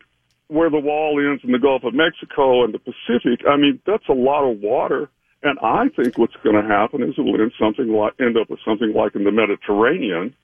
where 0.49 0.69
the 0.69 0.79
wall 0.79 1.19
ends 1.19 1.43
in 1.43 1.53
the 1.53 1.59
Gulf 1.59 1.83
of 1.85 1.95
Mexico 1.95 2.63
and 2.63 2.75
the 2.75 2.81
Pacific, 2.81 3.41
I 3.49 3.57
mean, 3.57 3.81
that's 3.87 4.11
a 4.11 4.13
lot 4.13 4.45
of 4.45 4.61
water. 4.61 5.09
And 5.43 5.59
I 5.61 5.89
think 5.89 6.19
what's 6.19 6.37
going 6.45 6.61
to 6.63 6.69
happen 6.69 7.03
is 7.03 7.15
it 7.17 7.23
will 7.23 7.41
end 7.41 7.53
something 7.59 7.89
like, 7.89 8.13
end 8.21 8.37
up 8.37 8.51
with 8.51 8.61
something 8.63 8.93
like 8.93 9.15
in 9.15 9.25
the 9.25 9.33
Mediterranean. 9.33 10.35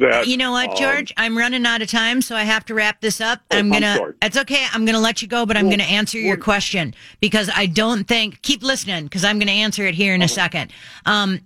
That, 0.00 0.26
You 0.26 0.36
know 0.36 0.50
what, 0.52 0.70
um, 0.70 0.76
George? 0.76 1.12
I'm 1.16 1.36
running 1.38 1.64
out 1.66 1.82
of 1.82 1.88
time, 1.90 2.22
so 2.22 2.34
I 2.34 2.42
have 2.44 2.64
to 2.66 2.74
wrap 2.74 3.00
this 3.00 3.20
up. 3.20 3.40
Oh, 3.50 3.56
I'm 3.58 3.66
I'm 3.66 3.80
gonna. 3.80 3.96
sorry. 3.96 4.14
It's 4.22 4.36
okay. 4.36 4.64
I'm 4.72 4.84
gonna 4.84 4.98
let 5.00 5.22
you 5.22 5.28
go, 5.28 5.46
but 5.46 5.56
I'm 5.56 5.66
Well, 5.66 5.72
gonna 5.76 5.84
answer 5.88 6.18
your 6.18 6.36
well- 6.36 6.44
question 6.44 6.94
because 7.20 7.50
I 7.54 7.66
don't 7.66 8.04
think. 8.08 8.40
Keep 8.42 8.62
listening 8.62 9.04
because 9.04 9.24
I'm 9.24 9.38
gonna 9.38 9.50
answer 9.52 9.86
it 9.86 9.94
here 9.94 10.14
in 10.14 10.22
a 10.22 10.24
Uh-huh. 10.24 10.34
second. 10.34 10.72
Um, 11.06 11.40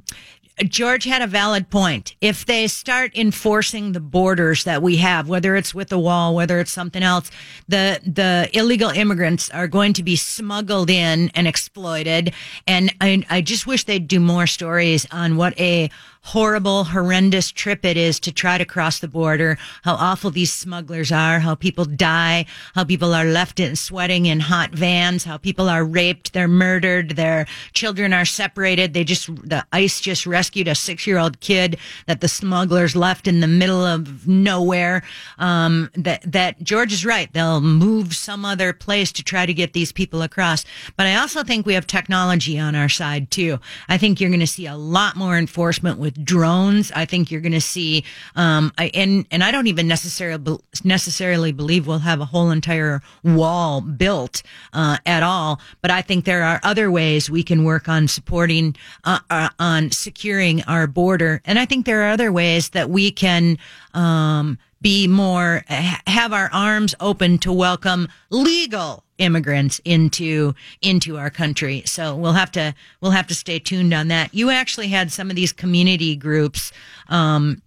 George 0.69 1.03
had 1.03 1.21
a 1.21 1.27
valid 1.27 1.69
point. 1.69 2.15
If 2.21 2.47
they 2.47 2.69
start 2.69 3.11
enforcing 3.17 3.91
the 3.91 3.99
borders 3.99 4.63
that 4.63 4.83
we 4.83 4.99
have, 4.99 5.27
whether 5.29 5.57
it's 5.57 5.75
with 5.75 5.89
the 5.89 5.99
wall, 5.99 6.33
whether 6.33 6.61
it's 6.61 6.71
something 6.71 7.03
else, 7.03 7.29
the 7.67 7.99
the 8.07 8.49
illegal 8.53 8.91
immigrants 8.91 9.51
are 9.51 9.67
going 9.67 9.93
to 9.95 10.05
be 10.05 10.15
smuggled 10.15 10.91
in 10.91 11.33
and 11.35 11.49
exploited. 11.49 12.33
And 12.69 12.95
I, 13.01 13.25
I 13.29 13.41
just 13.41 13.67
wish 13.67 13.83
they'd 13.83 14.07
do 14.07 14.21
more 14.21 14.47
stories 14.47 15.09
on 15.11 15.37
what 15.37 15.59
a 15.59 15.91
horrible, 16.25 16.85
horrendous 16.85 17.53
trip 17.53 17.85
it 17.85 17.99
is 17.99 18.18
to 18.18 18.33
try 18.33 18.57
to 18.57 18.64
cross 18.64 18.99
the 18.99 19.07
border, 19.07 19.59
how 19.83 19.95
awful 19.95 20.31
these 20.31 20.53
smugglers 20.53 21.12
are, 21.12 21.39
how 21.39 21.55
people 21.55 21.85
die, 21.85 22.47
how 22.75 22.83
people 22.83 23.12
are 23.14 23.27
left 23.27 23.61
in 23.61 23.77
sweating 23.77 24.25
in 24.25 24.41
hot 24.41 24.70
vans, 24.70 25.25
how 25.25 25.37
people 25.37 25.68
are 25.68 25.85
raped, 25.85 26.33
they're 26.33 26.49
murdered, 26.49 27.11
their 27.11 27.47
children 27.75 28.14
are 28.14 28.25
separated. 28.25 28.95
They 28.95 29.05
just, 29.05 29.27
the 29.47 29.66
ICE 29.72 30.01
just 30.01 30.27
rescued 30.27 30.66
a 30.66 30.75
six 30.75 31.07
year 31.07 31.18
old 31.18 31.41
kid 31.41 31.77
that 32.07 32.22
the 32.22 32.29
smugglers 32.29 32.97
left 32.97 33.29
in 33.29 33.41
the 33.41 33.47
middle 33.47 33.85
of 33.85 34.27
nowhere. 34.27 35.03
Um, 35.39 35.91
that, 35.95 36.22
that 36.33 36.62
George 36.62 36.93
is 36.93 37.05
right. 37.05 37.31
They'll 37.35 37.61
move 37.61 38.16
some 38.16 38.47
other 38.47 38.72
place 38.72 39.12
to 39.12 39.22
try 39.22 39.45
to 39.45 39.53
get 39.53 39.75
these 39.75 39.93
people 39.93 40.22
across. 40.22 40.64
But 40.97 41.07
I 41.07 41.16
also 41.16 41.45
think 41.45 41.66
we 41.66 41.75
have 41.75 41.87
technology 41.87 42.59
on 42.59 42.75
our 42.75 42.89
side 42.89 43.31
too. 43.31 43.59
I 43.91 43.99
think 43.99 44.20
you're 44.20 44.31
going 44.31 44.41
to 44.41 44.47
see 44.47 44.66
a 44.66 44.77
lot 44.77 45.16
more 45.16 45.37
enforcement 45.37 45.99
with 45.99 46.14
drones. 46.23 46.93
I 46.95 47.05
think 47.05 47.31
you're 47.31 47.41
going 47.41 47.53
to 47.53 47.61
see, 47.61 48.05
um, 48.37 48.73
I, 48.79 48.91
and, 48.95 49.27
and 49.31 49.43
I 49.45 49.51
don't 49.51 49.67
even 49.67 49.89
necessarily, 49.89 50.59
necessarily 50.83 51.53
believe 51.53 51.87
we'll 51.87 51.99
have 51.99 52.21
a 52.21 52.25
whole 52.25 52.51
entire 52.51 53.03
wall 53.23 53.81
built, 53.81 54.43
uh, 54.73 54.99
at 55.07 55.23
all. 55.23 55.61
But 55.83 55.91
I 55.91 56.03
think 56.03 56.25
there 56.25 56.43
are 56.43 56.61
other 56.62 56.91
ways 56.91 57.31
we 57.31 57.43
can 57.43 57.65
work 57.65 57.89
on 57.89 58.09
supporting, 58.09 58.77
uh, 59.05 59.21
uh, 59.31 59.51
on 59.59 59.91
securing 59.91 60.62
our 60.65 60.87
border. 60.87 61.41
And 61.45 61.59
I 61.59 61.67
think 61.67 61.87
there 61.87 62.03
are 62.03 62.11
other 62.11 62.33
ways 62.33 62.71
that 62.71 62.91
we 62.91 63.11
can, 63.11 63.59
um, 63.93 64.59
be 64.83 65.09
more, 65.09 65.65
have 65.69 66.33
our 66.35 66.51
arms 66.53 66.95
open 67.01 67.39
to 67.39 67.51
welcome 67.53 68.09
legal 68.29 69.04
immigrants 69.19 69.81
into 69.85 70.55
into 70.83 71.17
our 71.17 71.31
country. 71.31 71.83
So 71.87 72.17
we'll 72.17 72.33
have 72.33 72.51
to 72.53 72.75
we'll 73.01 73.12
have 73.12 73.27
to 73.29 73.35
stay 73.35 73.59
tuned 73.59 73.95
on 73.95 74.09
that. 74.09 74.35
You 74.35 74.51
actually 74.51 74.89
had 74.89 75.12
some 75.12 75.31
of 75.31 75.37
these 75.37 75.53
community 75.53 76.17
groups 76.17 76.73
um, 77.09 77.62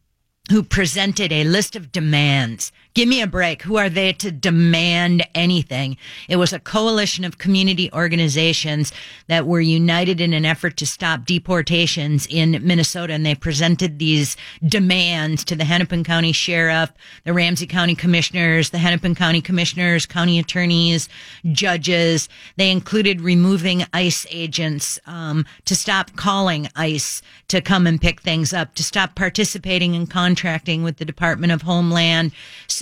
who 0.51 0.63
presented 0.63 1.31
a 1.31 1.43
list 1.43 1.75
of 1.75 1.91
demands. 1.91 2.71
Give 2.97 3.07
me 3.07 3.21
a 3.21 3.27
break. 3.27 3.61
Who 3.61 3.77
are 3.77 3.89
they 3.89 4.11
to 4.13 4.31
demand 4.31 5.23
anything? 5.35 5.97
It 6.27 6.37
was 6.37 6.51
a 6.51 6.57
coalition 6.57 7.25
of 7.25 7.37
community 7.37 7.91
organizations 7.93 8.91
that 9.27 9.45
were 9.45 9.61
united 9.61 10.19
in 10.19 10.33
an 10.33 10.45
effort 10.45 10.77
to 10.77 10.87
stop 10.87 11.23
deportations 11.23 12.25
in 12.27 12.59
Minnesota. 12.65 13.13
And 13.13 13.23
they 13.23 13.35
presented 13.35 13.99
these 13.99 14.35
demands 14.65 15.43
to 15.43 15.55
the 15.55 15.63
Hennepin 15.63 16.05
County 16.05 16.31
Sheriff, 16.31 16.91
the 17.23 17.33
Ramsey 17.33 17.67
County 17.67 17.93
Commissioners, 17.93 18.71
the 18.71 18.79
Hennepin 18.79 19.13
County 19.13 19.41
Commissioners, 19.41 20.07
county 20.07 20.39
attorneys, 20.39 21.07
judges. 21.51 22.27
They 22.55 22.71
included 22.71 23.21
removing 23.21 23.85
ICE 23.93 24.25
agents 24.31 24.99
um, 25.05 25.45
to 25.65 25.75
stop 25.75 26.15
calling 26.15 26.67
ICE 26.75 27.21
to 27.49 27.61
come 27.61 27.85
and 27.85 28.01
pick 28.01 28.21
things 28.21 28.53
up, 28.53 28.73
to 28.73 28.83
stop 28.83 29.13
participating 29.13 29.93
in 29.93 30.07
contracting 30.07 30.81
with 30.81 30.97
the 30.97 31.05
Department 31.05 31.53
of 31.53 31.61
Homeland 31.61 32.31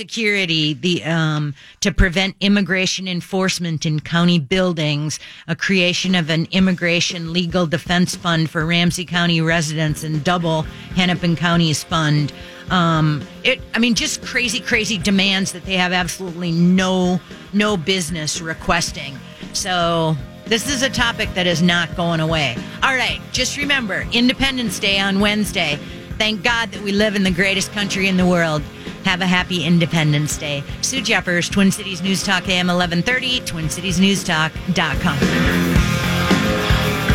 Security, 0.05 0.75
the 0.75 1.03
um, 1.03 1.55
to 1.81 1.91
prevent 1.91 2.35
immigration 2.39 3.07
enforcement 3.07 3.87
in 3.87 3.99
county 3.99 4.37
buildings, 4.37 5.19
a 5.47 5.55
creation 5.55 6.13
of 6.13 6.29
an 6.29 6.47
immigration 6.51 7.33
legal 7.33 7.65
defense 7.65 8.15
fund 8.15 8.47
for 8.47 8.67
Ramsey 8.67 9.03
County 9.03 9.41
residents, 9.41 10.03
and 10.03 10.23
double 10.23 10.61
Hennepin 10.93 11.35
County's 11.35 11.83
fund. 11.83 12.31
Um, 12.69 13.23
it, 13.43 13.59
I 13.73 13.79
mean, 13.79 13.95
just 13.95 14.21
crazy, 14.21 14.59
crazy 14.59 14.99
demands 14.99 15.53
that 15.53 15.65
they 15.65 15.75
have 15.75 15.91
absolutely 15.91 16.51
no, 16.51 17.19
no 17.51 17.75
business 17.75 18.41
requesting. 18.41 19.17
So 19.53 20.15
this 20.45 20.69
is 20.69 20.83
a 20.83 20.89
topic 20.91 21.33
that 21.33 21.47
is 21.47 21.63
not 21.63 21.95
going 21.95 22.19
away. 22.19 22.55
All 22.83 22.93
right, 22.93 23.19
just 23.31 23.57
remember 23.57 24.05
Independence 24.11 24.77
Day 24.77 24.99
on 24.99 25.19
Wednesday. 25.19 25.79
Thank 26.19 26.43
God 26.43 26.71
that 26.73 26.83
we 26.83 26.91
live 26.91 27.15
in 27.15 27.23
the 27.23 27.31
greatest 27.31 27.71
country 27.71 28.07
in 28.07 28.17
the 28.17 28.27
world. 28.27 28.61
Have 29.05 29.21
a 29.21 29.27
happy 29.27 29.63
Independence 29.63 30.37
Day. 30.37 30.63
Sue 30.81 31.01
Jeffers, 31.01 31.47
Twin 31.47 31.71
Cities 31.71 32.01
News 32.01 32.21
Talk 32.23 32.49
AM 32.49 32.67
1130, 32.67 33.39
twincitiesnewstalk.com. 33.41 36.14